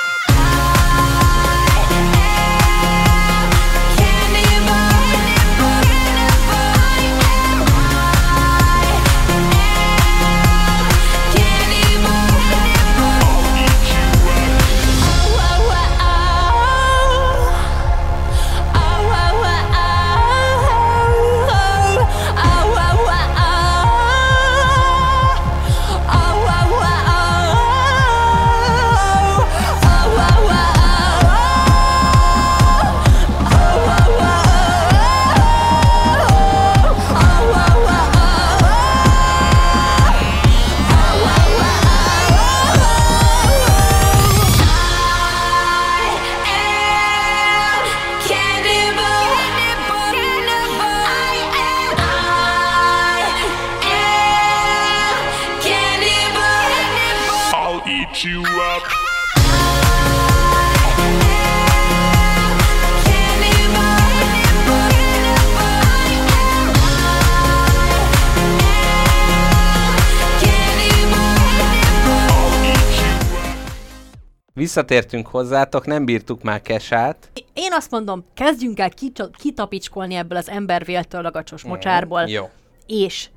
[74.77, 77.31] Visszatértünk hozzátok, nem bírtuk már kesát.
[77.53, 78.91] Én azt mondom, kezdjünk el
[79.39, 82.51] kitapicskolni ebből az embervéltől lagacsos mocsárból, Jó.
[82.87, 83.29] és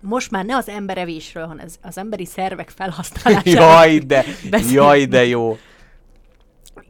[0.00, 3.70] most már ne az emberevésről, hanem az, az emberi szervek felhasználásáról.
[3.70, 4.74] Jaj, de, Beszéljünk.
[4.74, 5.58] jaj, de jó.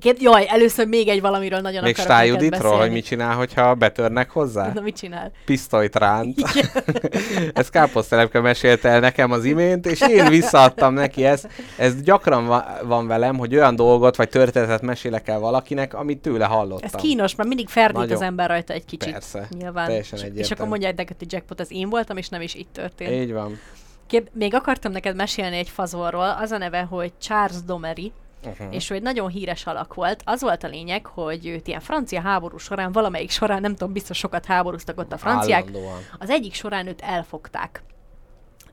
[0.00, 3.74] Két, jaj, először még egy valamiről nagyon Még akarok neked Stájuditról, hogy mit csinál, hogyha
[3.74, 4.72] betörnek hozzá?
[4.72, 5.32] Na, mit csinál?
[5.44, 6.38] Pisztolyt ránt.
[7.52, 11.48] ezt káposztelepke mesélte el nekem az imént, és én visszaadtam neki ezt.
[11.76, 16.44] Ez gyakran va- van velem, hogy olyan dolgot vagy történetet mesélek el valakinek, amit tőle
[16.44, 16.90] hallottam.
[16.92, 18.16] Ez kínos, mert mindig ferdít Nagyon.
[18.16, 19.12] az ember rajta egy kicsit.
[19.12, 19.86] Persze, Nyilván.
[19.86, 22.72] teljesen és, és akkor mondják neked, hogy jackpot, az én voltam, és nem is itt
[22.72, 23.10] történt.
[23.10, 23.58] Így van.
[24.06, 28.12] Kép, még akartam neked mesélni egy fazorról, az a neve, hogy Charles Domery,
[28.44, 28.74] uh-huh.
[28.74, 30.22] és ő egy nagyon híres alak volt.
[30.24, 34.18] Az volt a lényeg, hogy őt ilyen francia háború során, valamelyik során, nem tudom, biztos
[34.18, 35.98] sokat háborúztak ott a franciák, Állandóan.
[36.18, 37.82] az egyik során őt elfogták.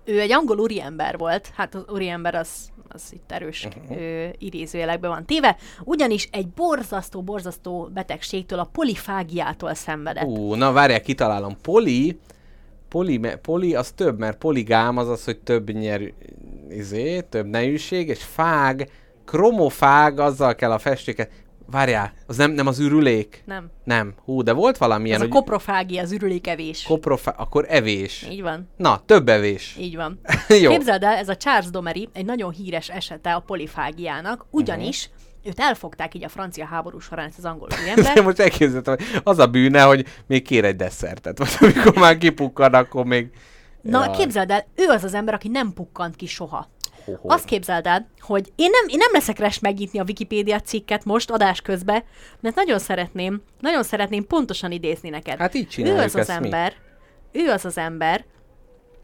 [0.04, 4.30] Ő egy angol úriember volt, hát az úriember az, az itt erős uh-huh.
[4.38, 10.26] idézőjelekben van téve, ugyanis egy borzasztó, borzasztó betegségtől, a polifágiától szenvedett.
[10.26, 11.58] Ú, na várják, kitalálom.
[11.62, 12.20] Poli,
[12.90, 16.14] poli, poli az több, mert poligám az az, hogy több nyer,
[16.70, 18.90] izé, több nejűség, és fág,
[19.28, 21.30] kromofág, azzal kell a festéket.
[21.72, 23.44] Várjál, az nem, nem az ürülék?
[23.46, 23.70] Nem.
[23.84, 24.14] Nem.
[24.26, 26.84] Hú, de volt valamilyen, Ez a hogy koprofágia, az ürülékevés.
[26.84, 27.32] koprofá...
[27.38, 28.28] akkor evés.
[28.32, 28.70] Így van.
[28.78, 29.76] Na, több evés.
[29.80, 30.20] Így van.
[30.62, 30.70] Jó.
[30.72, 35.50] Képzeld el, ez a Charles Domery egy nagyon híres esete a polifágiának, ugyanis Mhm.
[35.50, 38.24] őt elfogták így a francia háború során, ezt az angol De úriember.
[38.24, 42.74] most elképzeltem, hogy az a bűne, hogy még kér egy desszertet, vagy amikor már kipukkan,
[42.74, 43.30] akkor még...
[43.82, 44.18] Na, Jaj.
[44.18, 46.70] képzeld el, ő az az ember, aki nem pukkant ki soha.
[47.16, 47.34] Ho-ho.
[47.34, 51.32] Azt képzeld el, hogy én nem, én nem leszek res megnyitni a Wikipédia cikket most
[51.32, 52.04] adás közben,
[52.40, 55.38] mert nagyon szeretném, nagyon szeretném pontosan idézni neked.
[55.40, 56.46] Hát így ő csináljuk az az ezt mi.
[56.46, 56.74] ember,
[57.32, 58.26] ő az az ember,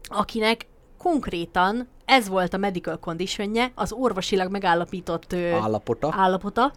[0.08, 0.66] akinek
[0.98, 6.12] konkrétan ez volt a medical conditionje, az orvosilag megállapított ö, Állapota.
[6.16, 6.72] állapota,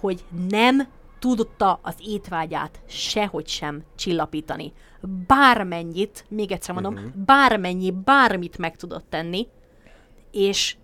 [0.00, 4.72] hogy nem tudta az étvágyát sehogy sem csillapítani.
[5.26, 7.10] Bármennyit, még egyszer mondom, uh-huh.
[7.14, 9.48] bármennyi, bármit meg tudott tenni,
[10.34, 10.76] és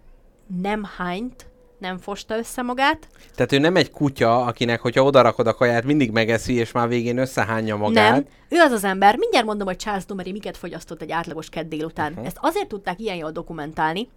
[0.60, 3.08] nem hányt, nem fosta össze magát.
[3.34, 7.18] Tehát ő nem egy kutya, akinek, hogyha odarakod a kaját, mindig megeszi, és már végén
[7.18, 8.12] összehányja magát.
[8.12, 11.68] Nem, ő az az ember, mindjárt mondom, hogy Charles Dumery miket fogyasztott egy átlagos kedd
[11.68, 12.10] délután.
[12.10, 12.26] Uh-huh.
[12.26, 14.08] Ezt azért tudták ilyen jól dokumentálni,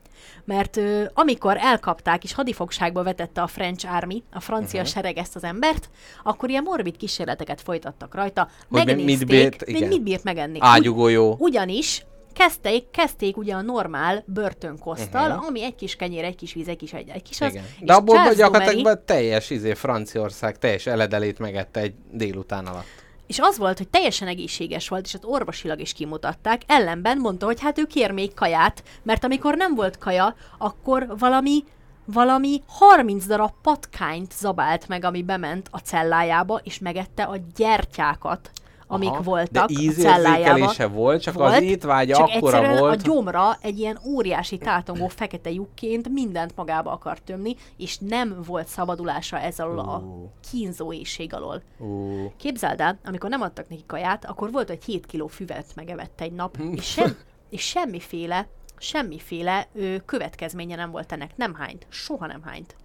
[0.45, 4.95] mert ö, amikor elkapták és hadifogságba vetette a French Army, a francia uh-huh.
[4.95, 5.89] sereg ezt az embert,
[6.23, 8.49] akkor ilyen morbid kísérleteket folytattak rajta.
[8.69, 9.87] Hogy mit bírt- igen.
[9.87, 10.57] mit bírt megenni.
[10.61, 11.35] Ágyugójó.
[11.39, 15.45] Ugyanis kezdték, kezdték ugye a normál börtönkosztal, uh-huh.
[15.45, 17.51] ami egy kis kenyér, egy kis víz, egy kis egy, egy kis az.
[17.51, 17.63] Igen.
[17.79, 23.01] De abból Charles gyakorlatilag Dumery- teljes izé, Franciaország teljes eledelét megette egy délután alatt.
[23.27, 26.61] És az volt, hogy teljesen egészséges volt, és ott orvosilag is kimutatták.
[26.67, 31.63] Ellenben mondta, hogy hát ő kér még kaját, mert amikor nem volt kaja, akkor valami
[32.05, 38.51] valami 30 darab patkányt zabált meg, ami bement a cellájába, és megette a gyertyákat,
[38.93, 40.39] amik Aha, voltak de a cellájába.
[40.39, 42.99] ízérzékelése volt, csak az étvágya csak akkora volt.
[42.99, 48.67] a gyomra egy ilyen óriási tátongó fekete lyukként mindent magába akar tömni, és nem volt
[48.67, 50.03] szabadulása ez alól a
[50.51, 51.61] kínzó éjség alól.
[51.77, 56.21] Ú, Képzeld el, amikor nem adtak neki kaját, akkor volt, hogy 7 kiló füvet megevett
[56.21, 57.17] egy nap, és, sem,
[57.49, 58.47] és semmiféle,
[58.77, 61.37] semmiféle ö, következménye nem volt ennek.
[61.37, 61.85] Nem hányt.
[61.89, 62.75] Soha nem hányt.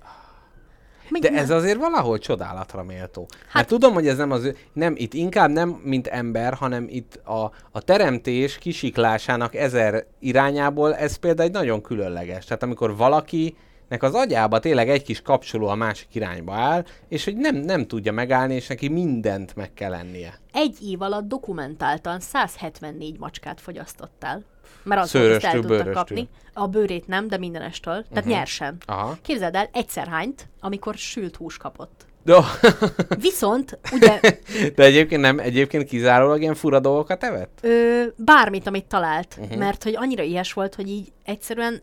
[1.08, 1.42] Még De nem.
[1.42, 3.26] ez azért valahol csodálatra méltó.
[3.44, 6.86] Hát, Mert tudom, hogy ez nem az ő, nem, itt inkább nem mint ember, hanem
[6.88, 12.44] itt a, a teremtés kisiklásának ezer irányából ez például egy nagyon különleges.
[12.44, 13.56] Tehát amikor valaki
[13.88, 17.86] nek az agyába tényleg egy kis kapcsoló a másik irányba áll, és hogy nem, nem
[17.86, 20.38] tudja megállni, és neki mindent meg kell lennie.
[20.52, 24.44] Egy év alatt dokumentáltan 174 macskát fogyasztottál.
[24.82, 26.28] Mert az volt, el tudtak kapni.
[26.52, 27.94] A bőrét nem, de mindenestől.
[27.94, 28.32] Tehát uh-huh.
[28.32, 28.76] nyersen.
[28.86, 29.16] Aha.
[29.22, 32.06] Képzeld el, egyszer hányt, amikor sült hús kapott.
[32.24, 32.36] De,
[33.20, 34.20] Viszont, ugye,
[34.76, 37.58] de egyébként nem, egyébként kizárólag ilyen fura dolgokat evett?
[37.62, 39.58] ö, bármit, amit talált, uh-huh.
[39.58, 41.82] mert hogy annyira ilyes volt, hogy így egyszerűen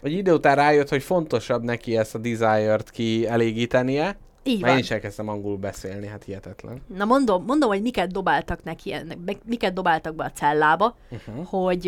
[0.00, 4.16] Hogy idő után rájött, hogy fontosabb neki ezt a desire-t kielégítenie.
[4.44, 4.84] Így Már én van.
[4.84, 6.82] is elkezdtem angolul beszélni, hát hihetetlen.
[6.96, 8.94] Na mondom, mondom, hogy miket dobáltak neki,
[9.44, 11.46] miket dobáltak be a cellába, uh-huh.
[11.46, 11.86] hogy,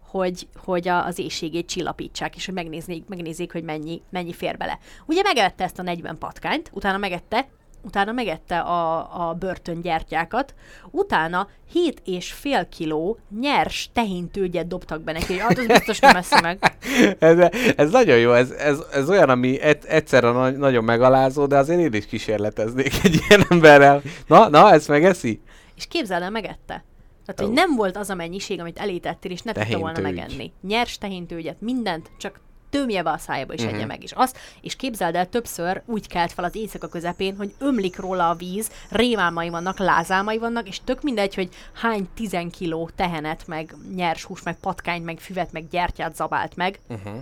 [0.00, 4.78] hogy, hogy a, az éjségét csillapítsák, és hogy megnézzék, megnézzék hogy mennyi, mennyi fér bele.
[5.06, 7.48] Ugye megette ezt a 40 patkányt, utána megette,
[7.82, 8.96] utána megette a,
[9.28, 10.54] a börtöngyertyákat,
[10.90, 16.40] utána 7 és fél kiló nyers tehintőgyet dobtak be neki, hát az biztos nem eszi
[16.42, 16.58] meg.
[17.18, 17.38] ez,
[17.76, 21.80] ez nagyon jó, ez, ez, ez olyan, ami egy, egyszerre na- nagyon megalázó, de azért
[21.80, 24.02] én is kísérleteznék egy ilyen emberrel.
[24.26, 25.40] Na, na, ezt megeszi?
[25.76, 26.84] És képzeld el, megette.
[27.26, 30.20] Tehát, hogy nem volt az a mennyiség, amit elétettél, és ne tudta volna Tehintőgy.
[30.26, 30.52] megenni.
[30.60, 33.74] Nyers tehintőgyet, mindent, csak tömje be a szájába, és Mhm.
[33.74, 34.12] egye meg is.
[34.12, 38.34] Azt, és képzeld el, többször úgy kelt fel az éjszaka közepén, hogy ömlik róla a
[38.34, 44.24] víz, rémálmai vannak, lázámai vannak, és tök mindegy, hogy hány 10 kiló tehenet, meg nyers
[44.24, 46.80] hús, meg patkányt, meg füvet, meg gyertyát zabált meg.
[46.88, 47.12] Uh-huh.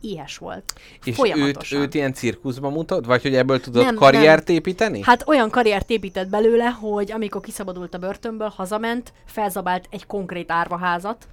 [0.00, 0.72] Éhes volt.
[1.04, 3.06] És őt, őt ilyen cirkuszban mutat?
[3.06, 5.00] Vagy hogy ebből tudod Nem, karriert építeni?
[5.02, 11.26] Hát olyan karriert épített belőle, hogy amikor kiszabadult a börtönből, hazament, felzabált egy konkrét árvaházat.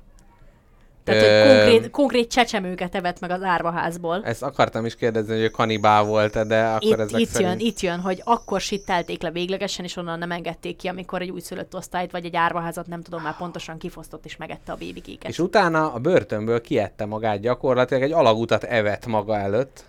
[1.04, 4.22] Tehát, hogy konkrét, konkrét csecsemőket evett meg az árvaházból.
[4.24, 7.50] Ezt akartam is kérdezni, hogy a kanibál volt de akkor Itt, ezek itt szerint...
[7.50, 11.30] jön, itt jön, hogy akkor sittelték le véglegesen, és onnan nem engedték ki, amikor egy
[11.30, 15.30] újszülött osztályt vagy egy árvaházat, nem tudom már pontosan kifosztott és megette a bébikéket.
[15.30, 19.84] És utána a börtönből kiette magát gyakorlatilag, egy alagutat evett maga előtt.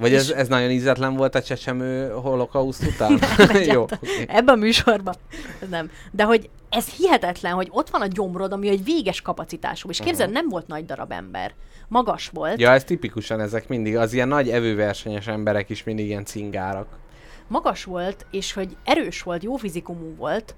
[0.00, 3.18] Vagy ez, ez nagyon ízetlen volt a csecsemő holokauszt után?
[3.72, 3.82] Jó.
[3.82, 4.24] oké.
[4.28, 5.14] Ebben a műsorban.
[5.62, 5.90] Ez nem.
[6.10, 9.88] De hogy ez hihetetlen, hogy ott van a gyomrod, ami egy véges kapacitású.
[9.88, 11.54] És képzeld, nem volt nagy darab ember.
[11.88, 12.60] Magas volt.
[12.60, 16.98] Ja, ez tipikusan ezek mindig, az ilyen nagy evőversenyes emberek is mindig ilyen cingárak.
[17.48, 20.54] magas volt, és hogy erős volt, jó fizikumú volt,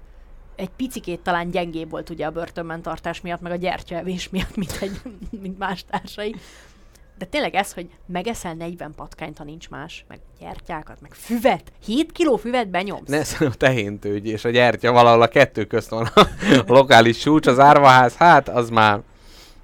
[0.55, 4.77] egy picikét talán gyengébb volt ugye a börtönben tartás miatt, meg a gyertyaevés miatt, mint,
[4.81, 5.01] egy,
[5.41, 6.35] mint más társai.
[7.17, 12.11] De tényleg ez, hogy megeszel 40 patkányt, ha nincs más, meg gyertyákat, meg füvet, 7
[12.11, 13.09] kiló füvet benyomsz.
[13.09, 16.27] Ne, szerintem a tehintőgy és a gyertya valahol a kettő közt van a
[16.67, 18.99] lokális csúcs, az árvaház, hát az már,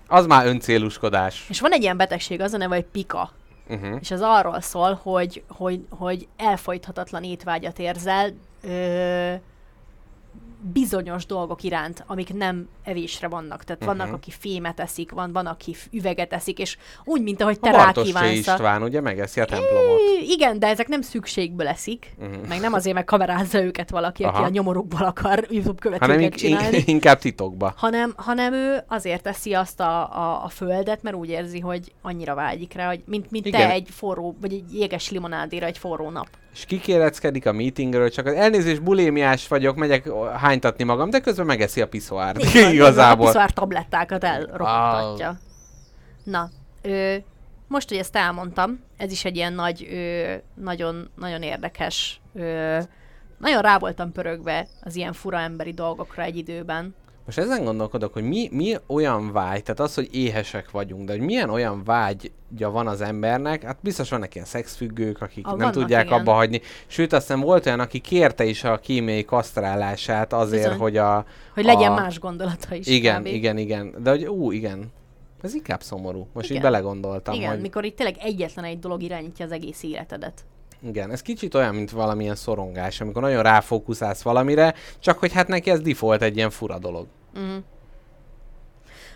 [0.07, 1.45] az már öncéluskodás.
[1.49, 3.31] És van egy ilyen betegség, az a neve, hogy pika.
[3.69, 3.97] Uh-huh.
[4.01, 9.33] És az arról szól, hogy, hogy, hogy elfolythatatlan étvágyat érzel ö,
[10.61, 13.63] bizonyos dolgok iránt, amik nem evésre vannak.
[13.63, 14.15] Tehát vannak, Mhm.
[14.15, 18.27] aki fémet eszik, van, van, aki üveget eszik, és úgy, mint ahogy te rákívánsz.
[18.47, 19.99] a- István, ugye, megeszi a templomot.
[20.21, 22.47] Igen, de ezek nem szükségből eszik, Mhm.
[22.47, 26.77] meg nem azért meg kamerázza őket valaki, aki a nyomorukból akar YouTube követőket Hanem csinálni.
[26.77, 27.73] in- inkább titokba.
[27.77, 32.35] hanem, hanem ő azért teszi azt a, a, a földet, mert úgy érzi, hogy annyira
[32.35, 36.27] vágyik rá, hogy mint, mint te egy forró, vagy egy jéges limonádéra egy forró nap.
[36.53, 41.81] És kikéreckedik a meetingről, csak az elnézés, bulémiás vagyok, megyek hánytatni magam, de közben megeszi
[41.81, 42.43] a piszoárt.
[42.45, 43.25] Így van, A Igazából.
[43.25, 45.37] piszvár tablettákat elropogtatja.
[46.23, 46.49] Na,
[46.81, 47.15] ö,
[47.67, 52.77] most, hogy ezt elmondtam, ez is egy ilyen nagy, ö, nagyon, nagyon érdekes, ö,
[53.37, 56.95] nagyon rá voltam pörögve az ilyen fura emberi dolgokra egy időben.
[57.29, 61.21] Most ezen gondolkodok, hogy mi, mi olyan vágy, tehát az, hogy éhesek vagyunk, de hogy
[61.21, 66.05] milyen olyan vágya van az embernek, hát biztos vannak ilyen szexfüggők, akik Ah, nem tudják
[66.05, 66.19] igen.
[66.19, 66.61] abba hagyni.
[66.87, 70.77] Sőt, aztán volt olyan, aki kérte is a kémiai kasztrálását azért, Bizony.
[70.79, 71.25] hogy a...
[71.53, 71.95] Hogy legyen a...
[71.95, 72.87] más gondolata is.
[72.87, 73.25] Igen, kb.
[73.25, 73.93] igen, igen.
[74.03, 74.91] De hogy ú, igen.
[75.41, 76.27] Ez inkább szomorú.
[76.33, 76.57] Most Igen.
[76.57, 80.45] így belegondoltam, Igen, hogy mikor itt tényleg egyetlen egy dolog irányítja az egész életedet.
[80.87, 85.69] igen, ez kicsit olyan, mint valamilyen szorongás, amikor nagyon ráfókuszálsz valamire, csak hogy hát neki
[85.69, 87.07] ez default egy ilyen fura dolog.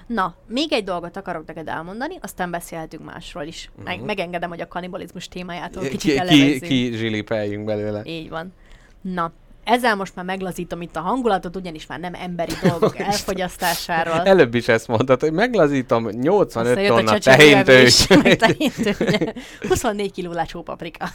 [0.08, 3.72] Na, még egy dolgot akarok neked elmondani, aztán beszélhetünk másról is.
[3.84, 6.00] Meg, megengedem, hogy a kanibalizmus témájától kicsit.
[6.00, 6.64] Ki, ki, elevezzünk.
[6.64, 8.02] ki zsilipeljünk belőle.
[8.06, 8.54] Így van.
[9.02, 9.32] Na,
[9.64, 14.22] ezzel most már meglazítom itt a hangulatot, ugyanis már nem emberi dolgok elfogyasztásáról.
[14.22, 18.08] Előbb is ezt mondtad, hogy meglazítom 85 Aztán tonna tehintős.
[18.08, 19.34] meg tehintő, ugye.
[19.68, 21.10] 24 kiló lecsó paprika.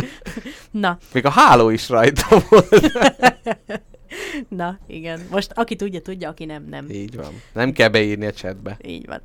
[0.70, 2.80] Na, Még a háló is rajta volt.
[4.48, 5.20] na, igen.
[5.30, 6.90] Most aki tudja, tudja, aki nem, nem.
[6.90, 7.42] Így van.
[7.52, 8.76] Nem kell beírni a chatbe.
[8.82, 9.20] Így van.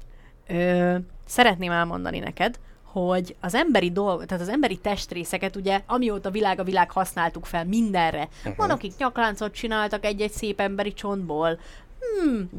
[0.47, 0.95] Ö,
[1.25, 6.63] szeretném elmondani neked, hogy az emberi dolg, tehát az emberi testrészeket ugye, amióta világ a
[6.63, 8.27] világ használtuk fel mindenre.
[8.37, 8.55] Uh-huh.
[8.55, 11.59] Van, akik nyakláncot csináltak egy-egy szép emberi csontból.
[11.99, 12.49] Hmm,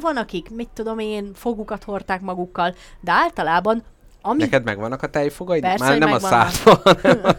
[0.00, 3.82] van, akik, mit tudom én, fogukat hordták magukkal, de általában
[4.24, 5.62] ami Neked megvannak a tejfogaid?
[5.62, 6.52] Persze, Már nem a megvannak.
[6.64, 7.32] a...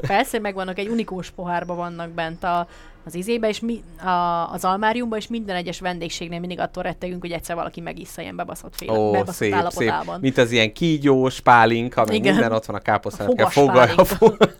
[0.06, 2.66] Persze, hogy megvannak egy unikós pohárba vannak bent a,
[3.04, 7.30] az izébe, és mi, a, az almáriumban, és minden egyes vendégségnél mindig attól rettegünk, hogy
[7.30, 9.58] egyszer valaki megissza ilyen bebaszott, fél, Ó, bebaszott szép, szép.
[9.58, 10.20] állapotában.
[10.20, 12.32] Mint az ilyen kígyós, pálinka, meg Igen.
[12.32, 13.40] minden ott van a káposztának.
[13.40, 14.56] A Foga, fogas a fo-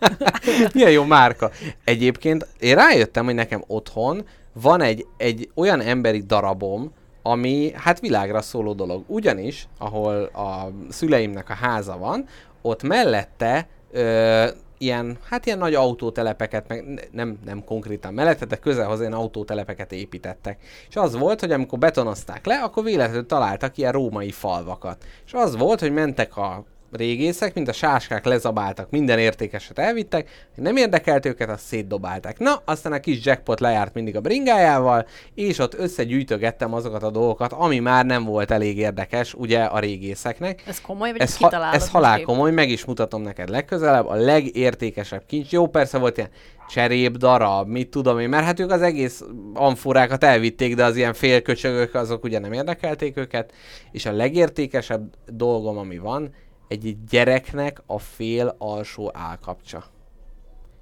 [0.73, 1.51] Milyen jó márka.
[1.83, 6.91] Egyébként én rájöttem, hogy nekem otthon van egy, egy olyan emberi darabom,
[7.21, 9.03] ami hát világra szóló dolog.
[9.07, 12.25] Ugyanis, ahol a szüleimnek a háza van,
[12.61, 14.47] ott mellette ö,
[14.85, 19.13] ilyen, hát ilyen nagy autótelepeket, meg ne- nem, nem konkrétan mellette, de közel hozzá ilyen
[19.13, 20.59] autótelepeket építettek.
[20.89, 25.03] És az volt, hogy amikor betonozták le, akkor véletlenül találtak ilyen római falvakat.
[25.25, 26.63] És az volt, hogy mentek a
[26.95, 32.39] régészek, mint a sáskák lezabáltak, minden értékeset elvittek, nem érdekelt őket, azt szétdobálták.
[32.39, 37.53] Na, aztán a kis jackpot lejárt mindig a bringájával, és ott összegyűjtögettem azokat a dolgokat,
[37.53, 40.63] ami már nem volt elég érdekes, ugye a régészeknek.
[40.67, 45.23] Ez komoly, vagy Ez, ha, ez halál komoly, meg is mutatom neked legközelebb, a legértékesebb
[45.25, 45.51] kincs.
[45.51, 46.29] Jó, persze volt ilyen
[46.69, 49.23] cserép darab, mit tudom én, mert hát ők az egész
[49.53, 53.53] amforákat elvitték, de az ilyen félköcsögök, azok ugye nem érdekelték őket,
[53.91, 56.33] és a legértékesebb dolgom, ami van,
[56.67, 59.83] egy gyereknek a fél alsó állkapcsa.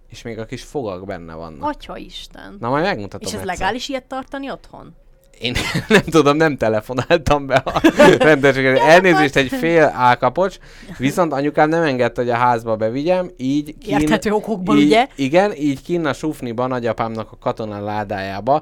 [0.09, 1.69] És még a kis fogak benne vannak.
[1.69, 2.57] Atya Isten.
[2.59, 3.57] Na, majd megmutatom És ez egyszer.
[3.57, 4.95] legális ilyet tartani otthon?
[5.39, 5.55] Én
[5.87, 7.81] nem tudom, nem telefonáltam be a
[8.19, 8.81] rendőrségre.
[8.81, 10.57] Elnézést, egy fél állkapocs,
[10.97, 15.07] viszont anyukám nem engedte, hogy a házba bevigyem, így kín, Érthető okokból, így, ugye?
[15.15, 18.61] Igen, így kinn a sufniban nagyapámnak a katona ládájába,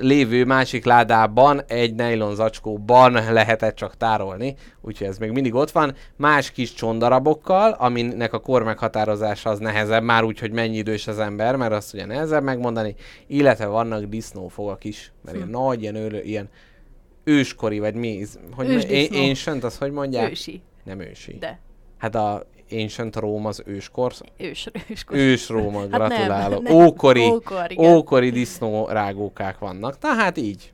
[0.00, 5.94] lévő másik ládában egy nejlon zacskóban lehetett csak tárolni, úgyhogy ez még mindig ott van,
[6.16, 11.18] más kis csondarabokkal, aminek a kor meghatározása az nehezebb, már úgy, hogy mennyi idős az
[11.18, 12.94] ember, mert azt ugye nehezebb megmondani,
[13.26, 16.48] illetve vannak disznófogak is, mert ilyen nagy, ilyen, őlő, ilyen
[17.24, 18.24] őskori, vagy mi,
[18.54, 19.16] hogy én, Ősdisznó.
[19.16, 20.30] én sönt, azt hogy mondják?
[20.30, 20.62] Ősi.
[20.84, 21.36] Nem ősi.
[21.38, 21.58] De.
[21.98, 26.62] Hát a Ancient Rome az őskor, Ős, ős, ős Róma, nem, gratulálok.
[26.62, 26.74] nem.
[26.74, 27.92] Ókori, Ókor, igen.
[27.92, 29.96] ókori disznó rágókák vannak.
[30.00, 30.72] Na hát így.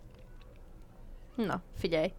[1.34, 2.12] Na, figyelj.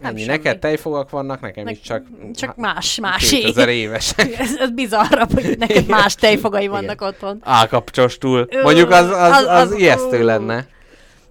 [0.00, 0.20] Nem Ennyi.
[0.20, 0.36] semmi.
[0.36, 2.04] Neked tejfogak vannak, nekem Ne- is csak,
[2.34, 3.36] Csak más, másé.
[3.36, 4.32] 2000 évesek.
[4.40, 5.84] ez, ez bizarrabb, hogy neked Igen.
[5.98, 6.72] más tejfogai Igen.
[6.72, 7.38] vannak otthon.
[7.42, 8.46] Állkapcsos túl.
[8.50, 10.24] Ö, Mondjuk az, az, az- az, az- ijesztő ó.
[10.24, 10.66] lenne.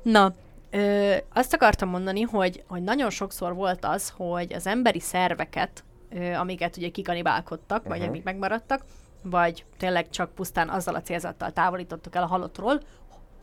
[0.02, 0.34] Na,
[0.72, 5.85] ö, azt akartam mondani, hogy, hogy nagyon sokszor volt az, hogy az emberi szerveket, ö,
[6.40, 7.98] amiket ugye kikanibálkodtak, uh-huh.
[7.98, 8.82] vagy amik megmaradtak,
[9.22, 12.82] vagy tényleg csak pusztán azzal a célzattal távolítottuk el a halottról,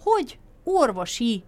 [0.03, 1.45] hogy orvosi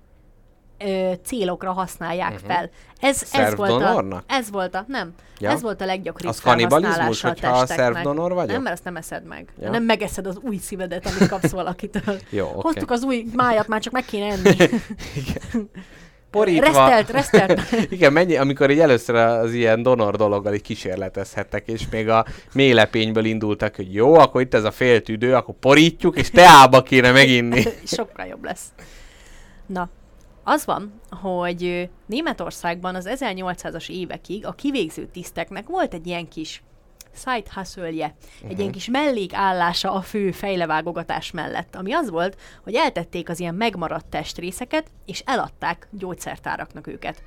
[0.78, 2.48] ö, célokra használják uh-huh.
[2.48, 2.70] fel.
[3.00, 5.50] Ez, ez volt a, ez volt a, nem, Ja.
[5.50, 8.50] ez volt a leggyakoribb Az a hogyha a szervdonor vagyok?
[8.50, 9.52] Nem, mert azt nem eszed meg.
[9.60, 9.70] Ja.
[9.70, 12.16] Nem megeszed az új szívedet, amit kapsz valakitől.
[12.30, 12.60] Jó, oké.
[12.60, 14.56] Hoztuk az új májat, már csak meg kéne enni.
[16.34, 16.64] Porítva.
[16.64, 17.60] Resztelt, resztelt.
[17.96, 23.24] Igen, mennyi, amikor így először az ilyen donor dologgal így kísérletezhettek, és még a mélepényből
[23.24, 27.62] indultak, hogy jó, akkor itt ez a fél tüdő, akkor porítjuk, és teába kéne meginni.
[27.84, 28.64] Sokkal jobb lesz.
[29.66, 29.88] Na,
[30.44, 36.62] az van, hogy Németországban az 1800-as évekig a kivégző tiszteknek volt egy ilyen kis
[37.14, 37.84] side hustle
[38.48, 43.54] egy ilyen kis mellékállása a fő fejlevágogatás mellett, ami az volt, hogy eltették az ilyen
[43.54, 47.22] megmaradt testrészeket, és eladták gyógyszertáraknak őket.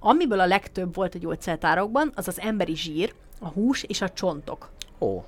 [0.00, 4.70] Amiből a legtöbb volt a gyógyszertárakban, az az emberi zsír, a hús és a csontok.
[5.00, 5.24] Ó,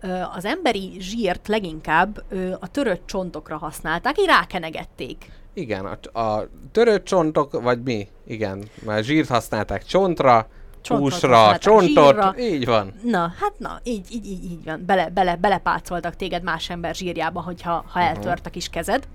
[0.00, 2.24] Ö, Az emberi zsírt leginkább
[2.60, 5.30] a törött csontokra használták, így rákenegették.
[5.54, 8.08] igen, a, a törött csontok, vagy mi?
[8.26, 10.48] Igen, mert zsírt használták csontra,
[10.82, 12.34] Csontot húsra, csontot, zsírra.
[12.38, 12.94] így van.
[13.02, 14.82] Na, hát na, így, így, így, így van.
[14.86, 19.08] Bele, bele, belepácoltak téged más ember zsírjába, hogyha ha eltört a kis kezed.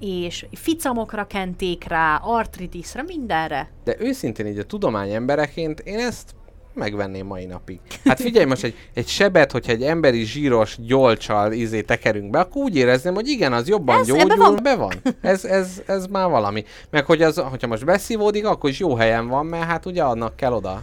[0.00, 3.70] És ficamokra kenték rá, artritisra, mindenre.
[3.84, 6.34] De őszintén így a tudomány embereként én ezt
[6.78, 7.78] megvenném mai napig.
[8.04, 12.62] Hát figyelj most, egy, egy sebet, hogyha egy emberi zsíros gyolcsal izé tekerünk be, akkor
[12.62, 14.58] úgy érezném, hogy igen, az jobban Ez- gyógyul, van.
[14.62, 14.92] be van.
[15.20, 16.64] Ez, ez, ez már valami.
[16.90, 20.36] Meg hogy az, hogyha most beszívódik, akkor is jó helyen van, mert hát ugye annak
[20.36, 20.82] kell oda.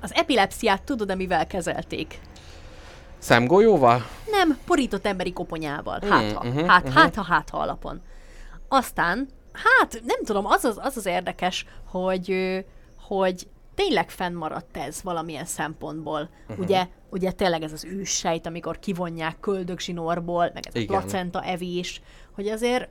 [0.00, 2.18] Az epilepsziát tudod, mivel kezelték?
[3.18, 4.06] Szemgolyóval?
[4.30, 5.98] Nem, porított emberi koponyával.
[6.08, 8.00] Hát, ha, mhm, hát, hát, ha, hát, ha alapon.
[8.68, 12.34] Aztán, hát, nem tudom, az az, az, az érdekes, hogy,
[13.00, 16.30] hogy tényleg fennmaradt ez valamilyen szempontból.
[16.48, 16.64] Uh-huh.
[16.64, 20.96] Ugye, ugye tényleg ez az őssejt, amikor kivonják köldögzsinórból, meg ez Igen.
[20.96, 22.00] a placenta evés,
[22.34, 22.88] hogy azért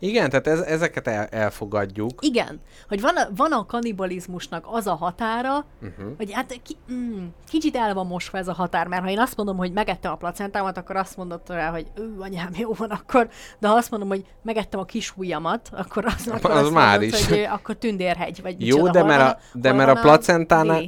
[0.00, 2.18] Igen, tehát ez, ezeket el, elfogadjuk.
[2.20, 6.16] igen, hogy van a, van a kanibalizmusnak az a határa, uh-huh.
[6.16, 9.36] hogy hát ki, mm, kicsit el van mosva ez a határ, mert ha én azt
[9.36, 13.28] mondom, hogy megettem a placentámat, akkor azt mondod rá, hogy ő, anyám, jó van akkor,
[13.58, 16.98] de ha azt mondom, hogy megettem a kis ujjamat, akkor az, akkor Az azt már
[16.98, 17.28] mondod, is.
[17.28, 20.82] hogy akkor tündérhegy, vagy Jó, micsoda, de mert a, de mert a van placentánál...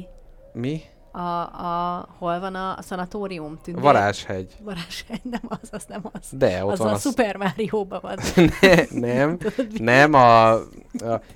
[0.53, 0.81] Mi?
[1.15, 3.59] A, a, hol van a, a szanatórium?
[3.63, 3.83] Tündér?
[3.83, 4.51] Varázshegy.
[4.63, 6.21] Varázshegy, nem az, az nem az.
[6.31, 8.17] De, ott az van a a Super Mario-ban van.
[8.59, 9.37] Ne, nem,
[9.93, 10.61] nem a, a,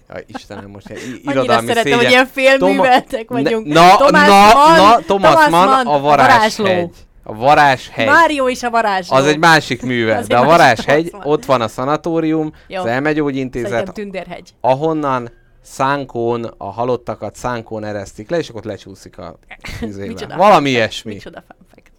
[0.10, 1.98] a Istenem, most ilyen i- Annyira irodalmi szeretem, szégyen.
[2.00, 3.68] hogy ilyen félműveltek Toma- vagyunk.
[3.68, 6.66] Ne, na, Thomas na, Mann, na, Thomas, Thomas Mann, Mann, a varázshegy.
[6.66, 6.92] varázsló.
[7.24, 8.06] A varázshegy.
[8.06, 9.16] Mário és a varázsló.
[9.18, 12.80] Az egy másik műve, Az de a varázshegy, ott van a szanatórium, Jó.
[12.82, 14.54] az elmegyógyintézet, Szerintem tündérhegy.
[14.62, 15.30] ahonnan
[15.72, 19.38] szánkón, a halottakat szánkón eresztik le, és akkor lecsúszik a.
[19.98, 21.14] Micsoda Valami ilyesmi.
[21.14, 21.92] Micsoda fun fact.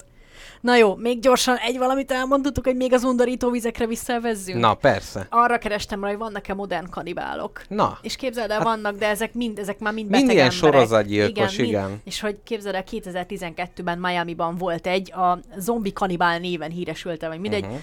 [0.60, 4.60] Na jó, még gyorsan egy valamit elmondhatok, hogy még az undorító vizekre visszavezzünk.
[4.60, 5.26] Na, persze.
[5.30, 7.62] Arra kerestem rá, hogy vannak-e modern kanibálok.
[7.68, 10.72] Na, És képzeld el, vannak, de ezek mind, ezek már mind Mind beteg ilyen emberek.
[10.72, 12.00] sorozatgyilkos, mind- igen.
[12.04, 17.64] És hogy képzeld el, 2012-ben Miami-ban volt egy, a zombi kanibál néven híresült vagy mindegy,
[17.64, 17.78] uh-huh.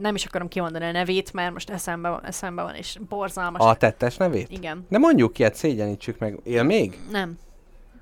[0.00, 3.66] Nem is akarom kimondani a nevét, mert most eszembe van, eszembe van és borzalmas.
[3.66, 4.50] a tettes nevét?
[4.50, 4.86] Igen.
[4.88, 6.38] Ne mondjuk ki, hát szégyenítsük meg.
[6.44, 6.98] Él még?
[7.10, 7.38] Nem.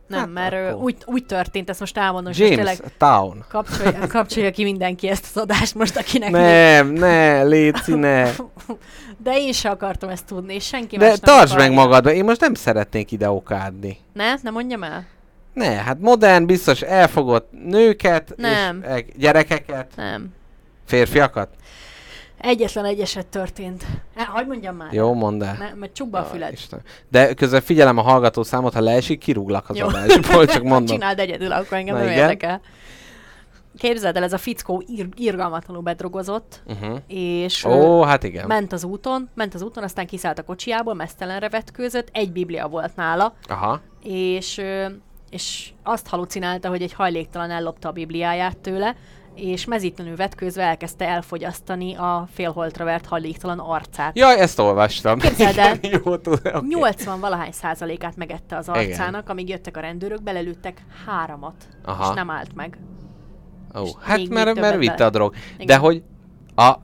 [0.07, 0.83] Nem, Hát mert akkor.
[0.83, 3.45] úgy, úgy történt, ezt most elmondom, és most James tényleg Town.
[3.49, 8.31] kapcsolja, kapcsolja ki mindenki ezt az adást most, akinek még- Nem, ne, Léci, ne.
[9.25, 11.83] De én se akartam ezt tudni, és senki De más nem tartsd meg akarja.
[11.83, 13.97] magadba, én most nem szeretnék ide okádni.
[14.13, 14.35] Ne?
[14.43, 15.07] Nem mondjam el?
[15.55, 18.83] Ne, hát modern, biztos elfogott nőket, Nem.
[18.83, 20.29] és e- gyerekeket, Nem.
[20.87, 21.49] férfiakat.
[22.41, 23.85] Egyetlen egy eset történt.
[24.17, 24.93] Hát, hogy mondjam már?
[24.93, 25.57] Jó, mondd el.
[25.59, 26.53] Ne, mert csukba a Jaj, füled.
[26.53, 26.81] Isten.
[27.09, 29.87] De közben figyelem a hallgató számot, ha leesik, kirúglak az Jó.
[29.87, 30.97] adásból, csak mondom.
[30.97, 32.23] Csináld egyedül, akkor engem Na nem igen.
[32.23, 32.61] érdekel.
[33.79, 36.99] Képzeld el, ez a fickó ir- irgalmatlanul bedrogozott, Uh-huh.
[37.07, 38.47] és Ó, hát igen.
[38.47, 42.97] ment az úton, ment az úton, aztán kiszállt a kocsiából, mesztelenre vetkőzött, egy biblia volt
[42.97, 43.81] nála, Aha.
[44.03, 44.61] és,
[45.31, 48.95] és azt halucinálta, hogy egy hajléktalan ellopta a bibliáját tőle,
[49.41, 54.17] és mezítlenül vetkőzve elkezdte elfogyasztani a félholtra vert hajléktalan arcát.
[54.17, 55.19] Jaj, ezt olvastam.
[55.19, 55.77] Képzeld el.
[56.05, 56.55] Jó, tudom.
[56.55, 56.69] Okay.
[56.69, 61.55] 80 valahány százalékát megette az arcának, amíg jöttek a rendőrök, belelőttek háromat,
[61.85, 62.09] Aha.
[62.09, 62.79] és nem állt meg.
[63.79, 65.33] Ó, és hát mert, mert vitte a drog.
[65.33, 65.79] De Igen.
[65.79, 66.03] hogy
[66.55, 66.75] a...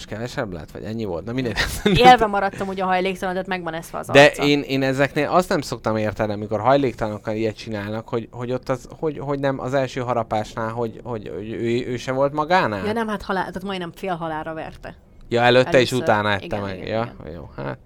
[0.00, 1.24] Most kevesebb lett, vagy ennyi volt?
[1.24, 1.56] Na mindegy.
[1.94, 4.42] Élve maradtam ugye a hajléktalan, tehát megvan eszve az De arca.
[4.44, 8.88] én, én ezeknél azt nem szoktam érteni, amikor hajléktalanokkal ilyet csinálnak, hogy, hogy ott az,
[8.98, 12.86] hogy, hogy nem az első harapásnál, hogy, hogy, hogy ő, ő, se volt magánál?
[12.86, 14.94] Ja nem, hát halál, tehát majdnem fél halára verte.
[15.28, 15.98] Ja, előtte és Először.
[15.98, 16.76] utána ette Igen, meg.
[16.76, 17.32] igen, ja, igen.
[17.34, 17.78] jó, hát.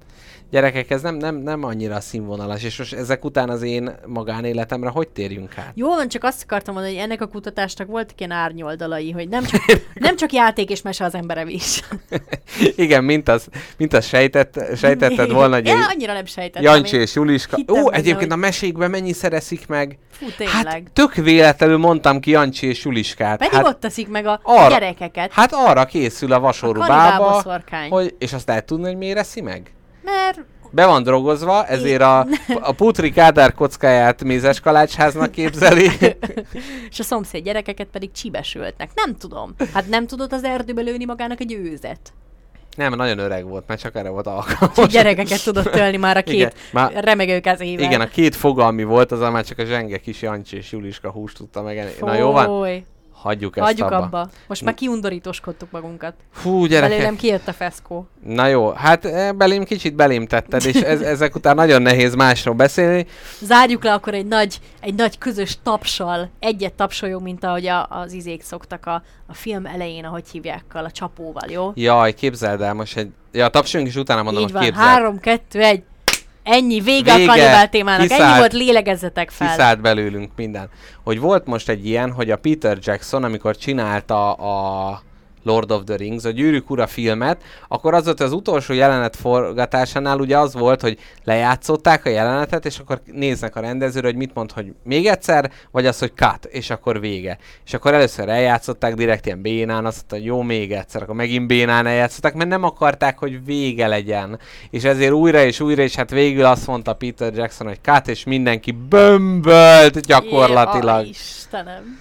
[0.51, 5.09] Gyerekek, ez nem, nem, nem annyira színvonalas, és most ezek után az én magánéletemre hogy
[5.09, 5.71] térjünk át?
[5.75, 9.45] Jó van, csak azt akartam mondani, hogy ennek a kutatásnak voltak ilyen árnyoldalai, hogy nem
[9.45, 9.61] csak,
[9.95, 11.81] nem csak játék és mese az embere is.
[12.77, 13.47] Igen, mint az,
[13.77, 16.63] mint az sejtett, sejtetted volna, hogy Ja, annyira nem sejtettem.
[16.63, 17.01] Jancsi én.
[17.03, 17.57] és Juliska.
[17.73, 19.99] Ó, egyébként hogy- a mesékben mennyi szereszik meg?
[20.11, 20.57] Fú, tényleg.
[20.65, 23.39] Hát tök véletlenül mondtam ki Jancsi és Juliskát.
[23.39, 25.33] Pedig hát, ott teszik meg a arra- gyerekeket.
[25.33, 29.41] Hát arra készül a vasorú A bába, hogy, és azt lehet tudni, hogy miért eszi
[29.41, 29.73] meg?
[30.05, 30.41] Mert
[30.71, 32.27] Be van drogozva, ezért a,
[32.71, 35.91] a putri kádár kockáját mézes kalácsháznak képzeli.
[36.91, 38.91] és a szomszéd gyerekeket pedig csibesültnek.
[38.95, 39.55] Nem tudom.
[39.73, 42.13] Hát nem tudott az erdőbe lőni magának egy őzet.
[42.77, 44.77] Nem, nagyon öreg volt, mert csak erre volt alkalmas.
[44.77, 47.85] Csak gyerekeket tudott tölni már a Igen, két már- remegő kezével.
[47.85, 51.37] Igen, a két fogalmi volt, az már csak a zsenge kis Jancsi és Juliska húst
[51.37, 51.91] tudta megenni.
[52.01, 52.87] Na jó van,
[53.25, 54.05] hagyjuk ezt Hagyjuk abba.
[54.05, 54.29] abba.
[54.47, 56.15] Most már kiundorítóskodtuk magunkat.
[56.33, 56.91] Fú, gyerekek.
[56.91, 58.09] Belőlem kijött a feszkó.
[58.25, 62.55] Na jó, hát eh, belém kicsit belém tetted, és ez, ezek után nagyon nehéz másról
[62.55, 63.07] beszélni.
[63.41, 66.31] Zárjuk le akkor egy nagy, egy nagy közös tapsal.
[66.39, 70.91] Egyet tapsoljunk, mint ahogy a, az izék szoktak a, a film elején, ahogy hívják, a
[70.91, 71.73] csapóval, jó?
[71.75, 73.11] Jaj, képzeld el most egy...
[73.33, 74.63] Ja, tapsoljunk is utána mondom, Így van.
[74.63, 74.87] képzeld.
[74.87, 75.83] Három, kettő, egy.
[76.45, 77.31] Ennyi, vége, Vége.
[77.31, 78.01] a kanibál témának.
[78.01, 78.39] Ennyi Kiszállt.
[78.39, 79.49] volt, lélegezzetek fel.
[79.49, 80.69] Kiszállt belőlünk minden.
[81.05, 85.03] Hogy volt most egy ilyen, hogy a Peter Jackson, amikor csinálta a
[85.45, 90.19] Lord of the Rings, a Gyűrűk Ura filmet, akkor az volt az utolsó jelenet forgatásánál
[90.19, 94.53] ugye az volt, hogy lejátszották a jelenetet, és akkor néznek a rendezőre, hogy mit mond,
[94.53, 97.39] hogy még egyszer, vagy az, hogy cut, és akkor vége.
[97.65, 101.87] És akkor először eljátszották direkt ilyen bénán, azt mondta, jó, még egyszer, akkor megint bénán
[101.87, 104.39] eljátszották, mert nem akarták, hogy vége legyen.
[104.71, 108.25] És ezért újra és újra, és hát végül azt mondta Peter Jackson, hogy cut, és
[108.25, 111.03] mindenki bömbölt gyakorlatilag.
[111.03, 112.01] Jé, Istenem.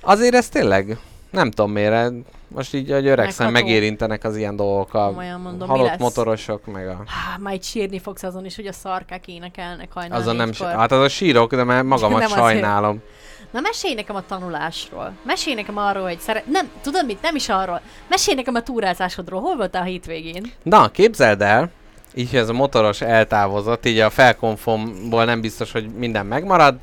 [0.00, 0.98] Azért ez tényleg,
[1.30, 2.12] nem tudom miért,
[2.54, 3.66] most így, hogy öregszem, Megható.
[3.66, 5.98] megérintenek az ilyen dolgok, a Komolyan mondom, mi halott lesz?
[5.98, 7.02] motorosok, meg a...
[7.06, 10.68] Há, majd sírni fogsz azon is, hogy a szarkák énekelnek hajnal Azon nem, négykor.
[10.70, 12.40] si- hát az a sírok, de mert magamat Nem azért.
[12.40, 13.02] sajnálom.
[13.50, 15.12] Na mesélj nekem a tanulásról.
[15.24, 16.46] Mesélj nekem arról, hogy szeret...
[16.46, 17.22] Nem, tudod mit?
[17.22, 17.80] Nem is arról.
[18.08, 19.40] Mesélj nekem a túrázásodról.
[19.40, 20.52] Hol voltál a hétvégén?
[20.62, 21.70] Na, képzeld el,
[22.14, 26.78] így hogy ez a motoros eltávozott, így a felkonfomból nem biztos, hogy minden megmarad.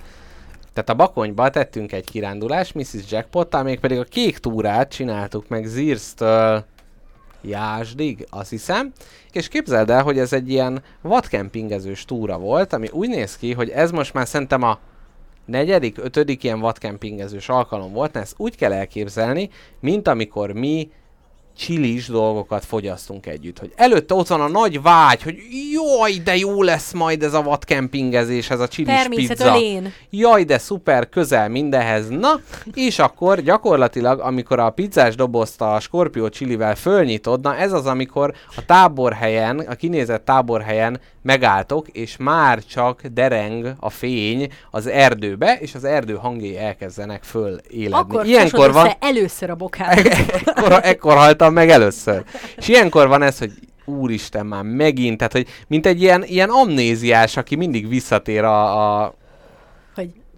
[0.77, 3.11] Tehát a Bakonyba tettünk egy kirándulást Mrs.
[3.11, 6.65] Jackpottal, mégpedig a kék túrát csináltuk meg Zirsztől
[7.41, 8.91] Jásdig, azt hiszem.
[9.31, 13.69] És képzeld el, hogy ez egy ilyen vadkempingezős túra volt, ami úgy néz ki, hogy
[13.69, 14.79] ez most már szerintem a
[15.45, 19.49] negyedik, ötödik ilyen vadkempingezős alkalom volt, na ezt úgy kell elképzelni,
[19.79, 20.91] mint amikor mi
[21.57, 23.59] csilis dolgokat fogyasztunk együtt.
[23.59, 25.35] Hogy előtte ott van a nagy vágy, hogy
[25.71, 29.55] jaj, de jó lesz majd ez a vadkempingezés, ez a csilis pizza.
[29.55, 29.93] ölén.
[30.09, 32.09] Jaj, de szuper, közel mindenhez.
[32.09, 32.39] Na,
[32.73, 38.33] és akkor gyakorlatilag, amikor a pizzás dobozt a Scorpio csilivel fölnyitod, na ez az, amikor
[38.55, 45.75] a táborhelyen, a kinézett táborhelyen megálltok, és már csak dereng a fény az erdőbe, és
[45.75, 47.97] az erdő hangjai elkezdenek föl éledni.
[47.97, 49.97] Akkor Ilyenkor van, először a bokát.
[50.45, 52.23] ekkor, ekkor haltam meg először.
[52.57, 53.51] És ilyenkor van ez, hogy
[53.85, 59.13] úristen már megint, tehát hogy mint egy ilyen, ilyen amnéziás, aki mindig visszatér a, a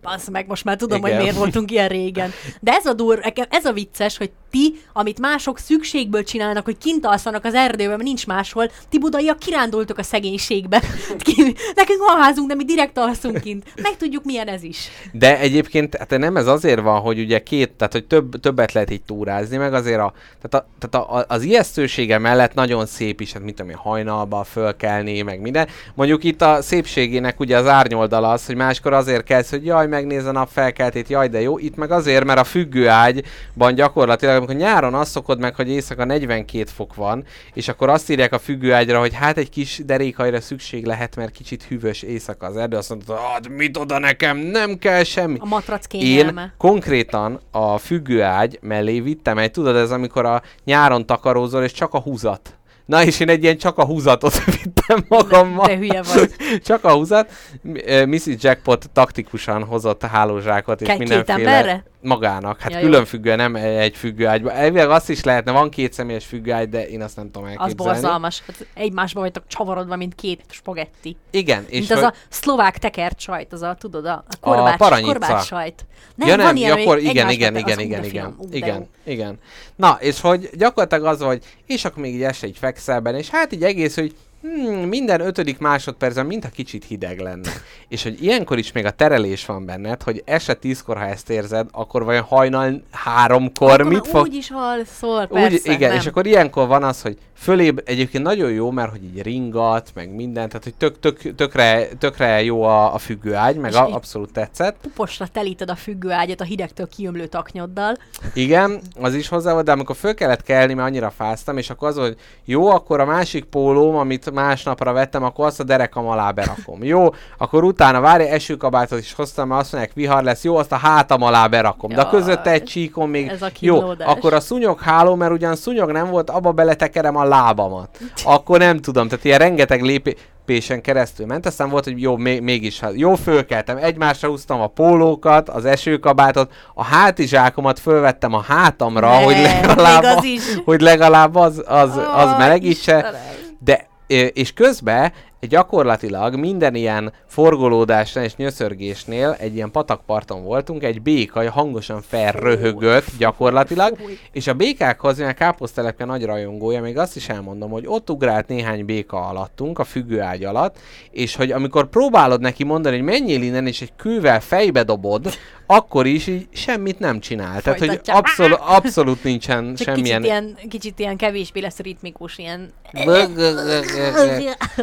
[0.02, 1.12] bassz meg, most már tudom, Igen.
[1.12, 2.32] hogy miért voltunk ilyen régen.
[2.60, 7.06] De ez a dur, ez a vicces, hogy ti, amit mások szükségből csinálnak, hogy kint
[7.06, 10.82] alszanak az erdőben, mert nincs máshol, ti budaiak kirándultok a szegénységbe.
[11.76, 13.66] Nekünk van házunk, de mi direkt alszunk kint.
[13.82, 14.88] Meg tudjuk, milyen ez is.
[15.12, 18.92] De egyébként hát nem ez azért van, hogy ugye két, tehát hogy több, többet lehet
[18.92, 23.34] így túrázni, meg azért a, tehát, a, tehát a, az ijesztősége mellett nagyon szép is,
[23.34, 25.68] hát mit tudom én, hajnalba fölkelni, meg minden.
[25.94, 30.26] Mondjuk itt a szépségének ugye az árnyoldala az, hogy máskor azért kezd, hogy jaj, megnéz
[30.26, 31.58] a nap felkeltét, jaj, de jó.
[31.58, 36.64] Itt meg azért, mert a függőágyban gyakorlatilag, amikor nyáron azt szokod meg, hogy éjszaka 42
[36.76, 41.16] fok van, és akkor azt írják a függőágyra, hogy hát egy kis derékhajra szükség lehet,
[41.16, 45.38] mert kicsit hűvös éjszaka az erdő, azt mondod, hát mit oda nekem, nem kell semmi.
[45.40, 46.54] A matrac Én kényelme.
[46.58, 52.00] konkrétan a függőágy mellé vittem egy, tudod, ez amikor a nyáron takarózol, és csak a
[52.00, 52.59] húzat.
[52.90, 55.66] Na és én egy ilyen csak a húzatot vittem magammal.
[55.68, 56.32] De hülye vagy.
[56.64, 57.32] csak a húzat.
[57.62, 58.28] M- eh, Mrs.
[58.40, 61.84] Jackpot taktikusan hozott hálózsákot és Ke- két mindenféle emberre?
[62.02, 62.60] Magának.
[62.60, 62.90] Hát Ja, ja, jó.
[62.92, 64.54] külön függően, nem egy függőágyban.
[64.54, 67.92] Elvileg azt is lehetne, van két személyes függőágy, de én azt nem tudom Az elképzelni.
[68.02, 68.44] borzalmas.
[68.48, 71.16] Hát egymásba vagytok csavarodva, mint két spagetti.
[71.32, 74.78] Igen, és Mint az hogy- a szlovák tekert sajt, az a, tudod, a, a korbács,
[74.78, 75.08] paranyica.
[75.12, 75.86] korbács sajt.
[76.18, 79.40] ja nem, van ilyen, akkor igen, igen, igen, az igen, igen, ú, igen, igen.
[79.76, 83.30] Na, és hogy gyakorlatilag az, hogy és akkor még így este így fekszel benne, és
[83.30, 87.50] hát így egész, hogy hmm, minden ötödik másodpercben mintha kicsit hideg lenne.
[87.88, 91.68] és hogy ilyenkor is még a terelés van benned, hogy este tízkor, ha ezt érzed,
[91.72, 94.22] akkor vajon hajnal háromkor Akkor mit fog...
[94.22, 95.98] Úgy is alszol, Úgy, persze, igen, nem.
[96.00, 100.16] és akkor ilyenkor van az, hogy fölébb egyébként nagyon jó, mert hogy így ringat, meg
[100.16, 104.32] minden, tehát hogy tök, tök, tökre, tökre jó a, a függőágy, meg És a, abszolút
[104.32, 104.76] tetszett.
[104.82, 107.98] puposra telíted a függőágyat a hidegtől kiömlő taknyoddal.
[108.34, 111.88] Igen, az is hozzá volt, de amikor föl kellett kelni, mert annyira fáztam, és akkor
[111.88, 116.32] az, hogy jó, akkor a másik pólóm, amit másnapra vettem, akkor azt a derekam alá
[116.32, 116.84] berakom.
[116.84, 117.08] Jó,
[117.38, 121.22] akkor utána várj, esőkabátot is hoztam, mert azt mondják, vihar lesz, jó, azt a hátam
[121.22, 121.90] alá berakom.
[121.90, 125.56] De a között egy csíkon még, Ez a jó, akkor a szúnyog háló, mert ugyan
[125.56, 127.98] szúnyog nem volt, abba beletekerem a lábamat.
[128.24, 130.16] Akkor nem tudom, tehát ilyen rengeteg lépés,
[130.50, 134.68] lépésen keresztül ment, aztán volt, hogy jó, még, mégis, hát jó, fölkeltem, egymásra húztam a
[134.68, 140.26] pólókat, az esőkabátot, a hátizsákomat fölvettem a hátamra, Ne, hogy legalább, az
[140.66, 143.22] hogy legalább az, az, az Ó, melegítse, Istenem.
[143.60, 143.88] de
[144.34, 145.14] és közben
[145.48, 153.98] gyakorlatilag minden ilyen forgolódásnál és nyöszörgésnél egy ilyen patakparton voltunk, egy béka hangosan felröhögött gyakorlatilag,
[154.32, 158.86] és a békákhoz, mivel káposztelepke nagy rajongója, még azt is elmondom, hogy ott ugrált néhány
[158.86, 160.78] béka alattunk, a függőágy alatt,
[161.12, 165.34] és hogy amikor próbálod neki mondani, hogy menjél innen, és egy kővel fejbe dobod,
[165.72, 167.62] akkor is így semmit nem csinál.
[167.62, 168.14] Tehát, hogy Folytatja.
[168.16, 170.22] abszolút, abszolút nincsen Csak semmilyen...
[170.22, 172.70] kicsit ilyen, kicsit ilyen kevésbé lesz ritmikus, ilyen...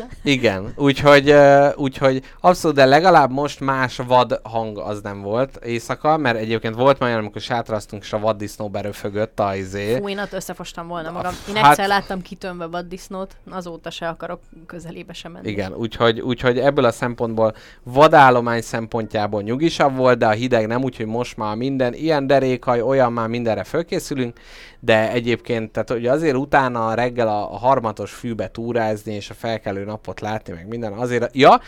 [0.23, 0.46] Igen,
[0.77, 6.39] úgyhogy, uh, úgyhogy abszolút, de legalább most más vad hang az nem volt éjszaka, mert
[6.39, 9.97] egyébként volt már olyan, amikor sátraztunk, és a vaddisznó beröfögött a izé.
[9.97, 11.33] Fú, én ott összefostam volna magam.
[11.49, 15.49] Én Hát- egyszer láttam kitömve vaddisznót, azóta se akarok közelébe sem menni.
[15.49, 21.07] Igen, úgyhogy, úgyhogy ebből a szempontból vadállomány szempontjából nyugisabb volt, de a hideg nem, úgyhogy
[21.07, 24.39] most már minden, ilyen derékhaj, olyan már mindenre fölkészülünk,
[24.81, 29.85] de egyébként, tehát ugye azért utána reggel a, a harmatos fűbe túrázni, és a felkelő
[29.85, 31.61] napot látni, meg minden, azért, ja,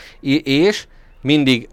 [0.42, 0.86] és
[1.20, 1.68] mindig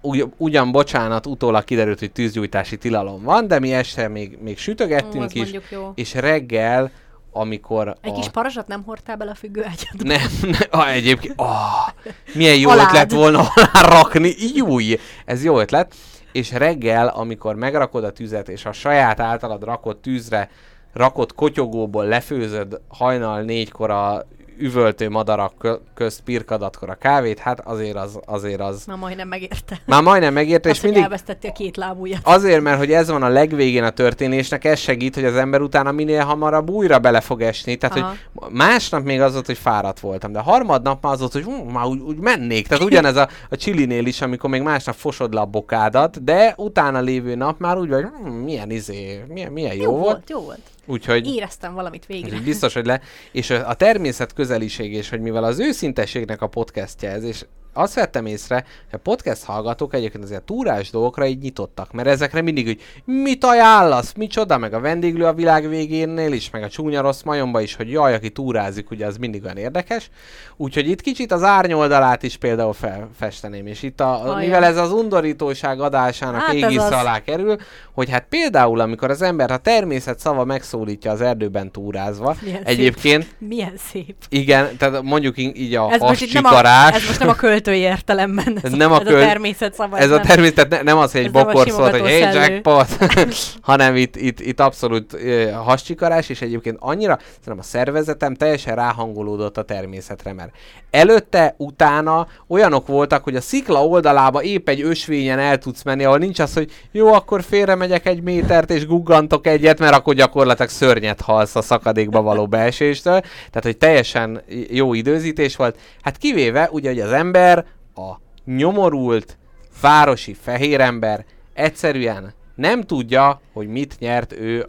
[0.00, 4.56] ugy, ugyan bocsánat, utólag kiderült, hogy tűzgyújtási tilalom van, de mi este még, még Ó,
[4.56, 5.50] sütögettünk az is,
[5.94, 6.90] és reggel,
[7.32, 8.14] amikor Egy a...
[8.14, 10.02] kis parazsat nem hordtál bele a függőágyadba?
[10.02, 11.88] Nem, nem, ah, egyébként, ah,
[12.34, 12.86] milyen jó Alád.
[12.86, 15.94] ötlet volna alá rakni, júj, ez jó ötlet.
[16.32, 20.50] És reggel, amikor megrakod a tüzet, és a saját általad rakott tűzre
[20.92, 24.26] rakott kotyogóból lefőzöd hajnal négykor a
[24.58, 29.80] üvöltő madarak kö- közt pirkadatkor a kávét, hát azért az, azért az Már majdnem megérte.
[29.86, 32.20] már majdnem megérte, és Azt, mindig elvesztette a két lábúját.
[32.24, 35.92] Azért, mert hogy ez van a legvégén a történésnek, ez segít, hogy az ember utána
[35.92, 37.76] minél hamarabb újra bele fog esni.
[37.76, 38.14] Tehát, Aha.
[38.34, 41.52] hogy másnap még az volt, hogy fáradt voltam, de harmadnap már az volt, hogy hú,
[41.64, 42.66] már úgy, úgy mennék.
[42.66, 47.00] Tehát ugyanez a, a csilinél is, amikor még másnap fosod le a bokádat, de utána
[47.00, 50.02] lévő nap már úgy vagy, hm, milyen izé, milyen, milyen jó, Jó volt.
[50.04, 50.58] volt, jó volt.
[50.86, 52.26] Úgyhogy Éreztem valamit végre.
[52.26, 53.00] Úgyhogy biztos, hogy le.
[53.32, 57.44] És a természet közeliség, és hogy mivel az őszintességnek a podcastja ez, és
[57.76, 62.40] azt vettem észre, hogy a podcast hallgatók egyébként azért túrás dolgokra így nyitottak, mert ezekre
[62.42, 67.00] mindig, hogy mit ajánlasz, micsoda, meg a vendéglő a világ végénél is, meg a csúnya
[67.00, 70.10] rossz majomba is, hogy jaj, aki túrázik, ugye az mindig olyan érdekes.
[70.56, 74.44] Úgyhogy itt kicsit az árnyoldalát is például felfesteném, és itt, a, Ajaj.
[74.44, 76.92] mivel ez az undorítóság adásának Hát az.
[76.92, 77.56] alá kerül,
[77.94, 82.66] hogy hát például, amikor az ember a természet szava megszólítja az erdőben túrázva, Milyen szép.
[82.68, 84.16] egyébként Milyen szép.
[84.28, 87.34] igen, tehát mondjuk így a Ez most, nem a, ez most nem a
[87.66, 88.58] költői értelemben.
[88.62, 89.98] Ez, nem a ez köl- a természet szava.
[89.98, 92.88] ez a természet ne, nem az, hogy egy nem bokor szólt, hogy hey szellő." jackpot,
[93.60, 99.58] hanem itt, itt, itt abszolút uh, hascsikarás, és egyébként annyira, szerintem a szervezetem teljesen ráhangolódott
[99.58, 100.50] a természetre, mert
[100.90, 106.18] előtte, utána olyanok voltak, hogy a szikla oldalába épp egy ösvényen el tudsz menni, ahol
[106.18, 110.70] nincs az, hogy jó, akkor félre megyek egy métert, és guggantok egyet, mert akkor gyakorlatilag
[110.70, 113.20] szörnyet halsz a szakadékba való beeséstől.
[113.20, 115.78] Tehát, hogy teljesen jó időzítés volt.
[116.02, 117.55] Hát kivéve, ugye, hogy az ember,
[117.94, 119.38] a nyomorult,
[119.80, 124.66] városi fehér ember egyszerűen nem tudja, hogy mit nyert ő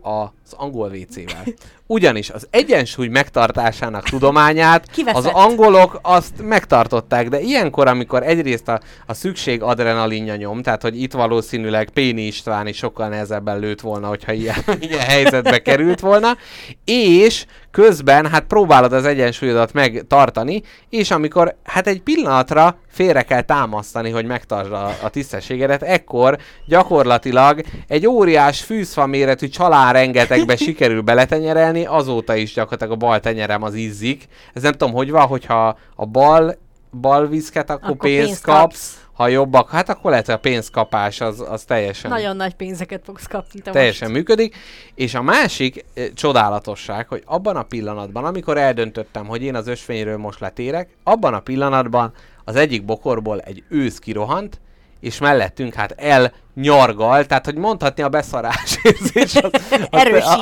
[0.52, 1.44] az angol WC-vel.
[1.86, 5.26] Ugyanis az egyensúly megtartásának tudományát Kiveszett.
[5.26, 11.02] az angolok azt megtartották, de ilyenkor, amikor egyrészt a, a szükség adrenalinja nyom, tehát hogy
[11.02, 16.38] itt valószínűleg Péni István is sokkal nehezebben lőtt volna, hogyha ilyen, ilyen helyzetbe került volna,
[16.86, 24.10] és közben hát próbálod az egyensúlyodat megtartani, és amikor hát egy pillanatra félre kell támasztani,
[24.10, 29.94] hogy megtartsd a, a tisztességedet, ekkor gyakorlatilag egy óriás fűszfa méretű csalán
[30.38, 34.28] rengetegbe sikerül beletenyerelni, azóta is gyakorlatilag a bal tenyerem az izzik.
[34.54, 36.56] Ez nem tudom, hogy van, hogyha a bal,
[36.92, 39.08] bal viszket, akkor, Akkor pénzt, pénzt kapsz, kapsz.
[39.14, 43.28] ha jobbak, hát akkor lehet, hogy a pénzkapás az, az teljesen Nagyon nagy pénzeket fogsz
[43.28, 44.20] kapni te teljesen most.
[44.20, 44.56] működik.
[44.96, 50.18] És a másik eh, csodálatosság, hogy abban a pillanatban, amikor eldöntöttem, hogy én az ösvényről
[50.18, 54.60] most letérek, abban a pillanatban az egyik bokorból egy ősz kirohant,
[55.00, 59.52] és mellettünk hát elnyargal, tehát hogy mondhatni a beszarás érzés az,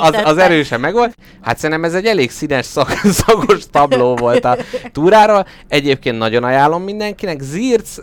[0.00, 1.16] az, az, erősen megvolt.
[1.40, 2.88] Hát szerintem ez egy elég színes szag,
[3.26, 4.56] szagos tabló volt a
[4.92, 5.46] túráról.
[5.68, 7.40] Egyébként nagyon ajánlom mindenkinek.
[7.40, 7.98] Zirc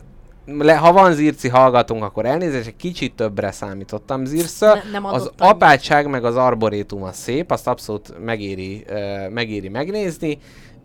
[0.46, 4.74] le, ha van zirci hallgatunk, akkor elnézést, egy kicsit többre számítottam zircről.
[4.74, 10.38] Ne- nem az apátság meg az arborétum az szép, azt abszolút megéri, uh, megéri megnézni,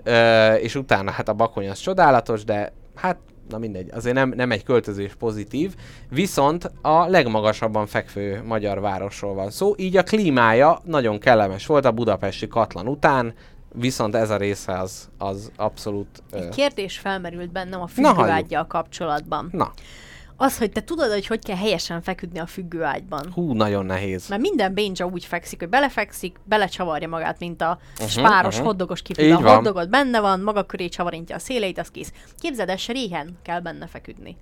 [0.06, 3.16] uh, és utána hát a bakony az csodálatos, de hát
[3.48, 5.74] na mindegy, azért nem, nem egy költözés pozitív,
[6.10, 11.92] viszont a legmagasabban fekvő magyar városról van szó, így a klímája nagyon kellemes volt a
[11.92, 13.34] budapesti katlan után,
[13.74, 16.22] viszont ez a része az, az abszolút...
[16.32, 19.48] Egy kérdés felmerült bennem a függőágyjal kapcsolatban.
[19.52, 19.72] Na,
[20.40, 23.32] Az, hogy te tudod, hogy hogy kell helyesen feküdni a függőágyban.
[23.34, 24.28] hú, nagyon nehéz.
[24.28, 28.66] Mert minden bénja úgy fekszik, hogy belefekszik, belecsavarja magát, mint a uh-huh, spáros uh-huh.
[28.66, 29.30] hoddogos kifli.
[29.30, 32.12] A hoddogot benne van, maga köré csavarintja a széleit, az kész.
[32.38, 34.36] Képzeld, se réhen kell benne feküdni.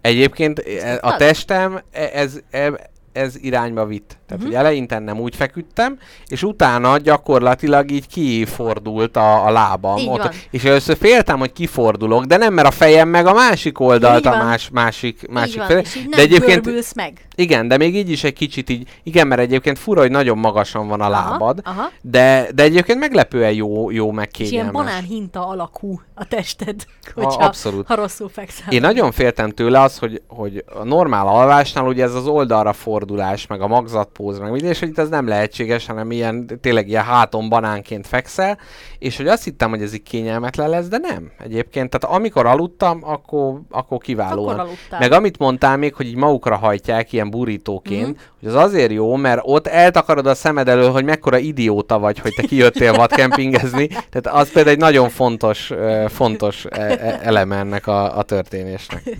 [0.00, 4.08] Egyébként e- a testem e- ez, e- ez irányba vitt.
[4.08, 4.44] Tehát, uh-huh.
[4.44, 9.96] hogy eleinte nem úgy feküdtem, és utána gyakorlatilag így kifordult a, a lábam.
[9.96, 10.30] Így van.
[10.50, 14.26] és először féltem, hogy kifordulok, de nem, mert a fejem meg a másik oldalt, Így
[14.26, 15.62] a más, másik, másik
[15.96, 17.26] így De egyébként, meg.
[17.34, 20.88] igen, de még így is egy kicsit így, igen, mert egyébként fura, hogy nagyon magasan
[20.88, 21.90] van a Aha, lábad, aha.
[22.02, 24.72] De, de egyébként meglepően jó, jó meg És ilyen kényelmes.
[24.72, 27.86] banánhinta alakú a tested, hogyha, abszolút.
[27.86, 28.72] ha rosszul fekszel.
[28.72, 33.46] Én nagyon féltem tőle az, hogy, hogy a normál alvásnál ugye ez az oldalra fordulás,
[33.46, 37.02] meg a magzatpóz, meg minden, és hogy itt ez nem lehetséges, hanem ilyen, tényleg ilyen
[37.04, 38.58] háton banánként fekszel,
[38.98, 41.30] és hogy azt hittem, hogy ez így kényelmetlen lesz, de nem.
[41.44, 44.48] Egyébként, tehát amikor aludtam, akkor, akkor kiválóan.
[44.54, 44.98] Akkor aludtál.
[45.00, 48.10] meg amit mondtál még, hogy így magukra hajtják ilyen burítóként, Mhm.
[48.10, 48.22] mm.
[48.40, 52.32] hogy az azért jó, mert ott eltakarod a szemed elől, hogy mekkora idióta vagy, hogy
[52.34, 53.86] te kijöttél vadkempingezni.
[54.10, 55.72] Tehát az például egy nagyon fontos,
[56.08, 59.02] fontos e- e- eleme ennek a, a történésnek.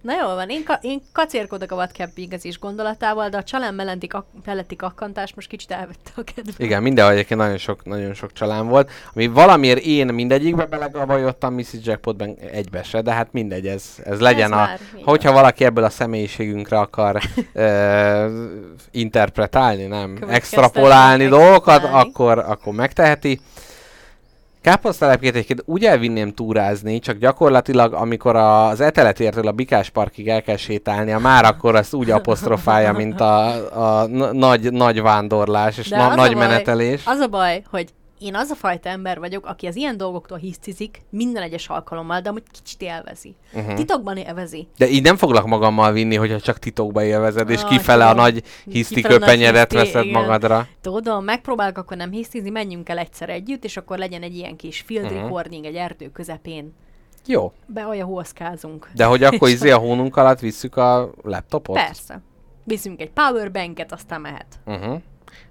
[0.00, 4.26] Na jól van, én, ka- én kacérkodok a vadkempingezés gondolatával, de a csalán melletti, kak-
[4.44, 6.54] melletti kakkantás most kicsit elvette a kedvem.
[6.56, 11.72] Igen, mindenhol egyébként nagyon sok, nagyon sok csalán volt, ami valamiért én mindegyikbe belegabajottam, Mrs.
[11.82, 14.60] Jackpotban egybe se, de hát mindegy, ez, ez legyen Ez a...
[14.60, 17.22] már, Hogyha valaki ebből a személyiségünkre akar
[17.52, 18.42] ö,
[18.90, 23.40] interpretálni, nem extrapolálni dolgokat, akkor, akkor megteheti.
[24.62, 30.56] Káposztelepkét egyébként úgy elvinném túrázni, csak gyakorlatilag, amikor az eteletértől a Bikás parkig el kell
[30.56, 33.46] sétálnia, már akkor azt úgy apostrofálja, mint a,
[34.00, 37.02] a nagy, nagy vándorlás és De na- nagy baj- menetelés.
[37.06, 37.86] Az a baj, hogy
[38.18, 42.28] én az a fajta ember vagyok, aki az ilyen dolgoktól hisztizik minden egyes alkalommal, de
[42.28, 43.34] amúgy kicsit élvezi.
[43.52, 43.74] Uh-huh.
[43.74, 44.68] Titokban élvezi.
[44.76, 48.42] De így nem foglak magammal vinni, hogyha csak titokba élvezed, és Ah, kifele a nagy
[48.64, 50.20] hiszti köpenyedet veszed igen.
[50.20, 50.66] magadra.
[50.80, 54.80] Tudom, megpróbálok akkor nem hisztizni, menjünk el egyszer együtt, és akkor legyen egy ilyen kis
[54.80, 55.14] field Mhm.
[55.14, 56.74] recording egy erdő közepén.
[57.26, 57.52] Jó.
[57.66, 58.90] Be ajahózkázunk.
[58.94, 61.76] De hogy akkor izé a hónunk alatt visszük a laptopot?
[61.76, 62.20] Persze.
[62.64, 64.46] Viszünk egy powerbanket, aztán mehet.
[64.66, 65.00] Uh-huh.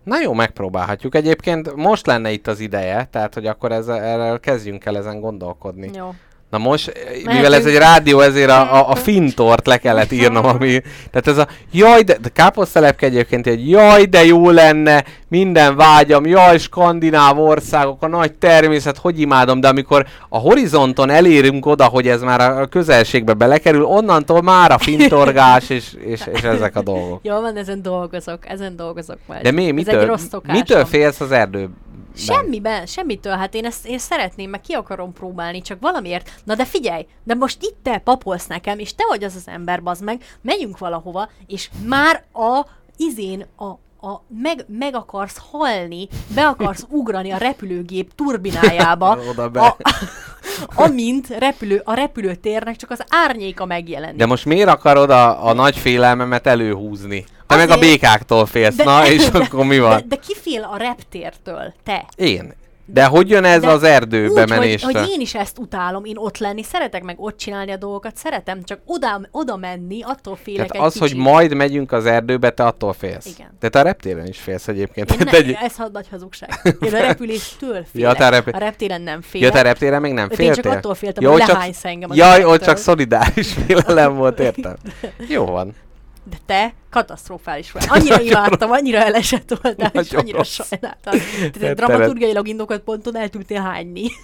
[0.07, 1.15] Na jó, megpróbálhatjuk.
[1.15, 5.89] Egyébként most lenne itt az ideje, tehát hogy akkor ezzel, erről kezdjünk el ezen gondolkodni.
[5.95, 6.13] Jó.
[6.49, 10.45] Na most, eh, mivel ez egy rádió, ezért a, a, a fintort le kellett írnom,
[10.45, 10.81] ami...
[11.11, 16.25] Tehát ez a jaj, de, de káposztelepke egyébként egy jaj, de jó lenne, minden vágyam,
[16.25, 22.07] jaj, skandináv országok, a nagy természet, hogy imádom, de amikor a horizonton elérünk oda, hogy
[22.07, 27.19] ez már a közelségbe belekerül, onnantól már a fintorgás és, és, és ezek a dolgok.
[27.23, 29.41] Jó van, ezen dolgozok, ezen dolgozok majd.
[29.41, 30.55] De mi, Ez mitől, rossz szokásom.
[30.55, 31.85] mitől félsz az erdőben?
[32.15, 36.29] Semmiben, semmitől, hát én ezt én szeretném, meg ki akarom próbálni, csak valamiért.
[36.43, 39.83] Na de figyelj, de most itt te papolsz nekem, és te vagy az az ember,
[39.83, 42.65] bazd meg, megyünk valahova, és már a
[42.97, 43.71] izén a
[44.01, 49.61] a, meg, meg akarsz halni, be akarsz ugrani a repülőgép turbinájába, Oda be.
[49.61, 49.77] a,
[50.85, 54.15] amint repülő, a repülőtérnek csak az árnyéka megjelenik.
[54.17, 57.25] De most miért akarod a, a nagy félelmemet előhúzni?
[57.47, 59.97] Te meg a Azért- békáktól félsz, na és akkor mi van?
[59.97, 61.73] De, de ki fél a reptértől?
[61.83, 62.05] Te.
[62.15, 62.53] Én.
[62.89, 64.91] De hogy jön ez De az erdőbe úgy, hogy, menéstől?
[65.01, 68.63] hogy én is ezt utálom, én ott lenni, szeretek meg ott csinálni a dolgokat, szeretem
[68.63, 71.23] csak oda, oda menni, attól félek Tehát az, hogy kicsit.
[71.23, 73.25] majd megyünk az erdőbe, te attól félsz.
[73.25, 73.47] Igen.
[73.59, 75.11] De te a reptéren is félsz egyébként.
[75.11, 75.57] Én Tehát ne, egy...
[75.61, 76.49] ez ha nagy hazugság.
[76.81, 78.17] Én a repüléstől Ja, félek.
[78.17, 79.51] te a repü- A reptéren nem Ja, félek.
[79.51, 80.63] te reptéren még nem Én féltél?
[80.63, 84.75] csak attól féltem, Jó, hogy csak- lehánysz engem Jaj, ott csak szolidáris félelem volt, értem.
[85.29, 85.73] Jó van.
[86.29, 87.83] De te katasztrofális vagy.
[87.87, 91.19] Annyira imádtam, annyira elesett voltál, és annyira sajnáltam.
[91.39, 94.05] Tehát Te- dramaturgiailag indokolt ponton el tudtél hányni.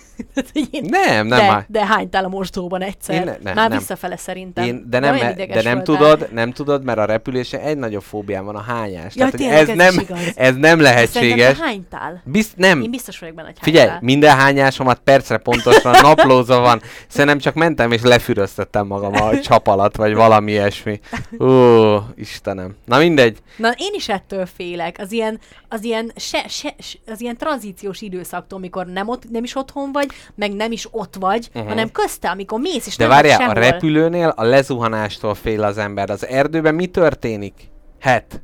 [0.81, 1.63] Nem, nem de, hány.
[1.67, 3.15] de hánytál a mosdóban egyszer.
[3.15, 3.77] Én ne- ne- Már nem.
[3.77, 4.63] visszafele szerintem.
[4.65, 8.01] Én, de nem, me- ideges de nem tudod, nem tudod, mert a repülése egy nagyobb
[8.01, 9.15] fóbiám van a hányás.
[9.15, 11.57] Ja, Tehát, tényleg, ez, ez nem, ez nem De lehetséges.
[11.57, 12.21] te hánytál?
[12.25, 12.81] Bizt, nem.
[12.81, 14.03] Én biztos vagyok benne, hogy Figyelj, hánytál.
[14.05, 16.81] minden hányásomat percre pontosan naplózva van.
[17.07, 20.99] Szerintem csak mentem és lefüröztettem magam a csap alatt, vagy valami ilyesmi.
[21.39, 22.62] Ó, Istenem.
[22.85, 23.37] Na mindegy.
[23.57, 26.75] Na én is ettől félek, az ilyen, az ilyen, se, se,
[27.07, 31.15] az ilyen tranzíciós időszaktól, amikor nem, ott, nem is otthon vagy, meg nem is ott
[31.19, 31.67] vagy, uh-huh.
[31.67, 33.09] hanem közte, amikor mész, és Mhm.
[33.09, 36.09] De nem várjál, a repülőnél a lezuhanástól fél az ember.
[36.09, 37.53] Az erdőben mi történik?
[37.99, 38.41] Het.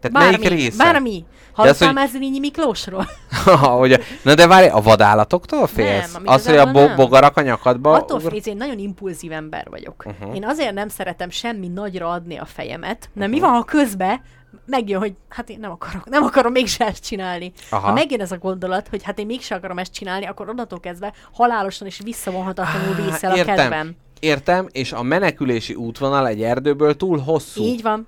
[0.00, 0.84] Tehát Bármi, melyik része?
[0.84, 1.24] bármi.
[1.60, 3.06] Az, Hallottál hogy- már Zrínyi Miklósról?
[3.78, 6.12] hogy, na de várj, a vadállatoktól félsz?
[6.12, 7.92] Nem, az, hogy a bo- bogarak a nyakadba...
[7.92, 10.04] Attól ugr- fél, én nagyon impulzív ember vagyok.
[10.06, 10.36] Uh-huh.
[10.36, 14.20] Én azért nem szeretem semmi nagyra adni a fejemet, mert mi van, ha közben
[14.66, 17.52] megjön, hogy hát én nem akarok, nem akarom mégse ezt csinálni.
[17.70, 17.86] Aha.
[17.86, 21.12] Ha megjön ez a gondolat, hogy hát én mégse akarom ezt csinálni, akkor onnantól kezdve
[21.32, 23.96] halálosan és visszavonhatatlanul vészel a értem, kedvem.
[24.20, 27.62] Értem, és a menekülési útvonal egy erdőből túl hosszú.
[27.62, 28.06] Így van.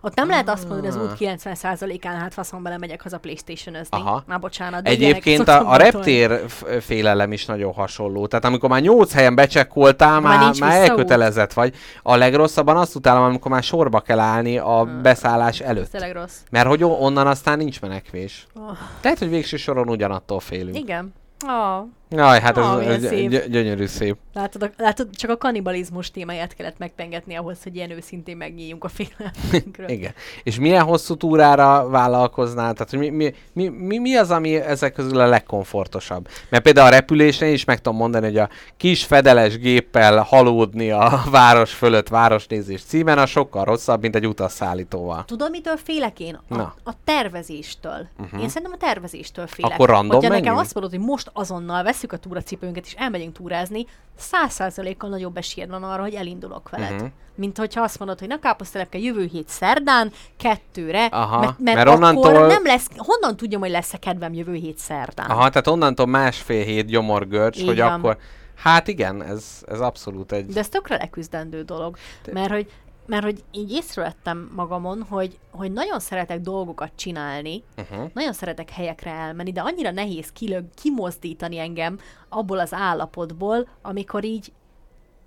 [0.00, 0.94] Ott nem lehet azt mondani, Ah.
[0.94, 3.98] hogy az út 90%-án hát faszom bele megyek haza Playstation-özni.
[3.98, 4.22] Aha.
[4.26, 4.82] Már bocsánat.
[4.82, 6.40] de Egyébként a, a reptér
[6.80, 8.26] félelem is nagyon hasonló.
[8.26, 11.74] Tehát amikor már nyolc helyen becsekkoltál, Már már, már elkötelezett vagy.
[12.02, 15.02] A legrosszabban azt utálom, amikor már sorba kell állni a Hmm.
[15.02, 15.90] beszállás Ez előtt.
[15.90, 16.36] tényleg rossz.
[16.50, 18.46] Mert hogy onnan aztán nincs menekvés.
[18.54, 18.76] Oh.
[19.00, 20.78] Tehát, hogy végső soron ugyanattól félünk.
[20.78, 21.14] Igen.
[21.46, 21.84] Oh.
[22.10, 23.28] Jaj, hát ez, Ó, milyen ez szép.
[23.30, 24.16] gy- gyönyörű szép.
[24.34, 28.88] Látod, a- látod, csak a kanibalizmus témáját kellett megpengetni ahhoz, hogy ilyen őszintén megnyíljunk a
[28.88, 29.88] félelmünkről.
[29.98, 30.12] Igen.
[30.42, 32.72] És milyen hosszú túrára vállalkoznál?
[32.72, 36.28] Tehát, hogy mi, mi, mi, mi, mi az, ami ezek közül a legkomfortosabb?
[36.48, 41.22] Mert például a repülésen is meg tudom mondani, hogy a kis fedeles géppel halódni a
[41.30, 45.24] város fölött városnézés címen, az sokkal rosszabb, mint egy utasszállítóval.
[45.24, 46.34] Tudod, mitől félek én?
[46.48, 46.74] A, Na.
[46.84, 48.08] a tervezéstől.
[48.18, 48.42] Uh-huh.
[48.42, 49.72] Én szerintem a tervezéstől félek.
[49.72, 53.86] Akkor random Hogyha nekem azt mondod, hogy most azonnal veszük a túracipőnket és elmegyünk túrázni,
[54.16, 56.92] száz százalékkal nagyobb esélyed van arra, hogy elindulok veled.
[56.92, 57.08] Uh-huh.
[57.34, 61.88] Mint hogyha azt mondod, hogy na káposztelepke jövő hét szerdán, kettőre, Aha, mert, mert, mert
[61.88, 65.30] akkor onnantól- nem lesz, honnan tudjam, hogy lesz-e kedvem jövő hét szerdán?
[65.30, 68.18] Aha, tehát onnantól másfél hét gyomorgörcs, Így hogy akkor...
[68.54, 70.46] Hát igen, ez, ez abszolút egy...
[70.46, 71.96] De ez tökre leküzdendő dolog,
[72.32, 72.70] mert hogy,
[73.06, 78.10] mert hogy így észrevettem magamon, hogy, hogy nagyon szeretek dolgokat csinálni, Uh-huh.
[78.14, 81.98] nagyon szeretek helyekre elmenni, de annyira nehéz kilög, kimozdítani engem
[82.28, 84.52] abból az állapotból, amikor így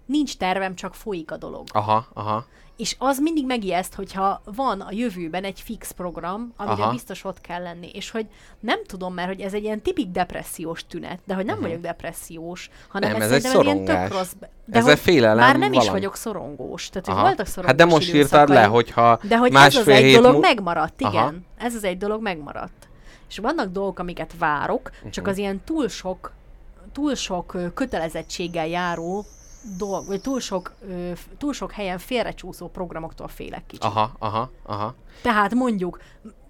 [0.06, 1.64] nincs tervem, csak folyik a dolog.
[1.72, 2.46] Aha, aha.
[2.78, 6.92] És az mindig megijeszt, hogyha van a jövőben egy fix program, amire Aha.
[6.92, 7.90] biztos ott kell lenni.
[7.94, 8.26] És hogy
[8.60, 12.70] nem tudom, mert hogy ez egy ilyen tipik depressziós tünet, de hogy nem vagyok depressziós,
[12.88, 13.12] hanem.
[13.12, 14.18] Nem, ez, ez egy szerintem ilyen tök szorongás.
[14.18, 14.32] rossz.
[14.66, 16.00] De Ez egy félelem Már nem is valami.
[16.00, 16.90] vagyok szorongós.
[16.90, 17.24] Tehát, hogy Aha.
[17.26, 20.42] voltak szorongós Hát de most írtad le, hogyha De hogy ez az egy dolog mú-
[20.42, 21.14] megmaradt, igen.
[21.16, 21.34] Aha.
[21.58, 22.88] Ez az egy dolog megmaradt.
[23.30, 25.34] És vannak dolgok, amiket várok, csak Mhm.
[25.34, 26.32] az ilyen túl sok,
[26.94, 29.26] túl sok kötelezettséggel járó
[29.78, 33.84] dolg, vagy túl sok, ö, túl sok helyen félrecsúszó programoktól félek kicsit.
[33.84, 34.96] Aha, aha, aha.
[35.22, 36.00] Tehát mondjuk,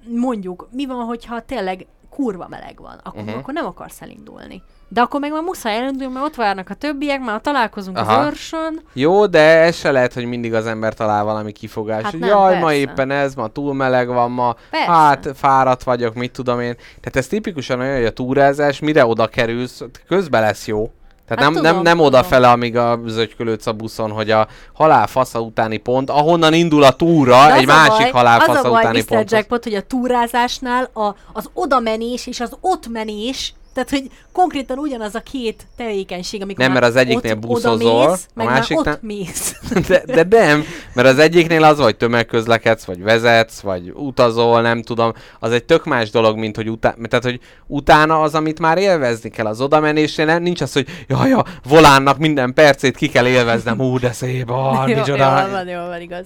[0.07, 3.37] mondjuk, mi van, hogyha tényleg kurva meleg van, akkor, uh-huh.
[3.37, 4.63] akkor nem akarsz elindulni.
[4.87, 8.13] De akkor meg már muszáj elindulni, mert ott várnak a többiek, már találkozunk Aha.
[8.13, 8.81] az őrsön.
[8.93, 12.03] Jó, de ez se lehet, hogy mindig az ember talál valami kifogást.
[12.03, 12.75] Hát nem, Jaj, ma persze.
[12.75, 14.91] éppen ez, ma túl meleg van, ma Persze.
[14.91, 16.75] hát fáradt vagyok, mit tudom én.
[16.75, 20.91] Tehát ez tipikusan olyan, hogy a túrázás, mire oda kerülsz, közben lesz jó.
[21.27, 25.07] Tehát Hát nem, tudom, nem, nem odafele, amíg a zögykölődsz a buszon, hogy a halál
[25.07, 28.79] fasza utáni pont, ahonnan indul a túra, De egy másik baj, halál Az a baj,
[28.81, 29.31] utáni pont.
[29.31, 35.15] Jackpot, hogy a túrázásnál a, az odamenés és az ott menés, tehát hogy konkrétan ugyanaz
[35.15, 38.93] a két tevékenység, amikor Nem, mert az egyiknél ott buszozol, odamész, a meg másiknál- már
[38.95, 39.55] ott mész.
[39.87, 40.63] De, de nem,
[40.93, 45.85] mert az egyiknél az vagy tömegközlekedsz, vagy vezetsz, vagy utazol, nem tudom, az egy tök
[45.85, 50.25] más dolog, mint hogy utána, tehát hogy utána az, amit már élvezni kell az odamenésnél,
[50.25, 54.49] nem, nincs az, hogy jaj, a volánnak minden percét ki kell élveznem, ú, de szép,
[54.49, 55.47] ah, jó, micsoda.
[55.51, 56.25] van, jó, van, igaz.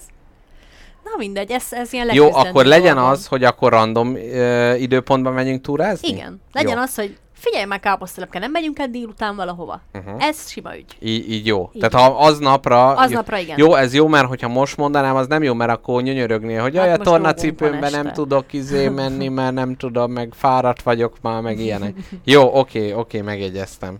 [1.04, 3.12] Na mindegy, ez, ez ilyen Jó, akkor legyen dolgom.
[3.12, 6.08] az, hogy akkor random ö, időpontban menjünk túrázni?
[6.08, 6.82] Igen, legyen jó.
[6.82, 9.80] az, hogy figyelj már káposztelepke, nem megyünk el délután valahova.
[9.94, 10.24] Uh-huh.
[10.24, 10.96] Ez sima ügy.
[11.00, 11.70] Így, így jó.
[11.72, 11.80] Így.
[11.80, 12.94] Tehát ha aznapra...
[12.94, 13.58] Aznapra igen.
[13.58, 17.00] Jó, ez jó, mert hogyha most mondanám, az nem jó, mert akkor nyönyörögnél, hogy Hát
[17.00, 21.94] a tornacipőmben nem tudok izé menni, mert nem tudom, meg fáradt vagyok már, meg ilyenek.
[22.24, 23.98] Jó, oké, oké, megjegyeztem.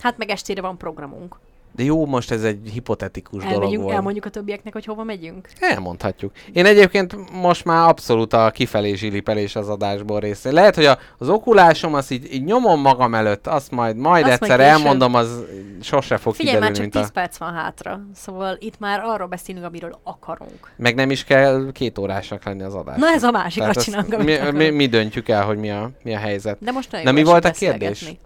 [0.00, 1.36] Hát meg estére van programunk.
[1.72, 3.94] De jó, most ez egy hipotetikus dolog Elmegyünk, volt.
[3.94, 5.48] elmondjuk a többieknek, hogy hova megyünk.
[5.60, 6.32] Elmondhatjuk.
[6.52, 10.52] Én egyébként most már abszolút a kifelé zsilipelés az adásból része.
[10.52, 14.32] Lehet, hogy a, az okulásom, azt így, így nyomom magam előtt, azt majd, majd Azt
[14.32, 14.80] egyszer majd később.
[14.80, 15.44] elmondom, az
[15.82, 17.20] sose fog Figyelj, már kiderülni, csak mint 10 a...
[17.20, 18.00] perc van hátra.
[18.14, 20.72] Szóval itt már arról beszélünk, amiről akarunk.
[20.76, 22.98] Meg nem is kell két órásnak lenni az adás.
[22.98, 26.14] Na ez a másik, azt csinálunk, mi, mi, mi, döntjük el, hogy mi a, mi
[26.14, 26.56] a helyzet.
[26.60, 28.18] De most Na, mi volt a beszélgetni.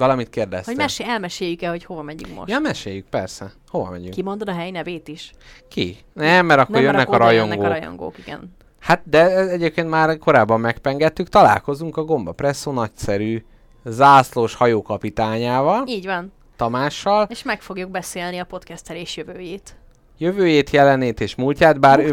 [0.00, 0.74] Valamit kérdeztem.
[0.74, 2.50] Hogy mesé, elmeséljük el, hogy hova megyünk most.
[2.50, 3.52] Ja, meséljük, persze.
[3.68, 4.10] Hova megyünk?
[4.10, 4.14] Ki?
[4.16, 5.32] Kimondod a hely nevét is?
[5.68, 5.96] Ki?
[6.12, 7.72] Nem, mert akkor Nem, jönnek mert a oda jönnek rajongók.
[7.72, 8.56] a rajongók, igen.
[8.80, 13.44] Hát, de egyébként már korábban megpengettük, találkozunk a Gomba Presszó nagyszerű
[13.84, 16.32] zászlós hajókapitányával, Így van.
[16.56, 17.26] Tamással.
[17.30, 19.74] És meg fogjuk beszélni a podcastelés jövőjét.
[20.22, 22.12] Jövőjét, jelenét és múltját, bár ő,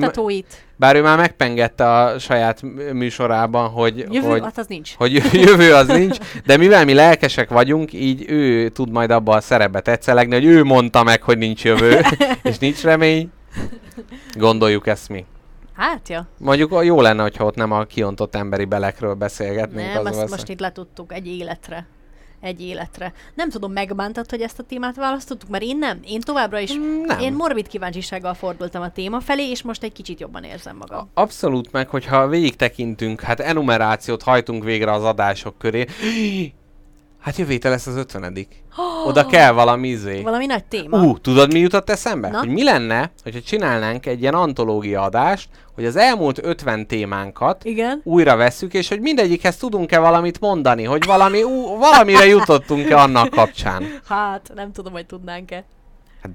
[0.75, 2.61] bár ő már megpengette a saját
[2.93, 4.95] műsorában, hogy, Jövő, hogy, hát az nincs.
[4.95, 5.11] hogy
[5.47, 9.79] jövő az nincs, de mivel mi lelkesek vagyunk, így ő tud majd abba a szerepbe
[9.79, 11.99] tetszelegni, hogy ő mondta meg, hogy nincs jövő,
[12.43, 13.29] és nincs remény.
[14.34, 15.25] Gondoljuk ezt mi.
[15.73, 16.27] Hát, ja.
[16.38, 19.88] Mondjuk jó lenne, hogyha ott nem a kiontott emberi belekről beszélgetnénk.
[19.88, 21.85] Nem, az ezt valószínű- most itt letudtuk egy életre.
[22.41, 23.14] Egy életre.
[23.34, 25.99] Nem tudom, megbántad, hogy ezt a témát választottuk, mert én nem.
[26.03, 27.19] Én továbbra is, Mm, nem.
[27.19, 31.09] én morbid kíváncsisággal fordultam a téma felé, és most egy kicsit jobban érzem magam.
[31.14, 35.85] Abszolút meg, hogyha végig tekintünk, hát enumerációt hajtunk végre az adások köré.
[37.19, 38.64] Hát jövő lesz az ötvenedik.
[39.07, 40.22] Oda kell valami izé.
[40.22, 40.98] Valami nagy téma.
[40.98, 42.30] Ú, uh, tudod mi jutott eszembe?
[42.30, 42.39] Na?
[42.39, 48.02] Hogy mi lenne, hogyha csinálnánk egy ilyen antológia adást, hogy az elmúlt 50 témánkat Igen.
[48.03, 53.84] újra vesszük, és hogy mindegyikhez tudunk-e valamit mondani, hogy valami, ú, valamire jutottunk-e annak kapcsán.
[54.07, 55.65] Hát, nem tudom, hogy tudnánk-e.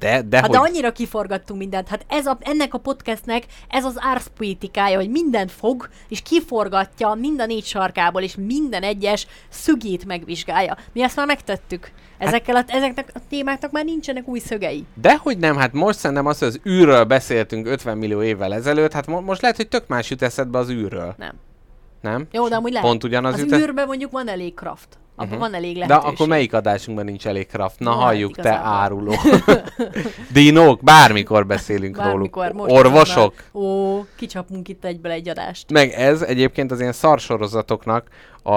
[0.01, 0.69] Hát De, de, Hát de hogy...
[0.69, 1.89] annyira kiforgattunk mindent.
[1.89, 7.47] Hát ez a, ennek a podcastnek ez az árszpolitikája, hogy mindent fog, és kiforgatja minden
[7.47, 10.77] négy sarkából, és minden egyes szögét megvizsgálja.
[10.93, 11.91] Mi ezt már megtettük.
[12.19, 14.85] Ezekkel a, ezeknek a témáknak már nincsenek új szögei.
[14.95, 19.07] Dehogy nem, hát most szerintem az, hogy az űrről beszéltünk 50 millió évvel ezelőtt, hát
[19.07, 21.15] mo- most lehet, hogy tök más jut eszedbe az űrről.
[21.19, 21.33] Nem.
[22.01, 22.27] Nem?
[22.33, 22.87] Jó, de amúgy lehet.
[22.89, 24.99] Pont ugyanaz Az jut esz- űrben mondjuk van elég craft.
[25.17, 25.39] Abban Mhm.
[25.41, 26.15] van elég De lehetőség.
[26.15, 27.79] akkor melyik adásunkban nincs elég kraft?
[27.79, 28.73] Na, Hát, halljuk, te igazából.
[28.73, 29.15] áruló.
[30.33, 32.57] Dinók, bármikor beszélünk Bármikor, róluk.
[32.69, 33.35] most Orvosok.
[33.53, 33.99] azonnal.
[33.99, 35.71] Ó, kicsapunk itt egyből egy adást.
[35.73, 38.07] Meg ez egyébként az ilyen szarsorozatoknak
[38.43, 38.53] a,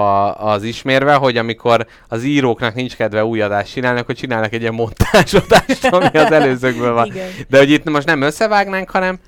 [0.46, 4.74] az ismérve, hogy amikor az íróknak nincs kedve új adást csinálni, akkor csinálnak egy ilyen
[4.74, 7.06] montásodást, ami az előzőkből van.
[7.06, 7.28] Igen.
[7.48, 9.18] De hogy itt most nem összevágnánk, hanem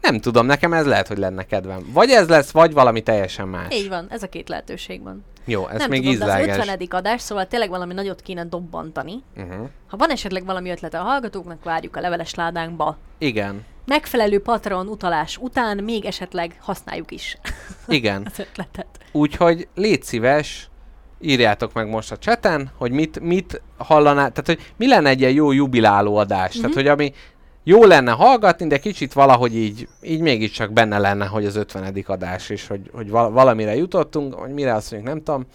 [0.00, 1.78] nem tudom, nekem ez lehet, hogy lenne kedvem.
[1.92, 3.74] Vagy ez lesz, vagy valami teljesen más.
[3.74, 5.24] Így van, ez a két lehetőség van.
[5.44, 6.56] Jó, ez nem még tudom, de az ízláges.
[6.56, 6.88] 50.
[6.90, 9.22] adás, szóval tényleg valami nagyot kéne dobbantani.
[9.36, 9.68] Uh-huh.
[9.88, 12.96] Ha van esetleg valami ötlete a hallgatóknak, várjuk a leveles ládánkba.
[13.18, 17.38] Igen, Megfelelő Patreon utalás után még esetleg használjuk is
[17.88, 18.22] igen.
[18.30, 18.86] az ötletet.
[19.12, 20.68] Úgyhogy légy szíves,
[21.20, 25.32] írjátok meg most a cseten, hogy mit, mit hallaná, tehát hogy mi lenne egy ilyen
[25.32, 26.52] jó jubiláló adás.
[26.52, 26.60] Mhm.
[26.60, 27.12] Tehát, hogy ami
[27.64, 32.04] jó lenne hallgatni, de kicsit valahogy így, így mégiscsak benne lenne, hogy az 50.
[32.06, 35.46] adás is, hogy, hogy val- valamire jutottunk, hogy mire azt mondjuk, nem tudom,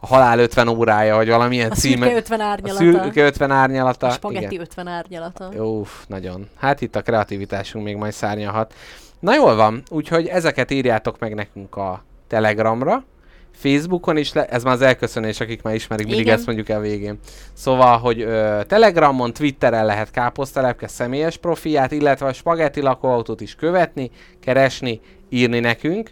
[0.00, 2.04] a halál 50 órája, vagy valamilyen A címe.
[2.06, 2.78] szürke 50 a árnyalata.
[2.84, 4.06] szürke 50 árnyalata.
[4.06, 4.60] A spagetti igen.
[4.60, 5.48] 50 árnyalata.
[5.48, 6.48] Uff, nagyon.
[6.56, 8.74] Hát itt a kreativitásunk még majd szárnyalhat.
[9.20, 13.04] Na jól van, úgyhogy ezeket írjátok meg nekünk a Telegramra,
[13.52, 16.36] Facebookon is, le, ez már az elköszönés, akik már ismerik, mindig Igen.
[16.36, 17.18] ezt mondjuk el végén.
[17.52, 24.10] Szóval, hogy ö, Telegramon, Twitteren lehet káposztelepke személyes profiát, illetve a spagetti lakóautót is követni,
[24.40, 26.10] keresni, írni nekünk.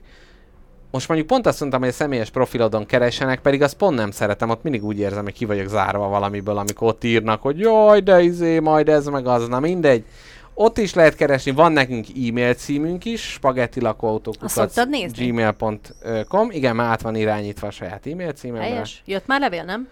[0.91, 4.51] Most mondjuk pont azt mondtam, hogy a személyes profilodon keressenek, pedig azt pont nem szeretem,
[4.51, 8.23] ott mindig úgy érzem, hogy ki vagyok zárva valamiből, amikor ott írnak, hogy jaj, de
[8.23, 10.05] izé, majd ez meg az, na mindegy.
[10.63, 13.39] Ott is lehet keresni, van nekünk e-mail címünk is,
[14.89, 15.27] nézni?
[15.27, 18.67] gmail.com, igen, már át van irányítva a saját e-mail címemre.
[18.67, 19.03] Helyes?
[19.07, 19.89] Jött már levél, nem?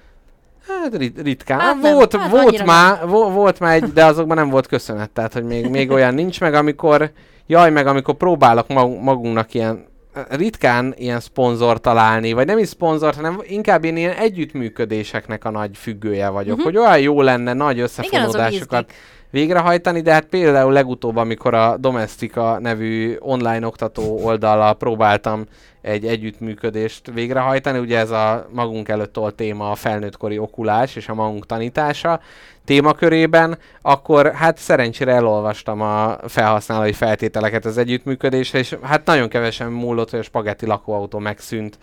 [0.69, 1.59] Hát rit- ritkán.
[1.59, 4.66] Hát Hát nem, volt, hát volt, már, vo- volt már egy, de azokban nem volt
[4.66, 7.11] köszönet, tehát hogy még, még olyan nincs meg, amikor,
[7.47, 9.86] jaj, meg amikor próbálok mag- magunknak ilyen
[10.28, 15.77] ritkán ilyen szponzor találni, vagy nem is szponzor, hanem inkább én ilyen együttműködéseknek a nagy
[15.77, 16.73] függője vagyok, uh-huh.
[16.73, 19.16] hogy olyan jó lenne nagy Igen, összefonódásokat ízlik.
[19.31, 25.45] Végrehajtani, de hát például legutóbb, amikor a Domestika nevű online oktató oldallal próbáltam
[25.81, 31.15] egy együttműködést végrehajtani, ugye ez a magunk előtt tolt téma a felnőttkori okulás és a
[31.15, 32.21] magunk tanítása
[32.69, 40.11] témakörében, akkor hát szerencsére elolvastam a felhasználói feltételeket az együttműködésre, és hát nagyon kevesen múlott,
[40.11, 41.79] hogy a spagetti lakóautó megszűnt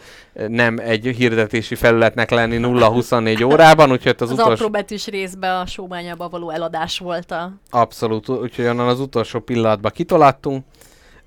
[0.47, 4.51] nem egy hirdetési felületnek lenni 0-24 órában, úgyhogy az, Az, utolsó...
[4.51, 7.51] apró betűs részbe a sóbányába való eladás volt a...
[7.69, 10.65] Abszolút, úgyhogy onnan az utolsó pillanatban kitolattunk.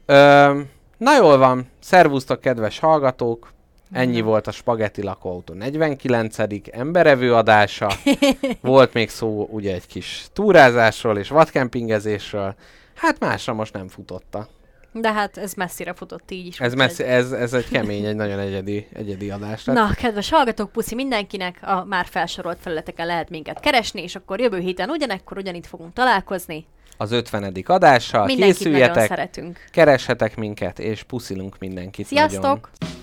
[0.07, 0.61] Ö,
[0.98, 3.52] na jól van, szervusztok kedves hallgatók,
[3.92, 6.36] ennyi volt a Spagetti Lakóautó 49.
[6.70, 7.90] emberevő adása.
[8.60, 12.54] Volt még szó ugye egy kis túrázásról és vadkempingezésről.
[12.94, 14.48] Hát másra most nem futotta.
[14.92, 16.60] De hát ez messzire futott így is.
[16.60, 19.64] Ez, messzi, ez, ez egy kemény, egy nagyon egyedi, egyedi adás.
[19.64, 19.76] lett.
[19.76, 24.58] Na, kedves hallgatók, puszi mindenkinek, a már felsorolt felületeken lehet minket keresni, és akkor jövő
[24.58, 26.66] héten ugyanekkor ugyanitt fogunk találkozni.
[27.00, 27.54] Az 50.
[27.66, 29.58] adással Mindenkit nagyon készüljetek, szeretünk.
[29.70, 32.06] keressetek minket, és puszilunk mindenkit.
[32.06, 32.70] Sziasztok!
[32.80, 32.97] Nagyon.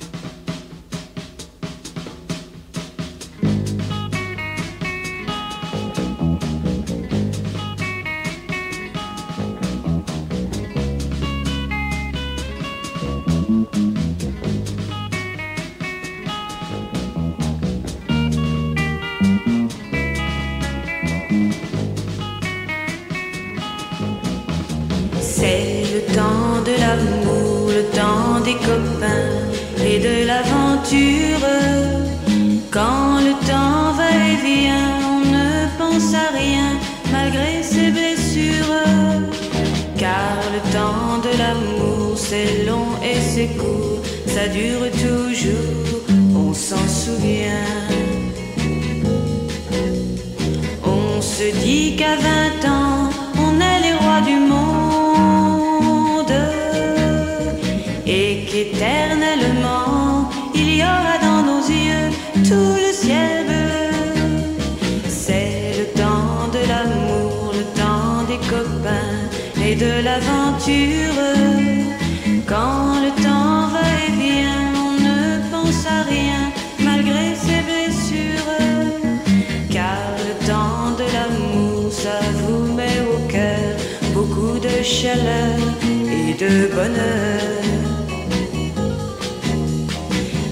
[85.16, 87.42] et de bonheur.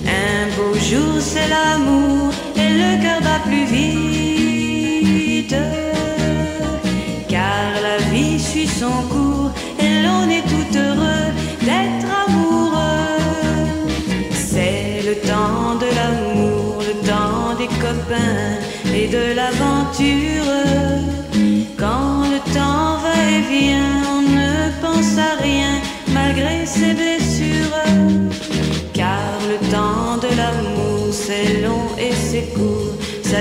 [0.07, 4.22] Un beau jour, c'est l'amour et le cœur va plus vite.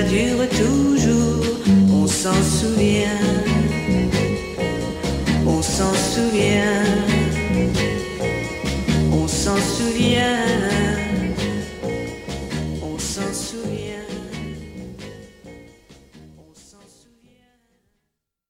[0.09, 1.45] dure toujours,
[1.93, 3.21] on s'en souvient,
[5.47, 6.85] on s'en souvient,
[9.13, 10.62] on s'en souvient.